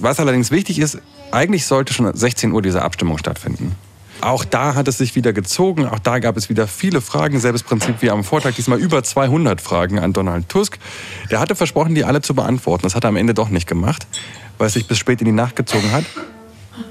Was 0.00 0.18
allerdings 0.18 0.50
wichtig 0.50 0.80
ist, 0.80 0.98
eigentlich 1.30 1.64
sollte 1.64 1.94
schon 1.94 2.12
16 2.12 2.50
Uhr 2.50 2.62
diese 2.62 2.82
Abstimmung 2.82 3.16
stattfinden. 3.16 3.76
Auch 4.20 4.44
da 4.44 4.74
hat 4.74 4.88
es 4.88 4.98
sich 4.98 5.14
wieder 5.14 5.32
gezogen. 5.32 5.86
Auch 5.86 6.00
da 6.00 6.18
gab 6.18 6.36
es 6.36 6.48
wieder 6.48 6.66
viele 6.66 7.00
Fragen. 7.00 7.38
Selbes 7.38 7.62
Prinzip 7.62 7.96
wie 8.00 8.10
am 8.10 8.24
Vortag. 8.24 8.54
Diesmal 8.54 8.78
über 8.78 9.02
200 9.02 9.60
Fragen 9.60 9.98
an 9.98 10.12
Donald 10.12 10.48
Tusk. 10.48 10.78
Der 11.30 11.38
hatte 11.38 11.54
versprochen, 11.54 11.94
die 11.94 12.04
alle 12.04 12.20
zu 12.20 12.34
beantworten. 12.34 12.82
Das 12.82 12.94
hat 12.94 13.04
er 13.04 13.08
am 13.08 13.16
Ende 13.16 13.34
doch 13.34 13.48
nicht 13.48 13.68
gemacht, 13.68 14.06
weil 14.58 14.66
es 14.66 14.72
sich 14.72 14.86
bis 14.86 14.98
spät 14.98 15.20
in 15.20 15.26
die 15.26 15.32
Nacht 15.32 15.54
gezogen 15.54 15.92
hat. 15.92 16.04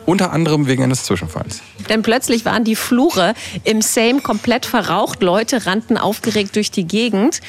Unter 0.06 0.32
anderem 0.32 0.68
wegen 0.68 0.84
eines 0.84 1.04
Zwischenfalls. 1.04 1.62
Denn 1.90 2.02
plötzlich 2.02 2.46
waren 2.46 2.63
die 2.63 2.76
Flure 2.76 3.34
im 3.63 3.82
Sejm 3.82 4.24
komplett 4.24 4.66
verraucht. 4.66 5.22
Leute 5.22 5.66
rannten 5.66 5.98
aufgeregt 5.98 6.56
durch 6.56 6.72
die 6.72 6.86
Gegend. 6.86 7.42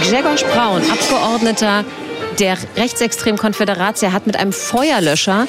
Grzegorz 0.00 0.44
Braun, 0.44 0.82
Abgeordneter 0.90 1.84
der 2.40 2.56
rechtsextremen 2.76 3.38
Konföderatia, 3.38 4.12
hat 4.12 4.26
mit 4.26 4.36
einem 4.36 4.52
Feuerlöscher 4.52 5.46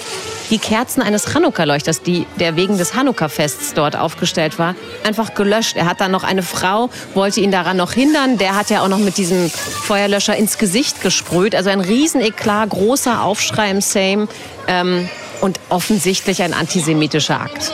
die 0.50 0.60
Kerzen 0.60 1.02
eines 1.02 1.26
Chanukka-Leuchters, 1.26 2.02
die, 2.02 2.26
der 2.40 2.56
wegen 2.56 2.78
des 2.78 2.94
Chanukka-Fests 2.94 3.74
dort 3.74 3.96
aufgestellt 3.96 4.58
war, 4.60 4.76
einfach 5.06 5.34
gelöscht. 5.34 5.76
Er 5.76 5.86
hat 5.86 6.00
dann 6.00 6.12
noch 6.12 6.24
eine 6.24 6.44
Frau, 6.44 6.90
wollte 7.14 7.42
ihn 7.42 7.52
daran 7.52 7.78
noch 7.78 7.92
hindern. 7.92 8.38
Der 8.38 8.56
hat 8.56 8.70
ja 8.70 8.82
auch 8.82 8.88
noch 8.88 9.00
mit 9.00 9.18
diesem 9.18 9.50
Feuerlöscher 9.50 10.36
ins 10.36 10.58
Gesicht 10.58 11.02
gesprüht. 11.02 11.56
Also 11.56 11.70
ein 11.70 11.82
Rieseneklat, 11.82 12.70
großer 12.70 13.24
Aufschrei 13.24 13.72
im 13.72 13.82
Sejm. 13.82 14.28
Ähm, 14.68 15.10
und 15.40 15.60
offensichtlich 15.70 16.42
ein 16.42 16.54
antisemitischer 16.54 17.40
Akt. 17.40 17.72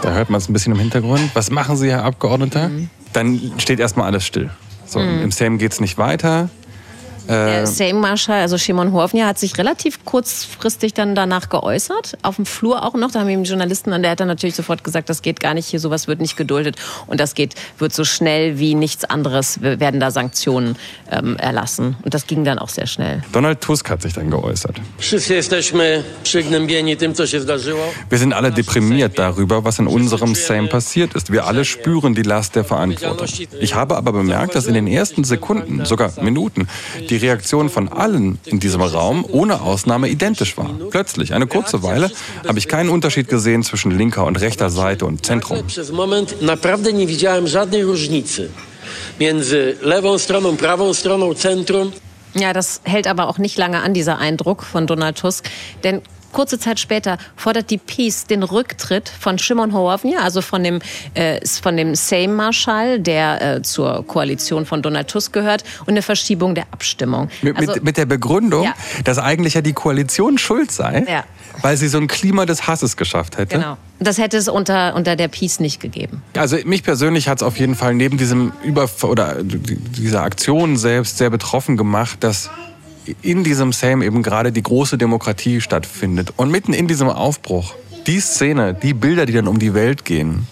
Da 0.00 0.12
hört 0.12 0.30
man 0.30 0.40
es 0.40 0.48
ein 0.48 0.52
bisschen 0.54 0.72
im 0.72 0.78
Hintergrund. 0.78 1.30
Was 1.34 1.50
machen 1.50 1.76
Sie, 1.76 1.90
Herr 1.90 2.04
Abgeordneter? 2.04 2.70
Dann 3.12 3.52
steht 3.58 3.78
erstmal 3.78 4.06
alles 4.06 4.24
still. 4.24 4.50
So, 4.86 5.00
Im 5.00 5.30
Sejm 5.30 5.58
geht 5.58 5.72
es 5.72 5.80
nicht 5.80 5.98
weiter. 5.98 6.48
Der 7.28 7.66
Sejm-Marschall, 7.66 8.40
also 8.40 8.58
Shimon 8.58 8.92
Horovnia, 8.92 9.26
hat 9.26 9.38
sich 9.38 9.56
relativ 9.58 10.04
kurzfristig 10.04 10.94
dann 10.94 11.14
danach 11.14 11.48
geäußert, 11.48 12.18
auf 12.22 12.36
dem 12.36 12.46
Flur 12.46 12.84
auch 12.84 12.94
noch. 12.94 13.10
Da 13.10 13.20
haben 13.20 13.28
ihm 13.28 13.44
Journalisten 13.44 13.92
und 13.92 14.02
der 14.02 14.12
hat 14.12 14.20
dann 14.20 14.28
natürlich 14.28 14.54
sofort 14.54 14.84
gesagt, 14.84 15.08
das 15.08 15.22
geht 15.22 15.40
gar 15.40 15.54
nicht 15.54 15.66
hier, 15.66 15.80
sowas 15.80 16.08
wird 16.08 16.20
nicht 16.20 16.36
geduldet 16.36 16.76
und 17.06 17.20
das 17.20 17.34
geht, 17.34 17.54
wird 17.78 17.92
so 17.92 18.04
schnell 18.04 18.58
wie 18.58 18.74
nichts 18.74 19.04
anderes, 19.04 19.60
Wir 19.62 19.80
werden 19.80 20.00
da 20.00 20.10
Sanktionen 20.10 20.76
ähm, 21.10 21.36
erlassen. 21.36 21.96
Und 22.02 22.14
das 22.14 22.26
ging 22.26 22.44
dann 22.44 22.58
auch 22.58 22.68
sehr 22.68 22.86
schnell. 22.86 23.22
Donald 23.32 23.60
Tusk 23.60 23.88
hat 23.90 24.02
sich 24.02 24.12
dann 24.12 24.30
geäußert. 24.30 24.76
Wir 28.10 28.18
sind 28.18 28.32
alle 28.32 28.50
deprimiert 28.52 29.18
darüber, 29.18 29.64
was 29.64 29.78
in 29.78 29.86
unserem 29.86 30.34
Sejm 30.34 30.68
passiert 30.68 31.14
ist. 31.14 31.32
Wir 31.32 31.46
alle 31.46 31.64
spüren 31.64 32.14
die 32.14 32.22
Last 32.22 32.56
der 32.56 32.64
Verantwortung. 32.64 33.28
Ich 33.60 33.74
habe 33.74 33.96
aber 33.96 34.12
bemerkt, 34.12 34.54
dass 34.54 34.66
in 34.66 34.74
den 34.74 34.86
ersten 34.86 35.24
Sekunden, 35.24 35.84
sogar 35.84 36.12
Minuten, 36.20 36.68
die 37.10 37.11
Reaktion 37.16 37.68
von 37.68 37.88
allen 37.88 38.38
in 38.44 38.60
diesem 38.60 38.82
Raum 38.82 39.24
ohne 39.28 39.60
Ausnahme 39.60 40.08
identisch 40.08 40.56
war. 40.56 40.70
Plötzlich, 40.90 41.34
eine 41.34 41.46
kurze 41.46 41.82
Weile, 41.82 42.10
habe 42.46 42.58
ich 42.58 42.68
keinen 42.68 42.88
Unterschied 42.88 43.28
gesehen 43.28 43.62
zwischen 43.62 43.96
linker 43.96 44.24
und 44.24 44.40
rechter 44.40 44.70
Seite 44.70 45.06
und 45.06 45.24
Zentrum. 45.24 45.58
Między 49.18 49.76
lewą 49.82 50.18
stroną, 50.18 50.56
prawą 50.56 50.94
stroną, 50.94 51.34
centrum. 51.34 51.92
Ja, 52.34 52.52
das 52.52 52.80
hält 52.84 53.06
aber 53.06 53.28
auch 53.28 53.38
nicht 53.38 53.58
lange 53.58 53.82
an, 53.82 53.92
dieser 53.92 54.18
Eindruck 54.18 54.62
von 54.62 54.86
Donald 54.86 55.18
Tusk. 55.18 55.50
Denn 55.84 56.00
kurze 56.32 56.58
Zeit 56.58 56.80
später 56.80 57.18
fordert 57.36 57.70
die 57.70 57.78
Peace 57.78 58.24
den 58.26 58.42
Rücktritt 58.42 59.08
von 59.08 59.38
Shimon 59.38 59.72
Horovnia, 59.72 60.20
also 60.20 60.40
von 60.42 60.64
dem, 60.64 60.80
äh, 61.14 61.40
von 61.46 61.76
dem 61.76 61.94
Sejm-Marschall, 61.94 63.00
der 63.00 63.56
äh, 63.56 63.62
zur 63.62 64.06
Koalition 64.06 64.66
von 64.66 64.82
Donald 64.82 65.08
Tusk 65.08 65.32
gehört, 65.32 65.64
und 65.82 65.90
eine 65.90 66.02
Verschiebung 66.02 66.54
der 66.54 66.64
Abstimmung. 66.70 67.28
Mit, 67.42 67.56
Also, 67.56 67.72
mit, 67.74 67.84
mit 67.84 67.96
der 67.96 68.06
Begründung, 68.06 68.64
Ja. 68.64 68.74
dass 69.04 69.18
eigentlich 69.18 69.54
ja 69.54 69.60
die 69.60 69.72
Koalition 69.72 70.38
schuld 70.38 70.70
sei, 70.72 71.04
Ja. 71.08 71.24
weil 71.62 71.76
sie 71.76 71.88
so 71.88 71.98
ein 71.98 72.08
Klima 72.08 72.46
des 72.46 72.66
Hasses 72.66 72.96
geschafft 72.96 73.38
hätte. 73.38 73.56
genau. 73.58 73.76
Das 74.00 74.18
hätte 74.18 74.36
es 74.36 74.48
unter, 74.48 74.96
unter 74.96 75.14
der 75.14 75.28
Peace 75.28 75.60
nicht 75.60 75.78
gegeben. 75.80 76.22
Also 76.36 76.56
mich 76.64 76.82
persönlich 76.82 77.28
hat 77.28 77.38
es 77.38 77.42
auf 77.44 77.56
jeden 77.58 77.76
Fall 77.76 77.94
neben 77.94 78.18
diesem 78.18 78.52
Über 78.64 78.88
oder 79.02 79.36
dieser 79.44 80.22
Aktion 80.24 80.76
selbst 80.76 81.18
sehr 81.18 81.30
betroffen 81.30 81.76
gemacht, 81.76 82.18
dass 82.24 82.50
in 83.22 83.44
diesem 83.44 83.72
Sejm 83.72 84.02
eben 84.02 84.22
gerade 84.22 84.52
die 84.52 84.62
große 84.62 84.98
Demokratie 84.98 85.60
stattfindet. 85.60 86.32
Und 86.36 86.50
mitten 86.50 86.72
in 86.72 86.88
diesem 86.88 87.08
Aufbruch, 87.08 87.74
die 88.06 88.20
Szene, 88.20 88.74
die 88.74 88.94
Bilder, 88.94 89.26
die 89.26 89.32
dann 89.32 89.48
um 89.48 89.58
die 89.58 89.74
Welt 89.74 90.04
gehen, 90.04 90.46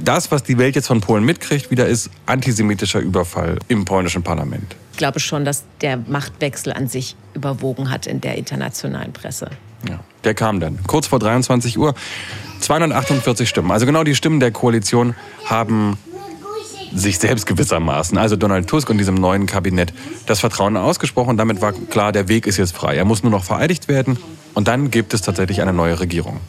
das, 0.00 0.30
was 0.30 0.42
die 0.42 0.58
Welt 0.58 0.76
jetzt 0.76 0.86
von 0.86 1.00
Polen 1.00 1.24
mitkriegt, 1.24 1.70
wieder 1.70 1.86
ist 1.86 2.10
antisemitischer 2.26 3.00
Überfall 3.00 3.58
im 3.68 3.84
polnischen 3.84 4.22
Parlament. 4.22 4.76
Ich 4.92 4.98
glaube 4.98 5.20
schon, 5.20 5.44
dass 5.44 5.64
der 5.80 5.96
Machtwechsel 5.96 6.72
an 6.72 6.86
sich 6.86 7.16
überwogen 7.34 7.90
hat 7.90 8.06
in 8.06 8.20
der 8.20 8.36
internationalen 8.36 9.12
Presse. 9.12 9.50
Ja, 9.88 10.00
der 10.22 10.34
kam 10.34 10.60
dann. 10.60 10.78
Kurz 10.86 11.08
vor 11.08 11.18
23 11.18 11.78
Uhr. 11.78 11.94
248 12.60 13.48
Stimmen. 13.48 13.72
Also 13.72 13.86
genau 13.86 14.04
die 14.04 14.14
Stimmen 14.14 14.38
der 14.38 14.52
Koalition 14.52 15.16
haben 15.46 15.98
sich 16.94 17.18
selbst 17.18 17.46
gewissermaßen, 17.46 18.18
also 18.18 18.36
Donald 18.36 18.68
Tusk 18.68 18.90
und 18.90 18.98
diesem 18.98 19.14
neuen 19.14 19.46
Kabinett, 19.46 19.92
das 20.26 20.40
Vertrauen 20.40 20.76
ausgesprochen. 20.76 21.36
Damit 21.36 21.60
war 21.60 21.72
klar, 21.72 22.12
der 22.12 22.28
Weg 22.28 22.46
ist 22.46 22.56
jetzt 22.56 22.74
frei. 22.74 22.96
Er 22.96 23.04
muss 23.04 23.22
nur 23.22 23.32
noch 23.32 23.44
vereidigt 23.44 23.88
werden. 23.88 24.18
Und 24.54 24.68
dann 24.68 24.90
gibt 24.90 25.14
es 25.14 25.22
tatsächlich 25.22 25.62
eine 25.62 25.72
neue 25.72 25.98
Regierung. 26.00 26.40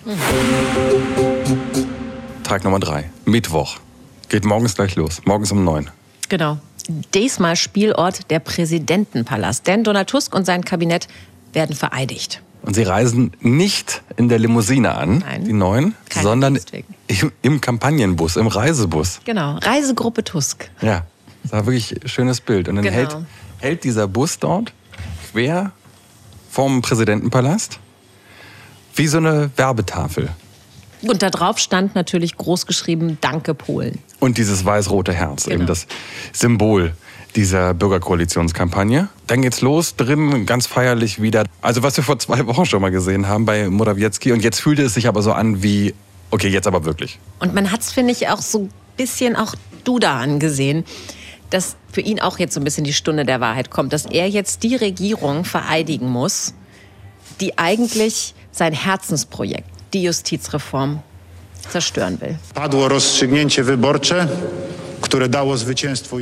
Tag 2.43 2.63
Nummer 2.63 2.79
drei. 2.79 3.10
Mittwoch. 3.25 3.77
Geht 4.29 4.45
morgens 4.45 4.75
gleich 4.75 4.95
los. 4.95 5.21
Morgens 5.25 5.51
um 5.51 5.63
neun. 5.63 5.89
Genau. 6.29 6.58
Diesmal 7.13 7.56
Spielort 7.56 8.29
der 8.29 8.39
Präsidentenpalast. 8.39 9.65
Denn 9.67 9.84
Donald 9.84 10.10
Tusk 10.10 10.36
und 10.36 10.45
sein 10.45 10.65
Kabinett 10.65 11.08
werden 11.53 11.75
vereidigt. 11.75 12.41
Und 12.63 12.73
sie 12.76 12.84
reisen 12.84 13.32
nicht 13.41 14.02
in 14.17 14.30
der 14.30 14.39
Limousine 14.39 14.95
an, 14.95 15.19
Nein. 15.19 15.43
die 15.43 15.54
neuen, 15.54 15.95
sondern 16.21 16.58
im, 17.08 17.32
im 17.41 17.62
Kampagnenbus, 17.62 18.38
im 18.38 18.47
Reisebus. 18.47 19.19
Genau. 19.26 19.58
Reisegruppe 19.58 20.23
Tusk. 20.23 20.69
Ja, 20.82 21.06
das 21.43 21.52
war 21.52 21.65
wirklich 21.65 22.02
ein 22.02 22.08
schönes 22.08 22.39
Bild. 22.41 22.69
Und 22.69 22.76
dann 22.78 22.86
Genau. 22.86 22.95
hält, 22.95 23.17
hält 23.60 23.84
dieser 23.84 24.08
Bus 24.08 24.39
dort 24.39 24.71
quer 25.32 25.71
vom 26.49 26.82
Präsidentenpalast 26.82 27.80
wie 28.95 29.08
so 29.08 29.17
eine 29.17 29.52
Werbetafel. 29.58 30.30
Und 31.02 31.21
da 31.21 31.30
drauf 31.30 31.60
stand 31.60 31.95
natürlich 31.95 32.38
groß 32.38 32.65
geschrieben 32.65 33.17
Danke 33.19 33.54
Polen. 33.54 33.99
Und 34.21 34.38
dieses 34.38 34.63
weiß-rote 34.63 35.12
Herz, 35.12 35.43
Genau. 35.45 35.56
eben 35.56 35.65
das 35.67 35.86
Symbol 36.32 36.93
dieser 37.36 37.74
Bürgerkoalitionskampagne. 37.74 39.10
Dann 39.28 39.41
geht's 39.41 39.62
los, 39.62 39.96
drin 39.96 40.46
ganz 40.46 40.67
feierlich 40.67 41.22
wieder. 41.22 41.43
Also 41.62 41.84
was 41.84 41.98
wir 41.98 42.04
vor 42.04 42.19
zwei 42.19 42.46
Wochen 42.48 42.65
schon 42.65 42.82
mal 42.82 42.91
gesehen 42.91 43.28
haben 43.28 43.46
bei 43.46 43.69
Morawiecki. 43.69 44.32
Und 44.32 44.43
jetzt 44.43 44.60
fühlte 44.62 44.84
es 44.84 44.93
sich 44.93 45.08
aber 45.08 45.22
so 45.22 45.32
an 45.34 45.63
wie, 45.63 45.93
okay, 46.32 46.50
jetzt 46.50 46.67
aber 46.67 46.86
wirklich. 46.86 47.19
Und 47.39 47.54
man 47.54 47.72
hat 47.72 47.82
es, 47.82 47.91
finde 47.91 48.12
ich, 48.12 48.30
auch 48.30 48.41
so 48.41 48.60
ein 48.60 48.69
bisschen 48.98 49.36
auch 49.36 49.56
Duda 49.84 50.19
angesehen, 50.19 50.86
dass 51.50 51.76
für 51.91 52.02
ihn 52.02 52.19
auch 52.19 52.39
jetzt 52.39 52.54
so 52.54 52.60
ein 52.60 52.63
bisschen 52.63 52.84
die 52.84 52.93
Stunde 52.93 53.26
der 53.26 53.39
Wahrheit 53.39 53.69
kommt, 53.69 53.93
dass 53.93 54.06
er 54.06 54.28
jetzt 54.28 54.63
die 54.63 54.76
Regierung 54.76 55.46
vereidigen 55.46 56.10
muss, 56.10 56.54
die 57.39 57.58
eigentlich 57.58 58.34
sein 58.52 58.74
Herzensprojekt, 58.74 59.69
die 59.93 60.04
Justizreform, 60.04 61.02
zerstören 61.69 62.19
will. 62.22 62.38
Padło 62.54 62.88
rozstrzygnięcie 62.88 63.63
wyborcze, 63.63 64.28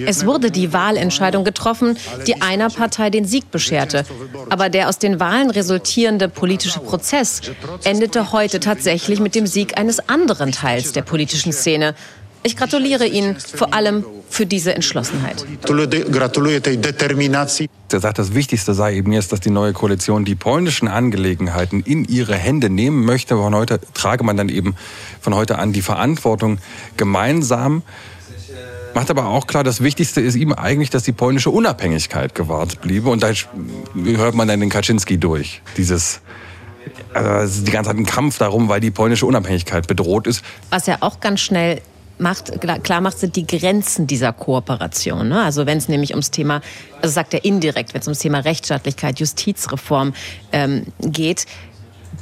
Es 0.06 0.26
wurde 0.26 0.52
die 0.52 0.74
Wahlentscheidung 0.74 1.44
getroffen, 1.44 1.98
die 2.28 2.41
einer 2.41 2.70
Partei 2.70 3.10
den 3.10 3.26
Sieg 3.26 3.52
bescherte. 3.52 4.06
Aber 4.50 4.70
der 4.70 4.89
aus 4.89 4.98
den 4.98 5.20
Wahlen 5.20 5.50
resultierende 5.50 6.28
politische 6.28 6.80
Prozess 6.80 7.41
endete 7.84 8.32
heute 8.32 8.60
tatsächlich 8.60 9.20
mit 9.20 9.36
dem 9.36 9.48
Sieg 9.48 9.78
eines 9.78 10.08
anderen 10.10 10.52
Teils 10.52 10.91
der 10.91 11.02
politischen 11.02 11.54
Szene. 11.54 11.96
Ich 12.44 12.58
gratuliere 12.58 13.06
Ihnen 13.06 13.38
vor 13.39 13.74
allem 13.74 14.04
für 14.28 14.48
diese 14.48 14.74
Entschlossenheit. 14.74 15.46
Er 17.91 18.00
sagt, 18.00 18.17
das 18.17 18.34
Wichtigste 18.34 18.74
sei 18.74 18.96
eben 18.96 19.12
jetzt, 19.12 19.32
dass 19.32 19.41
die 19.41 19.52
neue 19.52 19.74
Koalition 19.74 20.26
die 20.26 20.36
polnischen 20.36 20.88
Angelegenheiten 20.88 21.84
in 21.84 22.06
ihre 22.06 22.36
Hände 22.36 22.70
nehmen 22.70 23.06
möchte. 23.06 23.36
Von 23.36 23.54
heute 23.54 23.80
trage 23.94 24.24
man 24.24 24.38
dann 24.38 24.50
eben 24.50 24.76
von 25.20 25.36
heute 25.36 25.60
an 25.60 25.72
die 25.72 25.84
Verantwortung 25.84 26.58
gemeinsam. 26.98 27.84
Macht 28.93 29.10
aber 29.10 29.27
auch 29.27 29.47
klar, 29.47 29.63
das 29.63 29.82
Wichtigste 29.82 30.21
ist 30.21 30.36
ihm 30.36 30.54
eigentlich, 30.54 30.89
dass 30.89 31.04
die 31.04 31.12
polnische 31.12 31.49
Unabhängigkeit 31.49 32.36
gewahrt 32.36 32.82
bliebe. 32.82 33.10
Und 33.10 33.23
da 33.23 33.32
hört 33.95 34.36
man 34.36 34.47
dann 34.47 34.60
den 34.60 34.69
Kaczynski 34.69 35.17
durch. 35.17 35.62
Dieses, 35.77 36.21
also 37.13 37.63
die 37.63 37.71
ganze 37.71 37.89
Zeit 37.89 37.97
ein 37.97 38.06
Kampf 38.06 38.38
darum, 38.38 38.67
weil 38.69 38.82
die 38.82 38.91
polnische 38.91 39.25
Unabhängigkeit 39.25 39.88
bedroht 39.88 40.27
ist. 40.27 40.43
Was 40.69 40.88
er 40.88 41.04
auch 41.04 41.19
ganz 41.19 41.39
schnell 41.39 41.82
macht, 42.17 42.51
klar 42.84 43.01
macht, 43.01 43.17
sind 43.17 43.36
die 43.36 43.47
Grenzen 43.47 44.08
dieser 44.08 44.34
Kooperation. 44.34 45.30
Ne? 45.30 45.41
Also 45.41 45.65
wenn 45.65 45.77
es 45.77 45.88
nämlich 45.88 46.12
ums 46.12 46.32
Thema, 46.32 46.62
also 47.01 47.13
sagt 47.13 47.34
er 47.34 47.43
indirekt, 47.43 47.93
wenn 47.93 48.01
es 48.01 48.08
ums 48.08 48.19
Thema 48.19 48.39
Rechtsstaatlichkeit, 48.39 49.19
Justizreform 49.19 50.13
ähm, 50.51 50.86
geht, 50.99 51.45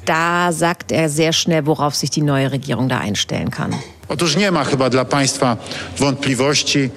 da 0.05 0.51
sagt 0.51 0.91
er 0.91 1.09
sehr 1.09 1.33
schnell, 1.33 1.65
worauf 1.65 1.95
sich 1.95 2.09
die 2.09 2.21
neue 2.21 2.51
Regierung 2.51 2.89
da 2.89 2.99
einstellen 2.99 3.51
kann. 3.51 3.75
Otóż 4.09 4.35
nie 4.35 4.51
ma 4.51 4.63
chyba 4.63 4.89
dla 4.89 5.05
Państwa 5.05 5.57
wątpliwości, 5.97 6.89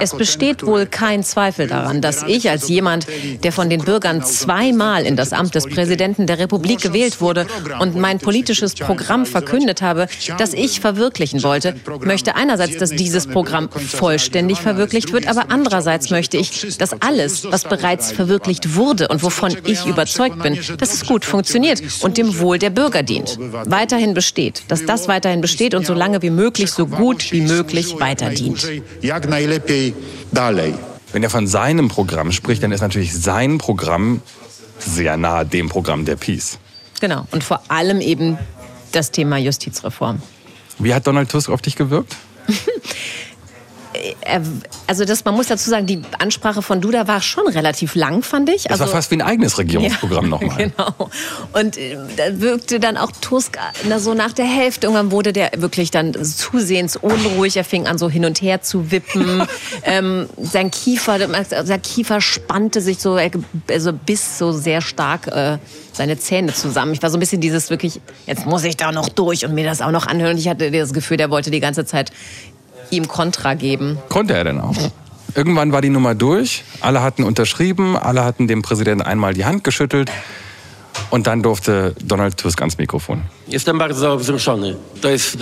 Es 0.00 0.16
besteht 0.16 0.64
wohl 0.64 0.86
kein 0.86 1.22
Zweifel 1.22 1.66
daran, 1.66 2.00
dass 2.00 2.22
ich 2.22 2.48
als 2.50 2.68
jemand, 2.68 3.06
der 3.42 3.52
von 3.52 3.68
den 3.70 3.82
Bürgern 3.82 4.22
zweimal 4.22 5.04
in 5.04 5.16
das 5.16 5.32
Amt 5.32 5.54
des 5.54 5.66
Präsidenten 5.66 6.26
der 6.26 6.38
Republik 6.38 6.80
gewählt 6.80 7.20
wurde 7.20 7.46
und 7.80 7.96
mein 7.96 8.18
politisches 8.18 8.74
Programm 8.74 9.26
verkündet 9.26 9.82
habe, 9.82 10.08
das 10.38 10.54
ich 10.54 10.80
verwirklichen 10.80 11.42
wollte, 11.42 11.74
möchte 12.00 12.36
einerseits, 12.36 12.76
dass 12.78 12.90
dieses 12.90 13.26
Programm 13.26 13.68
vollständig 13.70 14.60
verwirklicht 14.60 15.12
wird, 15.12 15.26
aber 15.26 15.46
andererseits 15.50 16.10
möchte 16.10 16.36
ich, 16.36 16.76
dass 16.78 17.00
alles, 17.00 17.46
was 17.50 17.64
bereits 17.64 18.12
verwirklicht 18.12 18.74
wurde 18.74 19.08
und 19.08 19.22
wovon 19.22 19.56
ich 19.64 19.86
überzeugt 19.86 20.42
bin, 20.42 20.58
dass 20.78 20.94
es 20.94 21.06
gut 21.06 21.24
funktioniert 21.24 21.82
und 22.00 22.18
dem 22.18 22.38
Wohl 22.38 22.58
der 22.58 22.70
Bürger 22.70 23.02
dient, 23.02 23.38
weiterhin 23.66 24.14
besteht, 24.14 24.62
dass 24.68 24.84
das 24.84 25.08
weiterhin 25.08 25.40
besteht 25.40 25.74
und 25.74 25.86
so 25.86 25.94
lange 25.94 26.22
wie 26.22 26.30
möglich, 26.30 26.70
so 26.70 26.86
gut 26.86 27.32
wie 27.32 27.40
möglich 27.40 27.98
weiter 27.98 28.30
dient. 28.30 28.66
Jak 29.56 29.68
najlepiej 29.68 29.94
dalej. 30.32 30.74
Wenn 31.12 31.22
er 31.22 31.30
von 31.30 31.46
seinem 31.46 31.88
Programm 31.88 32.32
spricht, 32.32 32.62
dann 32.62 32.72
ist 32.72 32.80
natürlich 32.80 33.12
sein 33.14 33.58
Programm 33.58 34.20
sehr 34.78 35.16
nahe 35.16 35.46
dem 35.46 35.68
Programm 35.68 36.04
der 36.04 36.16
Peace. 36.16 36.58
Genau. 37.00 37.26
Und 37.30 37.44
vor 37.44 37.60
allem 37.68 38.00
eben 38.00 38.38
das 38.92 39.10
Thema 39.10 39.38
Justizreform. 39.38 40.20
Wie 40.78 40.92
hat 40.92 41.06
Donald 41.06 41.30
Tusk 41.30 41.48
auf 41.48 41.62
dich 41.62 41.76
gewirkt? 41.76 42.16
also 44.86 45.04
das, 45.04 45.24
man 45.24 45.34
muss 45.34 45.48
dazu 45.48 45.70
sagen, 45.70 45.86
die 45.86 46.02
Ansprache 46.18 46.62
von 46.62 46.80
Duda 46.80 47.08
war 47.08 47.20
schon 47.20 47.46
relativ 47.48 47.94
lang, 47.94 48.22
fand 48.22 48.48
ich. 48.48 48.64
Das 48.64 48.72
Also, 48.72 48.84
war 48.84 48.92
fast 48.92 49.10
wie 49.10 49.16
ein 49.16 49.22
eigenes 49.22 49.58
Regierungsprogramm 49.58 50.24
ja, 50.24 50.30
nochmal. 50.30 50.56
Genau. 50.56 51.10
Und 51.52 51.76
äh, 51.76 51.96
da 52.16 52.40
wirkte 52.40 52.80
dann 52.80 52.96
auch 52.96 53.10
Tusk 53.20 53.58
na, 53.88 53.98
so 53.98 54.14
nach 54.14 54.32
der 54.32 54.46
Hälfte. 54.46 54.86
Irgendwann 54.86 55.10
wurde 55.10 55.32
der 55.32 55.50
wirklich 55.56 55.90
dann 55.90 56.14
zusehends 56.24 56.96
unruhig. 56.96 57.56
Er 57.56 57.64
fing 57.64 57.86
an, 57.86 57.98
so 57.98 58.08
hin 58.08 58.24
und 58.24 58.42
her 58.42 58.62
zu 58.62 58.90
wippen. 58.90 59.42
ähm, 59.84 60.28
sein 60.40 60.70
Kiefer, 60.70 61.18
sein 61.44 61.82
Kiefer 61.82 62.20
spannte 62.20 62.80
sich 62.80 62.98
so, 62.98 63.16
er 63.16 63.30
also 63.70 63.92
biss 63.92 64.38
so 64.38 64.52
sehr 64.52 64.80
stark 64.80 65.26
äh, 65.28 65.58
seine 65.92 66.18
Zähne 66.18 66.52
zusammen. 66.52 66.92
Ich 66.92 67.02
war 67.02 67.10
so 67.10 67.16
ein 67.16 67.20
bisschen 67.20 67.40
dieses 67.40 67.70
wirklich, 67.70 68.00
jetzt 68.26 68.46
muss 68.46 68.64
ich 68.64 68.76
da 68.76 68.92
noch 68.92 69.08
durch 69.08 69.44
und 69.44 69.54
mir 69.54 69.64
das 69.64 69.80
auch 69.80 69.90
noch 69.90 70.06
anhören. 70.06 70.32
Und 70.32 70.38
ich 70.38 70.48
hatte 70.48 70.70
das 70.70 70.92
Gefühl, 70.92 71.16
der 71.16 71.30
wollte 71.30 71.50
die 71.50 71.60
ganze 71.60 71.84
Zeit 71.84 72.12
ihm 72.90 73.08
Kontra 73.08 73.54
geben. 73.54 73.98
Konnte 74.08 74.34
er 74.34 74.44
denn 74.44 74.60
auch? 74.60 74.76
Irgendwann 75.34 75.72
war 75.72 75.82
die 75.82 75.90
Nummer 75.90 76.14
durch, 76.14 76.64
alle 76.80 77.02
hatten 77.02 77.22
unterschrieben, 77.22 77.96
alle 77.96 78.24
hatten 78.24 78.48
dem 78.48 78.62
Präsidenten 78.62 79.02
einmal 79.02 79.34
die 79.34 79.44
Hand 79.44 79.64
geschüttelt 79.64 80.10
und 81.10 81.26
dann 81.26 81.42
durfte 81.42 81.94
Donald 82.02 82.36
Tusk 82.38 82.60
ans 82.60 82.78
Mikrofon. 82.78 83.22
Jestem 83.46 83.78
bardzo 83.78 84.18
wzruszony. 84.18 84.76
To 85.02 85.08
jest 85.08 85.38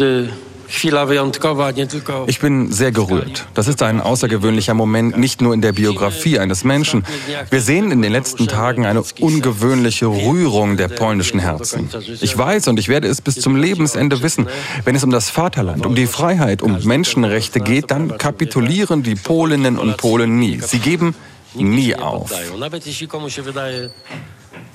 Ich 2.26 2.40
bin 2.40 2.72
sehr 2.72 2.92
gerührt. 2.92 3.46
Das 3.54 3.68
ist 3.68 3.82
ein 3.82 4.00
außergewöhnlicher 4.00 4.74
Moment, 4.74 5.16
nicht 5.18 5.40
nur 5.40 5.54
in 5.54 5.60
der 5.60 5.72
Biografie 5.72 6.38
eines 6.38 6.64
Menschen. 6.64 7.04
Wir 7.50 7.60
sehen 7.60 7.90
in 7.90 8.02
den 8.02 8.12
letzten 8.12 8.48
Tagen 8.48 8.84
eine 8.86 9.02
ungewöhnliche 9.20 10.06
Rührung 10.06 10.76
der 10.76 10.88
polnischen 10.88 11.38
Herzen. 11.38 11.88
Ich 12.20 12.36
weiß 12.36 12.68
und 12.68 12.78
ich 12.78 12.88
werde 12.88 13.08
es 13.08 13.20
bis 13.20 13.36
zum 13.36 13.56
Lebensende 13.56 14.22
wissen, 14.22 14.48
wenn 14.84 14.94
es 14.94 15.04
um 15.04 15.10
das 15.10 15.30
Vaterland, 15.30 15.86
um 15.86 15.94
die 15.94 16.06
Freiheit, 16.06 16.62
um 16.62 16.78
Menschenrechte 16.84 17.60
geht, 17.60 17.90
dann 17.90 18.18
kapitulieren 18.18 19.02
die 19.02 19.14
Polinnen 19.14 19.78
und 19.78 19.96
Polen 19.96 20.38
nie. 20.38 20.60
Sie 20.60 20.78
geben 20.78 21.14
nie 21.54 21.94
auf. 21.94 22.32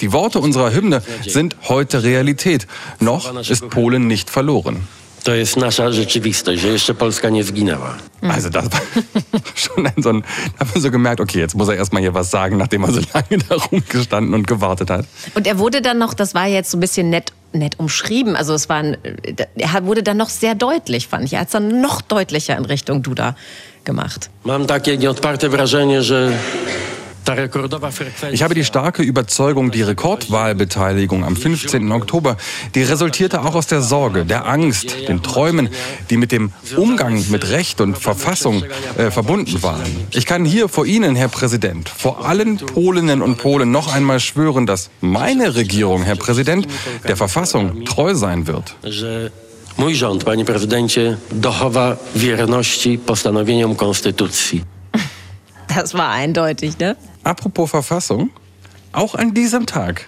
Die 0.01 0.13
Worte 0.13 0.39
unserer 0.39 0.71
Hymne 0.73 1.01
sind 1.27 1.55
heute 1.67 2.03
Realität. 2.03 2.67
Noch 2.99 3.37
ist 3.41 3.69
Polen 3.69 4.07
nicht 4.07 4.29
verloren. 4.29 4.87
To 5.23 5.35
jest 5.35 5.57
nasza 5.57 5.91
rzeczywistość, 5.91 6.61
że 6.61 6.67
jeszcze 6.67 6.93
Polska 6.93 7.29
nie 7.29 7.43
zginęła. 7.43 7.97
Also 8.21 8.49
das 8.49 8.69
war 8.69 8.81
schon 9.55 9.87
ein 9.87 10.03
so 10.03 10.09
ein, 10.09 10.21
da 10.21 10.59
haben 10.59 10.73
wir 10.73 10.81
so 10.81 10.91
gemerkt, 10.91 11.21
okay, 11.21 11.39
jetzt 11.39 11.55
muss 11.55 11.69
er 11.69 11.75
erstmal 11.75 12.01
hier 12.01 12.13
was 12.13 12.29
sagen, 12.29 12.57
nachdem 12.57 12.83
er 12.83 12.91
so 12.91 13.01
lange 13.13 13.43
da 13.49 13.55
rumgestanden 13.55 14.33
und 14.33 14.47
gewartet 14.47 14.89
hat. 14.89 15.05
Und 15.35 15.47
er 15.47 15.57
wurde 15.57 15.81
dann 15.81 15.97
noch, 15.97 16.13
das 16.13 16.33
war 16.33 16.47
jetzt 16.47 16.71
so 16.71 16.77
ein 16.77 16.79
bisschen 16.79 17.09
nett, 17.09 17.33
nett 17.53 17.79
umschrieben, 17.79 18.35
also 18.35 18.53
es 18.53 18.69
war, 18.69 18.77
ein, 18.77 18.97
er 19.55 19.85
wurde 19.85 20.03
dann 20.03 20.17
noch 20.17 20.29
sehr 20.29 20.55
deutlich, 20.55 21.07
fand 21.07 21.25
ich. 21.25 21.33
Er 21.33 21.41
hat 21.41 21.47
es 21.47 21.53
dann 21.53 21.81
noch 21.81 22.01
deutlicher 22.01 22.57
in 22.57 22.65
Richtung 22.65 23.01
Duda 23.01 23.35
gemacht. 23.85 24.29
Mam 24.43 24.67
takie 24.67 24.97
nieodparte 24.97 25.49
wrażenie, 25.49 26.01
że. 26.01 26.31
Ich 28.31 28.43
habe 28.43 28.55
die 28.55 28.65
starke 28.65 29.03
Überzeugung, 29.03 29.71
die 29.71 29.81
Rekordwahlbeteiligung 29.81 31.23
am 31.23 31.35
15. 31.35 31.91
Oktober, 31.91 32.37
die 32.75 32.83
resultierte 32.83 33.41
auch 33.41 33.55
aus 33.55 33.67
der 33.67 33.81
Sorge, 33.81 34.25
der 34.25 34.47
Angst, 34.47 35.07
den 35.07 35.21
Träumen, 35.21 35.69
die 36.09 36.17
mit 36.17 36.31
dem 36.31 36.51
Umgang 36.75 37.23
mit 37.29 37.49
Recht 37.49 37.81
und 37.81 37.97
Verfassung 37.97 38.63
äh, 38.97 39.11
verbunden 39.11 39.61
waren. 39.61 40.07
Ich 40.11 40.25
kann 40.25 40.45
hier 40.45 40.69
vor 40.69 40.85
Ihnen, 40.85 41.15
Herr 41.15 41.29
Präsident, 41.29 41.89
vor 41.89 42.25
allen 42.25 42.57
Polinnen 42.57 43.21
und 43.21 43.37
Polen 43.37 43.71
noch 43.71 43.93
einmal 43.93 44.19
schwören, 44.19 44.65
dass 44.65 44.89
meine 45.01 45.55
Regierung, 45.55 46.03
Herr 46.03 46.15
Präsident, 46.15 46.67
der 47.07 47.17
Verfassung 47.17 47.85
treu 47.85 48.15
sein 48.15 48.47
wird. 48.47 48.75
mój 49.79 49.95
rząd, 49.95 50.23
panie 50.23 50.45
prezydencie, 50.45 51.17
dochowa 51.31 51.97
wierności 52.15 52.97
postanowieniom 52.97 53.75
Konstytucji. 53.75 54.63
Das 55.75 55.93
war 55.93 56.09
eindeutig, 56.09 56.79
ne? 56.79 56.95
Apropos 57.23 57.69
Verfassung, 57.69 58.29
auch 58.91 59.15
an 59.15 59.33
diesem 59.33 59.65
Tag 59.65 60.07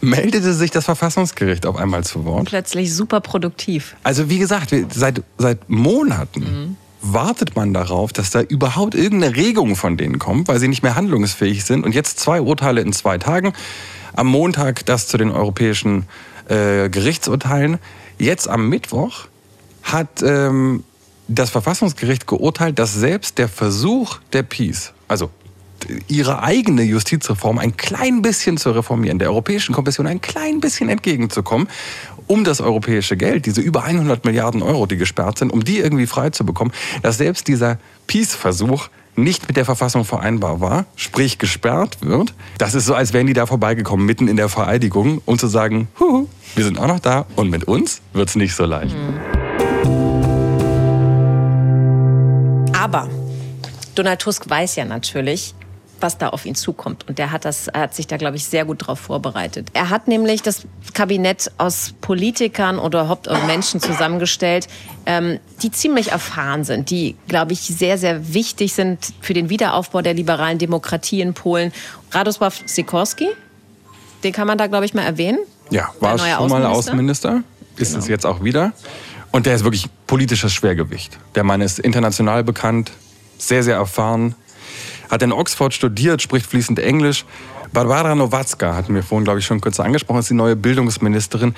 meldete 0.00 0.52
sich 0.52 0.70
das 0.70 0.84
Verfassungsgericht 0.84 1.64
auf 1.64 1.76
einmal 1.76 2.04
zu 2.04 2.24
Wort. 2.24 2.46
Plötzlich 2.46 2.94
super 2.94 3.20
produktiv. 3.20 3.96
Also 4.02 4.28
wie 4.28 4.38
gesagt, 4.38 4.74
seit, 4.90 5.22
seit 5.38 5.70
Monaten 5.70 6.76
wartet 7.00 7.56
man 7.56 7.72
darauf, 7.72 8.12
dass 8.12 8.30
da 8.30 8.40
überhaupt 8.40 8.94
irgendeine 8.94 9.36
Regung 9.36 9.76
von 9.76 9.96
denen 9.96 10.18
kommt, 10.18 10.48
weil 10.48 10.58
sie 10.58 10.68
nicht 10.68 10.82
mehr 10.82 10.94
handlungsfähig 10.94 11.64
sind. 11.64 11.84
Und 11.84 11.94
jetzt 11.94 12.20
zwei 12.20 12.40
Urteile 12.40 12.80
in 12.80 12.92
zwei 12.92 13.18
Tagen. 13.18 13.52
Am 14.14 14.26
Montag 14.26 14.84
das 14.86 15.08
zu 15.08 15.18
den 15.18 15.30
europäischen 15.30 16.06
äh, 16.48 16.88
Gerichtsurteilen. 16.88 17.78
Jetzt 18.18 18.48
am 18.48 18.68
Mittwoch 18.68 19.26
hat 19.82 20.22
ähm, 20.22 20.84
das 21.28 21.50
Verfassungsgericht 21.50 22.26
geurteilt, 22.26 22.78
dass 22.78 22.94
selbst 22.94 23.38
der 23.38 23.48
Versuch 23.48 24.18
der 24.32 24.42
Peace, 24.42 24.92
also 25.08 25.30
ihre 26.08 26.42
eigene 26.42 26.82
Justizreform 26.82 27.58
ein 27.58 27.76
klein 27.76 28.22
bisschen 28.22 28.56
zu 28.56 28.70
reformieren, 28.72 29.18
der 29.18 29.28
Europäischen 29.28 29.74
Kommission 29.74 30.06
ein 30.06 30.20
klein 30.20 30.60
bisschen 30.60 30.88
entgegenzukommen, 30.88 31.68
um 32.26 32.44
das 32.44 32.60
europäische 32.60 33.16
Geld, 33.16 33.46
diese 33.46 33.60
über 33.60 33.84
100 33.84 34.24
Milliarden 34.24 34.62
Euro, 34.62 34.86
die 34.86 34.96
gesperrt 34.96 35.38
sind, 35.38 35.52
um 35.52 35.64
die 35.64 35.78
irgendwie 35.78 36.06
frei 36.06 36.30
dass 37.02 37.18
selbst 37.18 37.48
dieser 37.48 37.78
Peace-Versuch 38.06 38.88
nicht 39.16 39.46
mit 39.46 39.56
der 39.56 39.64
Verfassung 39.64 40.04
vereinbar 40.04 40.60
war, 40.60 40.86
sprich 40.96 41.38
gesperrt 41.38 41.98
wird. 42.00 42.32
Das 42.58 42.74
ist 42.74 42.86
so, 42.86 42.94
als 42.94 43.12
wären 43.12 43.26
die 43.26 43.34
da 43.34 43.46
vorbeigekommen, 43.46 44.06
mitten 44.06 44.28
in 44.28 44.36
der 44.36 44.48
Vereidigung, 44.48 45.20
um 45.26 45.38
zu 45.38 45.48
sagen, 45.48 45.88
Huhu, 46.00 46.28
wir 46.54 46.64
sind 46.64 46.78
auch 46.78 46.86
noch 46.86 47.00
da 47.00 47.26
und 47.36 47.50
mit 47.50 47.64
uns 47.64 48.00
wird's 48.12 48.36
nicht 48.36 48.54
so 48.54 48.64
leicht. 48.64 48.96
Aber 52.72 53.08
Donald 53.94 54.20
Tusk 54.20 54.48
weiß 54.48 54.76
ja 54.76 54.84
natürlich, 54.84 55.54
was 56.02 56.18
da 56.18 56.28
auf 56.28 56.44
ihn 56.46 56.54
zukommt. 56.54 57.08
Und 57.08 57.18
der 57.18 57.32
hat, 57.32 57.44
das, 57.44 57.68
er 57.68 57.82
hat 57.82 57.94
sich 57.94 58.06
da, 58.06 58.16
glaube 58.16 58.36
ich, 58.36 58.44
sehr 58.44 58.64
gut 58.64 58.82
darauf 58.82 58.98
vorbereitet. 58.98 59.68
Er 59.72 59.90
hat 59.90 60.08
nämlich 60.08 60.42
das 60.42 60.62
Kabinett 60.94 61.50
aus 61.58 61.94
Politikern 62.00 62.78
oder 62.78 63.08
Haupt- 63.08 63.28
und 63.28 63.46
Menschen 63.46 63.80
zusammengestellt, 63.80 64.68
ähm, 65.06 65.38
die 65.62 65.70
ziemlich 65.70 66.12
erfahren 66.12 66.64
sind, 66.64 66.90
die, 66.90 67.16
glaube 67.28 67.52
ich, 67.52 67.60
sehr, 67.60 67.98
sehr 67.98 68.34
wichtig 68.34 68.74
sind 68.74 69.12
für 69.20 69.34
den 69.34 69.48
Wiederaufbau 69.48 70.02
der 70.02 70.14
liberalen 70.14 70.58
Demokratie 70.58 71.20
in 71.20 71.34
Polen. 71.34 71.72
Radosław 72.12 72.52
Sikorski, 72.66 73.28
den 74.24 74.32
kann 74.32 74.46
man 74.46 74.58
da, 74.58 74.66
glaube 74.66 74.84
ich, 74.84 74.94
mal 74.94 75.02
erwähnen. 75.02 75.38
Ja, 75.70 75.88
war 76.00 76.18
schon 76.18 76.48
mal 76.48 76.66
Außenminister? 76.66 77.30
Außenminister, 77.30 77.42
ist 77.76 77.96
es 77.96 78.08
jetzt 78.08 78.26
auch 78.26 78.44
wieder. 78.44 78.72
Und 79.30 79.46
der 79.46 79.54
ist 79.54 79.64
wirklich 79.64 79.88
politisches 80.06 80.52
Schwergewicht. 80.52 81.18
Der 81.34 81.42
Mann 81.42 81.62
ist 81.62 81.78
international 81.78 82.44
bekannt, 82.44 82.92
sehr, 83.38 83.62
sehr 83.62 83.76
erfahren, 83.76 84.34
hat 85.12 85.22
in 85.22 85.30
Oxford 85.30 85.74
studiert, 85.74 86.22
spricht 86.22 86.46
fließend 86.46 86.78
Englisch. 86.78 87.26
Barbara 87.72 88.14
Nowacka 88.14 88.74
hatten 88.74 88.94
wir 88.94 89.02
vorhin, 89.02 89.24
glaube 89.24 89.40
ich, 89.40 89.46
schon 89.46 89.60
kurz 89.60 89.78
angesprochen, 89.78 90.20
ist 90.20 90.30
die 90.30 90.34
neue 90.34 90.56
Bildungsministerin. 90.56 91.54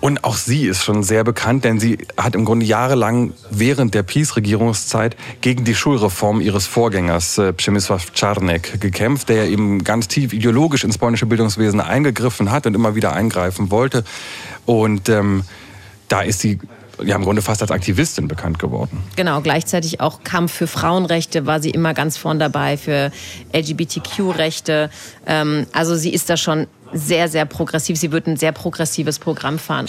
Und 0.00 0.24
auch 0.24 0.36
sie 0.36 0.66
ist 0.66 0.82
schon 0.82 1.02
sehr 1.02 1.24
bekannt, 1.24 1.64
denn 1.64 1.78
sie 1.78 1.98
hat 2.16 2.34
im 2.34 2.46
Grunde 2.46 2.64
jahrelang 2.64 3.34
während 3.50 3.92
der 3.92 4.02
PiS-Regierungszeit 4.02 5.14
gegen 5.42 5.64
die 5.64 5.74
Schulreform 5.74 6.40
ihres 6.40 6.66
Vorgängers 6.66 7.36
äh, 7.36 7.52
Przemysław 7.52 8.14
Czarnek 8.14 8.80
gekämpft, 8.80 9.28
der 9.28 9.48
eben 9.48 9.84
ganz 9.84 10.08
tief 10.08 10.32
ideologisch 10.32 10.84
ins 10.84 10.96
polnische 10.96 11.26
Bildungswesen 11.26 11.82
eingegriffen 11.82 12.50
hat 12.50 12.66
und 12.66 12.74
immer 12.74 12.94
wieder 12.94 13.12
eingreifen 13.12 13.70
wollte. 13.70 14.04
Und 14.64 15.10
ähm, 15.10 15.42
da 16.08 16.22
ist 16.22 16.40
sie 16.40 16.58
ja 17.04 17.16
im 17.16 17.24
Grunde 17.24 17.42
fast 17.42 17.62
als 17.62 17.70
Aktivistin 17.70 18.28
bekannt 18.28 18.58
geworden. 18.58 19.02
Genau, 19.16 19.40
gleichzeitig 19.40 20.00
auch 20.00 20.22
Kampf 20.24 20.52
für 20.52 20.66
Frauenrechte 20.66 21.46
war 21.46 21.60
sie 21.60 21.70
immer 21.70 21.94
ganz 21.94 22.16
vorn 22.16 22.38
dabei, 22.38 22.76
für 22.76 23.10
LGBTQ-Rechte. 23.52 24.90
Ähm, 25.26 25.66
also 25.72 25.96
sie 25.96 26.12
ist 26.12 26.30
da 26.30 26.36
schon 26.36 26.66
sehr, 26.92 27.28
sehr 27.28 27.44
progressiv. 27.44 27.98
Sie 27.98 28.12
wird 28.12 28.26
ein 28.26 28.36
sehr 28.36 28.52
progressives 28.52 29.18
Programm 29.18 29.58
fahren. 29.58 29.86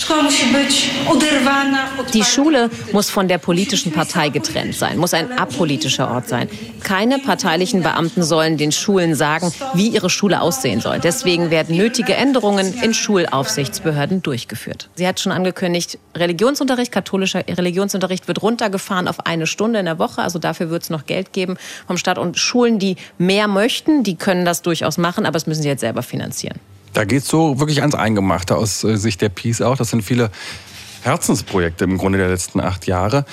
Die 2.14 2.24
Schule 2.24 2.70
muss 2.92 3.10
von 3.10 3.28
der 3.28 3.38
politischen 3.38 3.92
Partei 3.92 4.30
getrennt 4.30 4.76
sein, 4.76 4.98
muss 4.98 5.14
ein 5.14 5.38
apolitischer 5.38 6.12
Ort 6.12 6.30
sein. 6.30 6.50
Keine 6.84 7.20
parteilichen 7.20 7.84
Beamten 7.84 8.24
sollen 8.24 8.58
den 8.58 8.72
Schulen 8.72 9.16
sagen, 9.16 9.52
wie 9.74 9.88
ihre 9.88 10.10
Schule 10.10 10.42
aussehen 10.42 10.82
soll. 10.82 11.00
Deswegen 11.00 11.52
werden 11.52 11.76
nötige 11.76 12.16
Änderungen 12.16 12.74
in 12.82 12.94
Schulaufsichtsbehörden 12.94 14.22
durchgeführt. 14.22 14.90
Sie 14.96 15.08
hat 15.08 15.20
schon 15.20 15.32
angekündigt, 15.32 16.00
Religionsunterricht, 16.16 16.92
katholischer 16.92 17.44
Religionsunterricht 17.48 18.28
wird 18.28 18.42
runtergefahren 18.42 19.08
auf 19.08 19.26
eine 19.26 19.48
Stunde 19.48 19.80
in 19.80 19.86
der 19.86 20.00
Woche. 20.00 20.22
Also 20.22 20.40
dafür 20.40 20.70
wird 20.70 20.84
es 20.84 20.90
noch 20.90 21.06
Geld 21.06 21.34
geben 21.34 21.58
vom 21.88 21.98
Staat. 21.98 22.18
Und 22.18 22.38
Schulen, 22.38 22.80
die 22.80 22.96
mehr 23.18 23.48
möchten, 23.48 24.04
die 24.04 24.16
können 24.16 24.46
das 24.46 24.62
durchaus 24.62 24.98
machen, 24.98 25.26
aber 25.26 25.34
das 25.34 25.48
müssen 25.48 25.62
sie 25.62 25.70
jetzt 25.70 25.82
selber 25.82 26.04
finanzieren. 26.04 26.60
Da 26.94 27.06
geht's 27.06 27.28
so 27.28 27.60
wirklich 27.60 27.82
ans 27.82 27.96
Eingemachte 27.96 28.56
aus 28.56 28.84
äh, 28.84 28.98
Sicht 28.98 29.22
der 29.22 29.30
Peace 29.30 29.62
auch. 29.62 29.78
Das 29.78 29.90
sind 29.90 30.04
viele 30.04 30.30
Herzensprojekte 31.04 31.84
im 31.86 31.98
Grunde 31.98 32.18
der 32.18 32.30
letzten 32.30 32.60
acht 32.60 32.88
Jahre. 32.88 33.26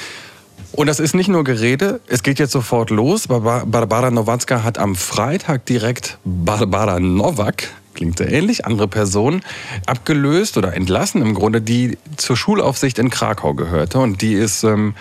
Und 0.72 0.86
das 0.86 1.00
ist 1.00 1.14
nicht 1.14 1.28
nur 1.28 1.44
Gerede, 1.44 2.00
es 2.06 2.22
geht 2.22 2.38
jetzt 2.38 2.52
sofort 2.52 2.90
los. 2.90 3.26
Barba- 3.26 3.64
Barbara 3.64 4.10
Nowacka 4.10 4.62
hat 4.62 4.78
am 4.78 4.94
Freitag 4.96 5.64
direkt 5.66 6.18
Barbara 6.24 7.00
Nowak, 7.00 7.68
klingt 7.94 8.18
sehr 8.18 8.30
ähnlich, 8.30 8.66
andere 8.66 8.86
Person, 8.86 9.40
abgelöst 9.86 10.56
oder 10.56 10.74
entlassen 10.74 11.22
im 11.22 11.34
Grunde, 11.34 11.62
die 11.62 11.96
zur 12.16 12.36
Schulaufsicht 12.36 12.98
in 12.98 13.08
Krakau 13.10 13.54
gehörte. 13.54 13.98
Und 13.98 14.20
die 14.20 14.34
ist 14.34 14.62
ähm, 14.62 14.94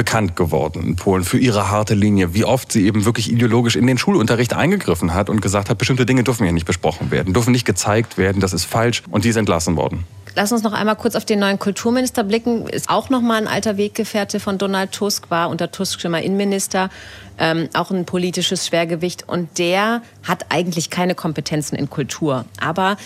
bekannt 0.00 0.34
geworden 0.34 0.82
in 0.82 0.96
Polen 0.96 1.24
für 1.24 1.36
ihre 1.36 1.70
harte 1.70 1.92
Linie, 1.92 2.32
wie 2.32 2.46
oft 2.46 2.72
sie 2.72 2.86
eben 2.86 3.04
wirklich 3.04 3.30
ideologisch 3.30 3.76
in 3.76 3.86
den 3.86 3.98
Schulunterricht 3.98 4.54
eingegriffen 4.54 5.12
hat 5.12 5.28
und 5.28 5.42
gesagt 5.42 5.68
hat, 5.68 5.76
bestimmte 5.76 6.06
Dinge 6.06 6.24
dürfen 6.24 6.44
hier 6.44 6.54
nicht 6.54 6.64
besprochen 6.64 7.10
werden, 7.10 7.34
dürfen 7.34 7.52
nicht 7.52 7.66
gezeigt 7.66 8.16
werden, 8.16 8.40
das 8.40 8.54
ist 8.54 8.64
falsch 8.64 9.02
und 9.10 9.26
die 9.26 9.28
ist 9.28 9.36
entlassen 9.36 9.76
worden. 9.76 10.04
Lass 10.34 10.52
uns 10.52 10.62
noch 10.62 10.72
einmal 10.72 10.96
kurz 10.96 11.16
auf 11.16 11.26
den 11.26 11.38
neuen 11.38 11.58
Kulturminister 11.58 12.24
blicken. 12.24 12.66
Ist 12.66 12.88
auch 12.88 13.10
noch 13.10 13.20
mal 13.20 13.34
ein 13.34 13.46
alter 13.46 13.76
Weggefährte 13.76 14.40
von 14.40 14.56
Donald 14.56 14.92
Tusk, 14.92 15.30
war 15.30 15.50
unter 15.50 15.70
Tusk 15.70 16.00
schon 16.00 16.12
mal 16.12 16.22
Innenminister, 16.22 16.88
ähm, 17.36 17.68
auch 17.74 17.90
ein 17.90 18.06
politisches 18.06 18.66
Schwergewicht. 18.66 19.28
Und 19.28 19.58
der 19.58 20.00
hat 20.22 20.46
eigentlich 20.48 20.88
keine 20.88 21.14
Kompetenzen 21.14 21.76
in 21.76 21.90
Kultur. 21.90 22.46
Aber 22.58 22.96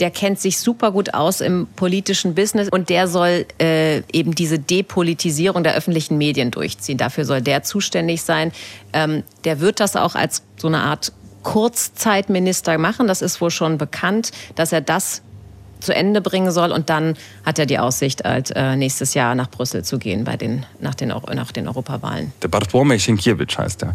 der 0.00 0.10
kennt 0.10 0.40
sich 0.40 0.58
super 0.58 0.90
gut 0.90 1.14
aus 1.14 1.40
im 1.40 1.66
politischen 1.76 2.34
Business 2.34 2.68
und 2.68 2.88
der 2.88 3.06
soll 3.06 3.46
äh, 3.60 4.02
eben 4.12 4.34
diese 4.34 4.58
Depolitisierung 4.58 5.62
der 5.62 5.74
öffentlichen 5.74 6.18
Medien 6.18 6.50
durchziehen. 6.50 6.98
Dafür 6.98 7.24
soll 7.24 7.40
der 7.40 7.62
zuständig 7.62 8.22
sein. 8.22 8.52
Ähm, 8.92 9.22
der 9.44 9.60
wird 9.60 9.80
das 9.80 9.96
auch 9.96 10.14
als 10.14 10.42
so 10.56 10.66
eine 10.66 10.80
Art 10.80 11.12
Kurzzeitminister 11.42 12.76
machen. 12.78 13.06
Das 13.06 13.22
ist 13.22 13.40
wohl 13.40 13.50
schon 13.50 13.78
bekannt, 13.78 14.32
dass 14.56 14.72
er 14.72 14.80
das 14.80 15.22
zu 15.80 15.94
Ende 15.94 16.20
bringen 16.20 16.50
soll. 16.50 16.72
Und 16.72 16.90
dann 16.90 17.14
hat 17.44 17.58
er 17.58 17.66
die 17.66 17.78
Aussicht, 17.78 18.24
halt, 18.24 18.54
nächstes 18.76 19.14
Jahr 19.14 19.34
nach 19.34 19.50
Brüssel 19.50 19.84
zu 19.84 19.98
gehen 19.98 20.24
bei 20.24 20.36
den, 20.36 20.64
nach, 20.80 20.94
den, 20.94 21.08
nach 21.08 21.52
den 21.52 21.68
Europawahlen. 21.68 22.32
Der 22.42 22.48
Bartłomiej 22.48 22.98
Sienkiewicz 22.98 23.58
heißt 23.58 23.82
er. 23.82 23.94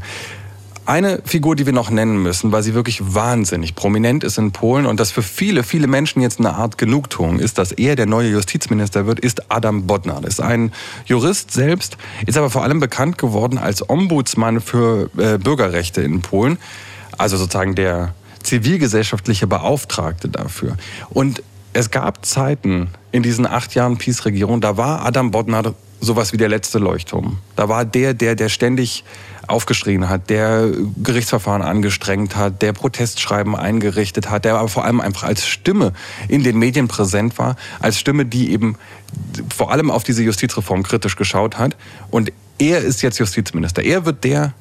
Eine 0.90 1.22
Figur, 1.24 1.56
die 1.56 1.68
wir 1.68 1.74
noch 1.74 1.92
nennen 1.92 2.18
müssen, 2.24 2.52
weil 2.52 2.64
sie 2.64 2.74
wirklich 2.74 3.14
wahnsinnig 3.14 3.76
prominent 3.76 4.24
ist 4.24 4.40
in 4.40 4.52
Polen 4.52 4.88
und 4.88 5.00
das 5.00 5.12
für 5.12 5.22
viele, 5.22 5.62
viele 5.62 5.86
Menschen 5.86 6.20
jetzt 6.20 6.40
eine 6.40 6.56
Art 6.56 6.80
Genugtuung 6.80 7.38
ist, 7.38 7.60
dass 7.60 7.72
er 7.72 7.96
der 7.96 8.08
neue 8.08 8.30
Justizminister 8.30 9.06
wird, 9.06 9.20
ist 9.20 9.52
Adam 9.52 9.86
Bodnar. 9.86 10.22
Das 10.22 10.34
ist 10.34 10.40
ein 10.40 10.72
Jurist 11.06 11.52
selbst, 11.52 11.98
ist 12.26 12.40
aber 12.40 12.50
vor 12.50 12.64
allem 12.64 12.80
bekannt 12.80 13.20
geworden 13.20 13.60
als 13.60 13.88
Ombudsmann 13.88 14.62
für 14.62 15.12
äh, 15.16 15.38
Bürgerrechte 15.38 16.02
in 16.02 16.22
Polen. 16.22 16.58
Also 17.20 17.38
sozusagen 17.38 17.76
der 17.76 18.16
zivilgesellschaftliche 18.42 19.46
Beauftragte 19.46 20.28
dafür. 20.28 20.76
Und 21.12 21.44
es 21.72 21.92
gab 21.92 22.26
Zeiten 22.26 22.88
in 23.12 23.22
diesen 23.22 23.46
acht 23.46 23.76
Jahren 23.76 24.00
Peace-Regierung, 24.00 24.60
da 24.60 24.76
war 24.76 25.06
Adam 25.06 25.30
Bodnar 25.30 25.76
sowas 26.02 26.34
wie 26.34 26.38
der 26.38 26.50
letzte 26.50 26.80
Leuchtturm. 26.80 27.38
Da 27.56 27.70
war 27.70 27.86
der, 27.86 28.16
der, 28.16 28.34
der 28.34 28.50
ständig 28.50 29.04
aufgeschrien 29.50 30.10
hat, 30.10 30.30
der 30.30 30.70
Gerichtsverfahren 31.04 31.62
angestrengt 31.62 32.36
hat, 32.36 32.62
der 32.62 32.74
Protestschreiben 32.74 33.56
eingerichtet 33.56 34.30
hat, 34.30 34.45
der 34.45 34.56
aber 34.56 34.70
vor 34.70 34.86
allem 34.86 35.02
einfach 35.02 35.24
als 35.24 35.45
Stimme 35.45 35.93
in 36.28 36.43
den 36.43 36.58
Medien 36.58 36.88
präsent 36.88 37.38
war, 37.38 37.56
als 37.80 38.00
Stimme, 38.00 38.26
die 38.26 38.52
eben 38.52 38.78
vor 39.56 39.72
allem 39.72 39.91
auf 39.91 40.04
diese 40.04 40.24
Justizreform 40.24 40.84
kritisch 40.84 41.16
geschaut 41.16 41.58
hat. 41.58 41.76
Und 42.10 42.32
er 42.58 42.80
ist 42.80 43.02
jetzt 43.02 43.20
Justizminister. 43.20 43.84
Er 43.84 44.06
wird 44.06 44.24
der, 44.24 44.54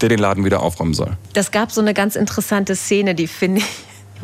der 0.00 0.08
den 0.08 0.18
Laden 0.18 0.44
wieder 0.44 0.60
aufräumen 0.62 0.94
soll. 0.94 1.16
Das 1.32 1.50
gab 1.50 1.72
so 1.72 1.80
eine 1.80 1.94
ganz 1.94 2.16
interessante 2.16 2.76
Szene, 2.76 3.14
die 3.14 3.26
finde 3.26 3.60
ich 3.60 3.66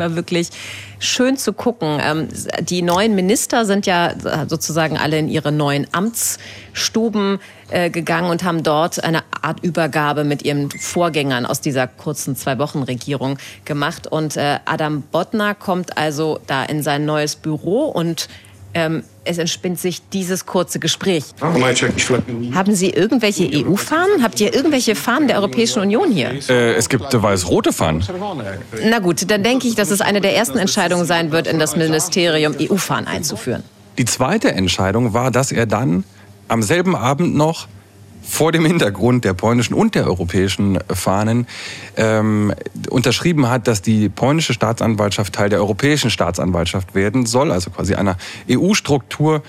war 0.00 0.16
wirklich 0.16 0.50
schön 0.98 1.36
zu 1.36 1.52
gucken. 1.52 2.00
Ähm, 2.02 2.28
die 2.60 2.82
neuen 2.82 3.14
Minister 3.14 3.64
sind 3.64 3.86
ja 3.86 4.14
sozusagen 4.48 4.98
alle 4.98 5.18
in 5.18 5.28
ihre 5.28 5.52
neuen 5.52 5.86
Amtsstuben 5.92 7.38
äh, 7.70 7.90
gegangen 7.90 8.30
und 8.30 8.42
haben 8.42 8.64
dort 8.64 9.02
eine 9.04 9.22
Art 9.42 9.62
Übergabe 9.62 10.24
mit 10.24 10.42
ihren 10.42 10.70
Vorgängern 10.70 11.46
aus 11.46 11.60
dieser 11.60 11.86
kurzen 11.86 12.34
Zwei-Wochen-Regierung 12.34 13.38
gemacht. 13.64 14.08
Und 14.08 14.36
äh, 14.36 14.58
Adam 14.64 15.02
Bodnar 15.02 15.54
kommt 15.54 15.96
also 15.96 16.40
da 16.48 16.64
in 16.64 16.82
sein 16.82 17.04
neues 17.04 17.36
Büro 17.36 17.84
und 17.84 18.28
ähm, 18.74 19.04
es 19.30 19.38
entspinnt 19.38 19.78
sich 19.78 20.02
dieses 20.10 20.44
kurze 20.46 20.78
Gespräch. 20.78 21.24
Haben 21.40 22.74
Sie 22.74 22.90
irgendwelche 22.90 23.48
EU-Fahnen? 23.52 24.22
Habt 24.22 24.40
ihr 24.40 24.54
irgendwelche 24.54 24.94
Fahnen 24.94 25.28
der 25.28 25.36
Europäischen 25.36 25.80
Union 25.80 26.10
hier? 26.10 26.32
Äh, 26.48 26.74
es 26.74 26.88
gibt 26.88 27.10
weiß-rote 27.10 27.72
Fahnen. 27.72 28.04
Na 28.84 28.98
gut, 28.98 29.30
dann 29.30 29.42
denke 29.42 29.68
ich, 29.68 29.74
dass 29.74 29.90
es 29.90 30.00
eine 30.00 30.20
der 30.20 30.36
ersten 30.36 30.58
Entscheidungen 30.58 31.06
sein 31.06 31.30
wird, 31.32 31.46
in 31.46 31.58
das 31.58 31.76
Ministerium 31.76 32.54
EU-Fahnen 32.60 33.06
einzuführen. 33.06 33.62
Die 33.98 34.04
zweite 34.04 34.52
Entscheidung 34.52 35.12
war, 35.14 35.30
dass 35.30 35.52
er 35.52 35.66
dann 35.66 36.04
am 36.48 36.62
selben 36.62 36.96
Abend 36.96 37.34
noch 37.34 37.68
vor 38.22 38.52
dem 38.52 38.64
Hintergrund 38.64 39.24
der 39.24 39.34
polnischen 39.34 39.74
und 39.74 39.94
der 39.94 40.06
europäischen 40.06 40.78
Fahnen 40.88 41.46
ähm, 41.96 42.52
unterschrieben 42.88 43.48
hat, 43.48 43.66
dass 43.66 43.82
die 43.82 44.08
polnische 44.08 44.52
Staatsanwaltschaft 44.52 45.34
Teil 45.34 45.48
der 45.48 45.60
europäischen 45.60 46.10
Staatsanwaltschaft 46.10 46.94
werden 46.94 47.26
soll, 47.26 47.50
also 47.52 47.70
quasi 47.70 47.94
einer 47.94 48.16
EU-Struktur, 48.48 49.42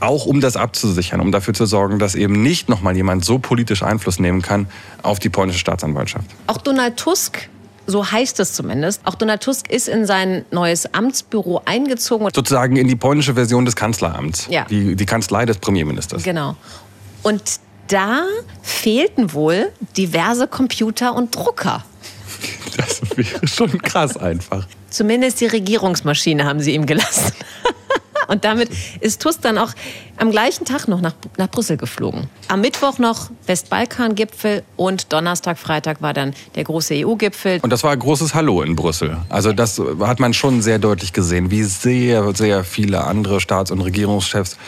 auch 0.00 0.26
um 0.26 0.40
das 0.40 0.56
abzusichern, 0.56 1.20
um 1.20 1.32
dafür 1.32 1.54
zu 1.54 1.66
sorgen, 1.66 1.98
dass 1.98 2.14
eben 2.14 2.42
nicht 2.42 2.68
nochmal 2.68 2.96
jemand 2.96 3.24
so 3.24 3.38
politisch 3.38 3.82
Einfluss 3.82 4.20
nehmen 4.20 4.42
kann 4.42 4.68
auf 5.02 5.18
die 5.18 5.28
polnische 5.28 5.58
Staatsanwaltschaft. 5.58 6.26
Auch 6.46 6.58
Donald 6.58 6.96
Tusk 6.96 7.48
so 7.90 8.04
heißt 8.04 8.38
es 8.40 8.52
zumindest. 8.52 9.00
Auch 9.04 9.14
Donald 9.14 9.42
Tusk 9.42 9.70
ist 9.70 9.88
in 9.88 10.04
sein 10.04 10.44
neues 10.50 10.92
Amtsbüro 10.92 11.62
eingezogen. 11.64 12.28
Sozusagen 12.34 12.76
in 12.76 12.86
die 12.86 12.96
polnische 12.96 13.32
Version 13.32 13.64
des 13.64 13.76
Kanzleramts. 13.76 14.46
Ja. 14.50 14.66
Die, 14.66 14.94
die 14.94 15.06
Kanzlei 15.06 15.46
des 15.46 15.56
Premierministers. 15.56 16.22
Genau. 16.22 16.54
Und 17.22 17.60
da 17.88 18.22
fehlten 18.62 19.32
wohl 19.32 19.72
diverse 19.96 20.46
Computer 20.46 21.14
und 21.14 21.34
Drucker. 21.34 21.84
Das 22.76 23.00
wäre 23.16 23.46
schon 23.48 23.82
krass 23.82 24.16
einfach. 24.16 24.66
Zumindest 24.90 25.40
die 25.40 25.46
Regierungsmaschine 25.46 26.44
haben 26.44 26.60
sie 26.60 26.74
ihm 26.74 26.86
gelassen. 26.86 27.32
Und 28.28 28.44
damit 28.44 28.68
ist 29.00 29.22
Tusk 29.22 29.40
dann 29.40 29.56
auch 29.56 29.72
am 30.18 30.30
gleichen 30.30 30.66
Tag 30.66 30.86
noch 30.86 31.00
nach, 31.00 31.14
nach 31.38 31.48
Brüssel 31.48 31.78
geflogen. 31.78 32.28
Am 32.48 32.60
Mittwoch 32.60 32.98
noch 32.98 33.30
Westbalkan-Gipfel 33.46 34.64
und 34.76 35.12
Donnerstag, 35.14 35.58
Freitag 35.58 36.02
war 36.02 36.12
dann 36.12 36.34
der 36.54 36.64
große 36.64 37.06
EU-Gipfel. 37.06 37.60
Und 37.62 37.70
das 37.70 37.82
war 37.84 37.92
ein 37.92 37.98
großes 37.98 38.34
Hallo 38.34 38.60
in 38.60 38.76
Brüssel. 38.76 39.16
Also 39.30 39.54
das 39.54 39.80
hat 40.00 40.20
man 40.20 40.34
schon 40.34 40.60
sehr 40.60 40.78
deutlich 40.78 41.14
gesehen, 41.14 41.50
wie 41.50 41.62
sehr, 41.62 42.34
sehr 42.34 42.64
viele 42.64 43.04
andere 43.04 43.40
Staats- 43.40 43.70
und 43.70 43.80
Regierungschefs 43.80 44.58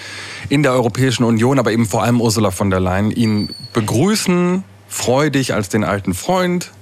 in 0.51 0.63
der 0.63 0.73
Europäischen 0.73 1.25
Union, 1.25 1.59
aber 1.59 1.73
eben 1.73 1.87
vor 1.87 2.03
allem 2.03 2.21
Ursula 2.21 2.51
von 2.51 2.71
der 2.71 2.81
Leyen, 2.81 3.11
ihn 3.11 3.51
begrüßen, 3.73 4.65
freudig 4.89 5.55
als 5.55 5.69
den 5.69 5.85
alten 5.85 6.13
Freund, 6.13 6.73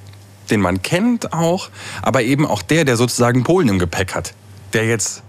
den 0.51 0.61
man 0.61 0.83
kennt 0.83 1.33
auch, 1.33 1.69
aber 2.03 2.23
eben 2.23 2.47
auch 2.47 2.62
der, 2.62 2.85
der 2.85 2.97
sozusagen 2.97 3.45
Polen 3.45 3.69
im 3.69 3.79
Gepäck 3.79 4.14
hat, 4.14 4.35
der 4.73 4.87
jetzt 4.87 5.23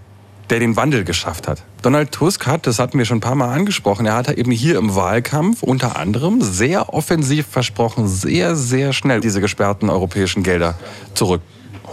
der 0.48 0.58
den 0.58 0.74
Wandel 0.74 1.04
geschafft 1.04 1.46
hat. 1.46 1.62
Donald 1.80 2.10
Tusk 2.10 2.46
hat, 2.46 2.66
das 2.66 2.80
hatten 2.80 2.98
wir 2.98 3.04
schon 3.04 3.18
ein 3.18 3.20
paar 3.20 3.36
Mal 3.36 3.54
angesprochen, 3.54 4.06
er 4.06 4.14
hat 4.14 4.28
eben 4.30 4.50
hier 4.50 4.78
im 4.78 4.96
Wahlkampf 4.96 5.62
unter 5.62 5.96
anderem 5.96 6.42
sehr 6.42 6.92
offensiv 6.92 7.46
versprochen, 7.46 8.08
sehr, 8.08 8.56
sehr 8.56 8.92
schnell 8.92 9.20
diese 9.20 9.40
gesperrten 9.40 9.88
europäischen 9.88 10.42
Gelder 10.42 10.76
zurück 11.14 11.42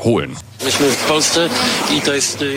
holen. 0.03 0.35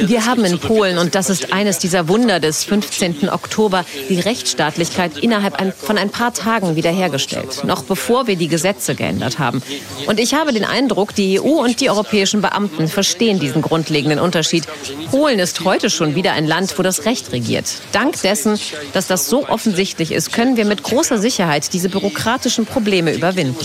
Wir 0.07 0.26
haben 0.26 0.45
in 0.45 0.59
Polen, 0.59 0.99
und 0.99 1.14
das 1.14 1.30
ist 1.30 1.53
eines 1.53 1.78
dieser 1.78 2.09
Wunder 2.09 2.41
des 2.41 2.64
15. 2.64 3.28
Oktober, 3.28 3.84
die 4.09 4.18
Rechtsstaatlichkeit 4.20 5.18
innerhalb 5.18 5.76
von 5.76 5.99
ein 5.99 6.11
paar 6.11 6.32
Tagen 6.32 6.76
wiederhergestellt, 6.76 7.64
noch 7.64 7.84
bevor 7.84 8.26
wir 8.26 8.36
die 8.36 8.49
Gesetze 8.49 8.95
geändert 8.95 9.38
haben. 9.38 9.62
Und 10.07 10.18
ich 10.18 10.34
habe 10.34 10.53
den 10.53 10.64
Eindruck, 10.64 11.14
die 11.14 11.41
EU 11.41 11.62
und 11.62 11.80
die 11.80 11.91
europäischen 11.91 12.41
Beamten 12.41 12.88
verstehen 12.88 13.38
diesen 13.38 13.62
grundlegenden 13.62 14.18
Unterschied. 14.18 14.64
Polen 15.11 15.38
ist 15.38 15.64
heute 15.64 15.91
schon 15.91 16.14
wieder 16.14 16.32
ein 16.32 16.47
Land, 16.47 16.78
wo 16.78 16.82
das 16.82 17.05
Recht 17.05 17.32
regiert. 17.32 17.66
Dank 17.93 18.20
dessen, 18.22 18.59
dass 18.93 19.07
das 19.07 19.28
so 19.28 19.47
offensichtlich 19.49 20.12
ist, 20.12 20.32
können 20.32 20.57
wir 20.57 20.64
mit 20.64 20.82
großer 20.82 21.18
Sicherheit 21.18 21.72
diese 21.72 21.91
bürokratischen 21.91 22.66
Probleme 22.66 23.12
überwinden 23.12 23.57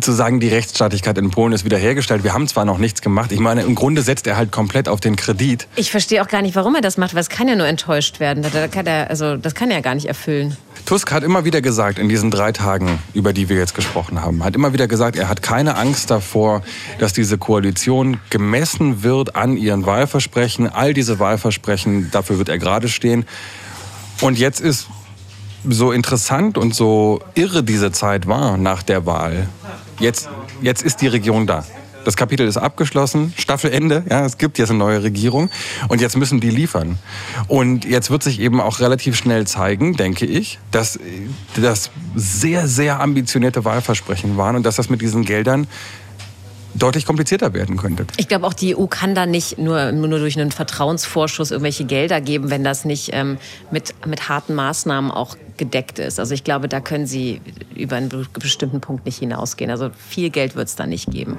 zu 0.00 0.12
sagen, 0.12 0.40
die 0.40 0.48
Rechtsstaatlichkeit 0.48 1.18
in 1.18 1.30
Polen 1.30 1.52
ist 1.52 1.64
wiederhergestellt. 1.64 2.24
Wir 2.24 2.34
haben 2.34 2.48
zwar 2.48 2.64
noch 2.64 2.78
nichts 2.78 3.02
gemacht. 3.02 3.32
Ich 3.32 3.40
meine, 3.40 3.62
im 3.62 3.74
Grunde 3.74 4.02
setzt 4.02 4.26
er 4.26 4.36
halt 4.36 4.52
komplett 4.52 4.88
auf 4.88 5.00
den 5.00 5.16
Kredit. 5.16 5.68
Ich 5.76 5.90
verstehe 5.90 6.22
auch 6.22 6.28
gar 6.28 6.42
nicht, 6.42 6.56
warum 6.56 6.74
er 6.74 6.80
das 6.80 6.96
macht, 6.96 7.14
weil 7.14 7.20
es 7.20 7.28
kann 7.28 7.48
ja 7.48 7.56
nur 7.56 7.66
enttäuscht 7.66 8.20
werden. 8.20 8.42
Das 8.42 8.70
kann 8.70 8.86
er, 8.86 9.10
also, 9.10 9.36
das 9.36 9.54
kann 9.54 9.70
er 9.70 9.82
gar 9.82 9.94
nicht 9.94 10.06
erfüllen. 10.06 10.56
Tusk 10.84 11.10
hat 11.10 11.24
immer 11.24 11.44
wieder 11.44 11.60
gesagt, 11.60 11.98
in 11.98 12.08
diesen 12.08 12.30
drei 12.30 12.52
Tagen, 12.52 13.00
über 13.12 13.32
die 13.32 13.48
wir 13.48 13.56
jetzt 13.56 13.74
gesprochen 13.74 14.22
haben, 14.22 14.44
hat 14.44 14.54
immer 14.54 14.72
wieder 14.72 14.86
gesagt, 14.86 15.16
er 15.16 15.28
hat 15.28 15.42
keine 15.42 15.76
Angst 15.76 16.10
davor, 16.10 16.62
dass 16.98 17.12
diese 17.12 17.38
Koalition 17.38 18.18
gemessen 18.30 19.02
wird 19.02 19.34
an 19.34 19.56
ihren 19.56 19.84
Wahlversprechen. 19.84 20.68
All 20.68 20.94
diese 20.94 21.18
Wahlversprechen, 21.18 22.10
dafür 22.12 22.38
wird 22.38 22.48
er 22.48 22.58
gerade 22.58 22.88
stehen. 22.88 23.24
Und 24.20 24.38
jetzt 24.38 24.60
ist 24.60 24.86
so 25.68 25.92
interessant 25.92 26.58
und 26.58 26.74
so 26.74 27.20
irre 27.34 27.62
diese 27.62 27.92
Zeit 27.92 28.26
war 28.26 28.56
nach 28.56 28.82
der 28.82 29.06
Wahl, 29.06 29.48
jetzt, 29.98 30.28
jetzt 30.62 30.82
ist 30.82 31.00
die 31.00 31.08
Regierung 31.08 31.46
da. 31.46 31.64
Das 32.04 32.16
Kapitel 32.16 32.46
ist 32.46 32.56
abgeschlossen, 32.56 33.34
Staffelende, 33.36 34.04
ja, 34.08 34.24
es 34.24 34.38
gibt 34.38 34.58
jetzt 34.58 34.70
eine 34.70 34.78
neue 34.78 35.02
Regierung 35.02 35.50
und 35.88 36.00
jetzt 36.00 36.16
müssen 36.16 36.38
die 36.38 36.50
liefern. 36.50 37.00
Und 37.48 37.84
jetzt 37.84 38.10
wird 38.10 38.22
sich 38.22 38.38
eben 38.38 38.60
auch 38.60 38.78
relativ 38.78 39.16
schnell 39.16 39.44
zeigen, 39.48 39.96
denke 39.96 40.24
ich, 40.24 40.60
dass 40.70 41.00
das 41.60 41.90
sehr, 42.14 42.68
sehr 42.68 43.00
ambitionierte 43.00 43.64
Wahlversprechen 43.64 44.36
waren 44.36 44.54
und 44.54 44.64
dass 44.64 44.76
das 44.76 44.88
mit 44.88 45.02
diesen 45.02 45.24
Geldern 45.24 45.66
deutlich 46.74 47.06
komplizierter 47.06 47.54
werden 47.54 47.76
könnte. 47.76 48.06
Ich 48.18 48.28
glaube, 48.28 48.46
auch 48.46 48.54
die 48.54 48.76
EU 48.76 48.86
kann 48.86 49.16
da 49.16 49.26
nicht 49.26 49.58
nur, 49.58 49.90
nur 49.90 50.08
durch 50.20 50.38
einen 50.38 50.52
Vertrauensvorschuss 50.52 51.50
irgendwelche 51.50 51.86
Gelder 51.86 52.20
geben, 52.20 52.50
wenn 52.50 52.62
das 52.62 52.84
nicht 52.84 53.10
ähm, 53.12 53.38
mit, 53.70 53.94
mit 54.06 54.28
harten 54.28 54.54
Maßnahmen 54.54 55.10
auch 55.10 55.36
gedeckt 55.58 55.98
ist. 55.98 56.18
Also 56.20 56.34
ich 56.34 56.44
glaube, 56.44 56.68
da 56.68 56.80
können 56.80 57.06
sie 57.06 57.40
über 57.74 57.96
einen 57.96 58.26
bestimmten 58.32 58.80
Punkt 58.80 59.06
nicht 59.06 59.18
hinausgehen. 59.18 59.70
Also 59.70 59.90
viel 60.08 60.30
Geld 60.30 60.56
wird 60.56 60.68
es 60.68 60.76
da 60.76 60.86
nicht 60.86 61.10
geben. 61.10 61.38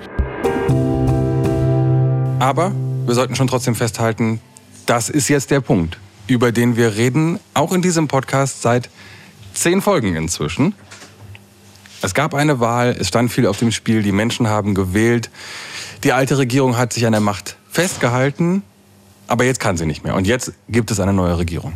Aber 2.39 2.72
wir 3.05 3.15
sollten 3.15 3.36
schon 3.36 3.47
trotzdem 3.47 3.76
festhalten, 3.76 4.39
das 4.86 5.09
ist 5.09 5.28
jetzt 5.28 5.51
der 5.51 5.59
Punkt, 5.59 5.97
über 6.28 6.51
den 6.51 6.78
wir 6.78 6.95
reden, 6.95 7.39
auch 7.53 7.74
in 7.74 7.82
diesem 7.82 8.07
Podcast 8.07 8.61
seit 8.61 8.89
zehn 9.53 9.82
Folgen 9.82 10.15
inzwischen. 10.15 10.74
Es 12.01 12.13
gab 12.13 12.36
eine 12.36 12.59
Wahl, 12.59 12.95
es 12.99 13.07
stand 13.07 13.32
viel 13.32 13.47
auf 13.47 13.57
dem 13.57 13.72
Spiel, 13.72 14.03
die 14.03 14.11
Menschen 14.11 14.47
haben 14.47 14.76
gewählt. 14.76 15.32
Die 16.03 16.13
alte 16.13 16.38
Regierung 16.38 16.78
hat 16.78 16.93
sich 16.93 17.05
an 17.05 17.11
der 17.11 17.22
Macht 17.22 17.57
festgehalten, 17.70 18.61
aber 19.28 19.45
jetzt 19.45 19.59
kann 19.59 19.78
sie 19.78 19.86
nicht 19.86 20.03
mehr. 20.03 20.15
Und 20.15 20.28
jetzt 20.28 20.53
gibt 20.70 20.91
es 20.91 20.99
eine 20.99 21.13
neue 21.13 21.38
Regierung. 21.38 21.74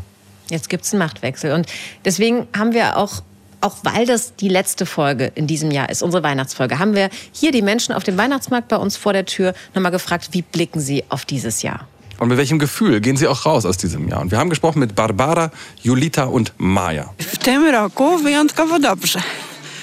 Jetzt 0.52 0.70
gibt 0.70 0.84
es 0.84 0.94
einen 0.94 1.00
Machtwechsel. 1.00 1.54
Und 1.54 1.66
deswegen 2.06 2.48
haben 2.56 2.74
wir 2.74 2.98
auch 2.98 3.24
auch 3.64 3.78
weil 3.84 4.08
das 4.08 4.36
die 4.36 4.50
letzte 4.50 4.88
Folge 4.88 5.32
in 5.36 5.46
diesem 5.46 5.70
Jahr 5.70 5.90
ist, 5.90 6.02
unsere 6.02 6.24
Weihnachtsfolge, 6.24 6.80
haben 6.80 6.96
wir 6.96 7.12
hier 7.32 7.52
die 7.52 7.62
Menschen 7.62 7.94
auf 7.94 8.04
dem 8.04 8.18
Weihnachtsmarkt 8.18 8.68
bei 8.68 8.76
uns 8.76 8.98
vor 8.98 9.14
der 9.14 9.26
Tür 9.26 9.54
nochmal 9.76 9.92
gefragt, 9.92 10.30
wie 10.32 10.42
blicken 10.42 10.80
sie 10.80 11.04
auf 11.10 11.26
dieses 11.26 11.62
Jahr? 11.62 11.88
Und 12.18 12.30
mit 12.30 12.38
welchem 12.38 12.60
Gefühl 12.60 13.02
gehen 13.02 13.18
Sie 13.18 13.28
auch 13.28 13.46
raus 13.48 13.66
aus 13.66 13.78
diesem 13.78 14.08
Jahr? 14.08 14.22
Und 14.22 14.32
wir 14.32 14.38
haben 14.38 14.50
gesprochen 14.50 14.80
mit 14.80 14.94
Barbara, 14.94 15.52
Julita 15.82 16.26
und 16.26 16.54
Maja. 16.58 17.14
W 17.18 17.38
tym 17.38 17.64
roku 17.66 18.24
wyjątkowo 18.24 18.78
dobrze. 18.80 19.20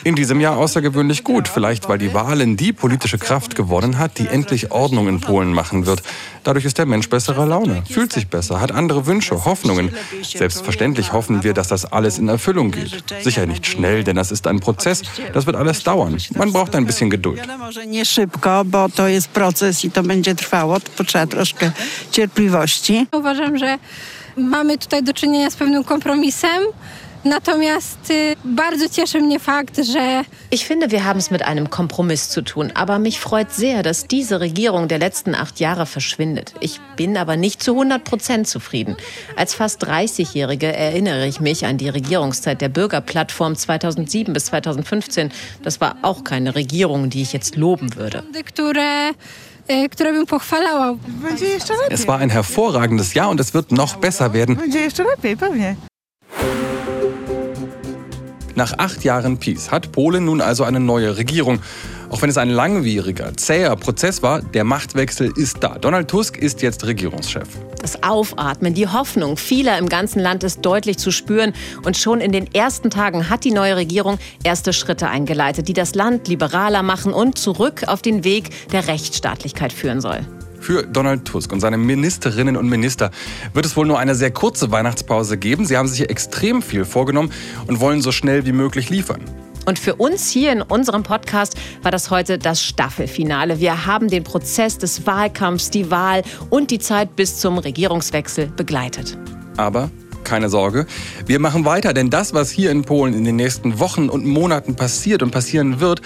In 0.04 0.14
diesem 0.14 0.40
Jahr 0.40 0.56
außergewöhnlich 0.56 1.24
gut, 1.24 1.48
vielleicht 1.48 1.88
weil 1.88 1.98
die 1.98 2.14
Wahlen 2.14 2.56
die 2.56 2.72
politische 2.72 3.18
Kraft 3.18 3.54
gewonnen 3.56 3.98
hat, 3.98 4.18
die 4.18 4.28
endlich 4.28 4.70
Ordnung 4.70 5.08
in 5.08 5.20
Polen 5.20 5.52
machen 5.52 5.86
wird. 5.86 6.02
Dadurch 6.44 6.64
ist 6.64 6.78
der 6.78 6.86
Mensch 6.86 7.08
besserer 7.08 7.46
Laune, 7.46 7.82
fühlt 7.90 8.12
sich 8.12 8.28
besser, 8.28 8.60
hat 8.60 8.72
andere 8.72 9.06
Wünsche, 9.06 9.44
Hoffnungen. 9.44 9.94
Selbstverständlich 10.22 11.12
hoffen 11.12 11.42
wir, 11.44 11.52
dass 11.52 11.68
das 11.68 11.84
alles 11.84 12.18
in 12.18 12.28
Erfüllung 12.28 12.70
geht. 12.70 13.04
Sicher 13.22 13.46
nicht 13.46 13.66
schnell, 13.66 14.04
denn 14.04 14.16
das 14.16 14.30
ist 14.30 14.46
ein 14.46 14.60
Prozess, 14.60 15.02
das 15.32 15.46
wird 15.46 15.56
alles 15.56 15.82
dauern. 15.82 16.16
Man 16.36 16.52
braucht 16.52 16.74
ein 16.74 16.86
bisschen 16.86 17.10
Geduld. 17.10 17.38
Wiadomo, 17.38 17.72
że 17.72 17.86
nie 17.86 18.04
szybko, 18.04 18.64
bo 18.64 18.88
to 18.88 19.08
jest 19.08 19.28
proces 19.28 19.84
i 19.84 19.90
to 19.90 20.02
będzie 20.02 20.34
trwało. 20.34 20.80
To 20.80 20.90
potrzeba 20.96 21.26
troszkę 21.26 21.70
cierpliwości. 22.10 23.06
Uważam, 23.12 23.58
że 23.58 23.78
mamy 24.36 24.78
tutaj 24.78 25.02
do 25.02 25.12
czynienia 25.12 25.50
z 25.50 25.56
pewnym 25.56 25.84
kompromisem. 25.84 26.62
Natomiast 27.24 28.12
bardzo 28.44 28.88
cieszy 28.88 29.20
mnie 29.20 29.38
fakt, 29.38 29.76
że 29.76 30.24
Ich 30.50 30.66
finde, 30.66 30.90
wir 30.90 31.04
haben 31.04 31.18
es 31.18 31.30
mit 31.30 31.42
einem 31.42 31.68
Kompromiss 31.68 32.28
zu 32.28 32.42
tun. 32.42 32.70
Aber 32.74 32.98
mich 32.98 33.20
freut 33.20 33.52
sehr, 33.52 33.82
dass 33.82 34.06
diese 34.06 34.40
Regierung 34.40 34.88
der 34.88 34.98
letzten 34.98 35.34
acht 35.34 35.60
Jahre 35.60 35.84
verschwindet. 35.84 36.54
Ich 36.60 36.80
bin 36.96 37.16
aber 37.16 37.36
nicht 37.36 37.62
zu 37.62 37.72
100 37.72 38.04
Prozent 38.04 38.48
zufrieden. 38.48 38.96
Als 39.36 39.54
fast 39.54 39.84
30-Jährige 39.84 40.72
erinnere 40.72 41.26
ich 41.26 41.40
mich 41.40 41.66
an 41.66 41.76
die 41.76 41.88
Regierungszeit 41.88 42.60
der 42.60 42.68
Bürgerplattform 42.68 43.56
2007 43.56 44.32
bis 44.32 44.46
2015. 44.46 45.30
Das 45.62 45.80
war 45.80 45.96
auch 46.02 46.24
keine 46.24 46.54
Regierung, 46.54 47.10
die 47.10 47.22
ich 47.22 47.32
jetzt 47.32 47.56
loben 47.56 47.94
würde. 47.96 48.24
Es 51.90 52.06
war 52.06 52.18
ein 52.18 52.30
hervorragendes 52.30 53.14
Jahr 53.14 53.28
und 53.28 53.40
es 53.40 53.52
wird 53.52 53.72
noch 53.72 53.96
besser 53.96 54.32
werden. 54.32 54.58
Nach 58.58 58.76
acht 58.76 59.04
Jahren 59.04 59.38
Peace 59.38 59.70
hat 59.70 59.92
Polen 59.92 60.24
nun 60.24 60.40
also 60.40 60.64
eine 60.64 60.80
neue 60.80 61.16
Regierung. 61.16 61.60
Auch 62.10 62.22
wenn 62.22 62.28
es 62.28 62.38
ein 62.38 62.50
langwieriger, 62.50 63.36
zäher 63.36 63.76
Prozess 63.76 64.20
war, 64.20 64.42
der 64.42 64.64
Machtwechsel 64.64 65.32
ist 65.36 65.58
da. 65.62 65.78
Donald 65.78 66.08
Tusk 66.08 66.36
ist 66.36 66.60
jetzt 66.60 66.84
Regierungschef. 66.84 67.46
Das 67.80 68.02
Aufatmen, 68.02 68.74
die 68.74 68.88
Hoffnung 68.88 69.36
vieler 69.36 69.78
im 69.78 69.88
ganzen 69.88 70.18
Land 70.18 70.42
ist 70.42 70.62
deutlich 70.62 70.98
zu 70.98 71.12
spüren. 71.12 71.52
Und 71.84 71.96
schon 71.96 72.20
in 72.20 72.32
den 72.32 72.52
ersten 72.52 72.90
Tagen 72.90 73.30
hat 73.30 73.44
die 73.44 73.52
neue 73.52 73.76
Regierung 73.76 74.18
erste 74.42 74.72
Schritte 74.72 75.06
eingeleitet, 75.06 75.68
die 75.68 75.72
das 75.72 75.94
Land 75.94 76.26
liberaler 76.26 76.82
machen 76.82 77.12
und 77.12 77.38
zurück 77.38 77.84
auf 77.86 78.02
den 78.02 78.24
Weg 78.24 78.50
der 78.72 78.88
Rechtsstaatlichkeit 78.88 79.72
führen 79.72 80.00
soll. 80.00 80.26
Für 80.60 80.82
Donald 80.82 81.24
Tusk 81.24 81.52
und 81.52 81.60
seine 81.60 81.78
Ministerinnen 81.78 82.56
und 82.56 82.68
Minister 82.68 83.10
wird 83.54 83.66
es 83.66 83.76
wohl 83.76 83.86
nur 83.86 83.98
eine 83.98 84.14
sehr 84.14 84.30
kurze 84.30 84.70
Weihnachtspause 84.70 85.38
geben. 85.38 85.64
Sie 85.64 85.76
haben 85.76 85.88
sich 85.88 85.98
hier 85.98 86.10
extrem 86.10 86.62
viel 86.62 86.84
vorgenommen 86.84 87.32
und 87.66 87.80
wollen 87.80 88.02
so 88.02 88.12
schnell 88.12 88.44
wie 88.46 88.52
möglich 88.52 88.90
liefern. 88.90 89.20
Und 89.66 89.78
für 89.78 89.96
uns 89.96 90.30
hier 90.30 90.52
in 90.52 90.62
unserem 90.62 91.02
Podcast 91.02 91.54
war 91.82 91.90
das 91.90 92.10
heute 92.10 92.38
das 92.38 92.62
Staffelfinale. 92.62 93.60
Wir 93.60 93.84
haben 93.84 94.08
den 94.08 94.24
Prozess 94.24 94.78
des 94.78 95.06
Wahlkampfs, 95.06 95.68
die 95.68 95.90
Wahl 95.90 96.22
und 96.48 96.70
die 96.70 96.78
Zeit 96.78 97.16
bis 97.16 97.38
zum 97.38 97.58
Regierungswechsel 97.58 98.46
begleitet. 98.46 99.18
Aber 99.58 99.90
keine 100.24 100.48
Sorge, 100.48 100.86
wir 101.26 101.38
machen 101.38 101.64
weiter, 101.64 101.92
denn 101.92 102.10
das, 102.10 102.34
was 102.34 102.50
hier 102.50 102.70
in 102.70 102.82
Polen 102.82 103.14
in 103.14 103.24
den 103.24 103.36
nächsten 103.36 103.78
Wochen 103.78 104.08
und 104.08 104.26
Monaten 104.26 104.74
passiert 104.74 105.22
und 105.22 105.30
passieren 105.30 105.80
wird, 105.80 106.00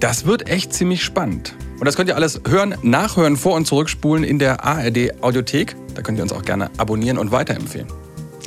das 0.00 0.26
wird 0.26 0.48
echt 0.48 0.74
ziemlich 0.74 1.02
spannend. 1.02 1.54
Und 1.78 1.84
das 1.84 1.96
könnt 1.96 2.08
ihr 2.08 2.16
alles 2.16 2.40
hören, 2.48 2.74
nachhören, 2.82 3.36
vor- 3.36 3.54
und 3.54 3.66
zurückspulen 3.66 4.24
in 4.24 4.38
der 4.38 4.64
ARD 4.64 5.22
Audiothek. 5.22 5.76
Da 5.94 6.02
könnt 6.02 6.18
ihr 6.18 6.22
uns 6.22 6.32
auch 6.32 6.42
gerne 6.42 6.70
abonnieren 6.78 7.18
und 7.18 7.32
weiterempfehlen. 7.32 7.86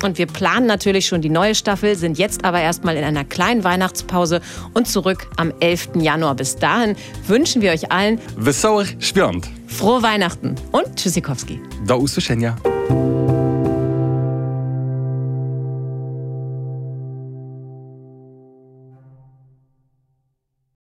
Und 0.02 0.16
wir 0.16 0.26
planen 0.26 0.66
natürlich 0.66 1.06
schon 1.06 1.20
die 1.20 1.28
neue 1.28 1.54
Staffel, 1.54 1.94
sind 1.94 2.18
jetzt 2.18 2.44
aber 2.44 2.60
erstmal 2.60 2.96
in 2.96 3.04
einer 3.04 3.24
kleinen 3.24 3.64
Weihnachtspause 3.64 4.40
und 4.72 4.88
zurück 4.88 5.26
am 5.36 5.52
11. 5.60 5.90
Januar. 5.96 6.34
Bis 6.34 6.56
dahin 6.56 6.96
wünschen 7.26 7.60
wir 7.60 7.70
euch 7.72 7.92
allen 7.92 8.18
Wesołych 8.36 8.96
świąt. 8.98 9.46
frohe 9.66 10.02
Weihnachten 10.02 10.54
und 10.72 10.96
Tschüssikowski. 10.96 11.60
Do 11.86 11.98
usłyszenia. 11.98 12.56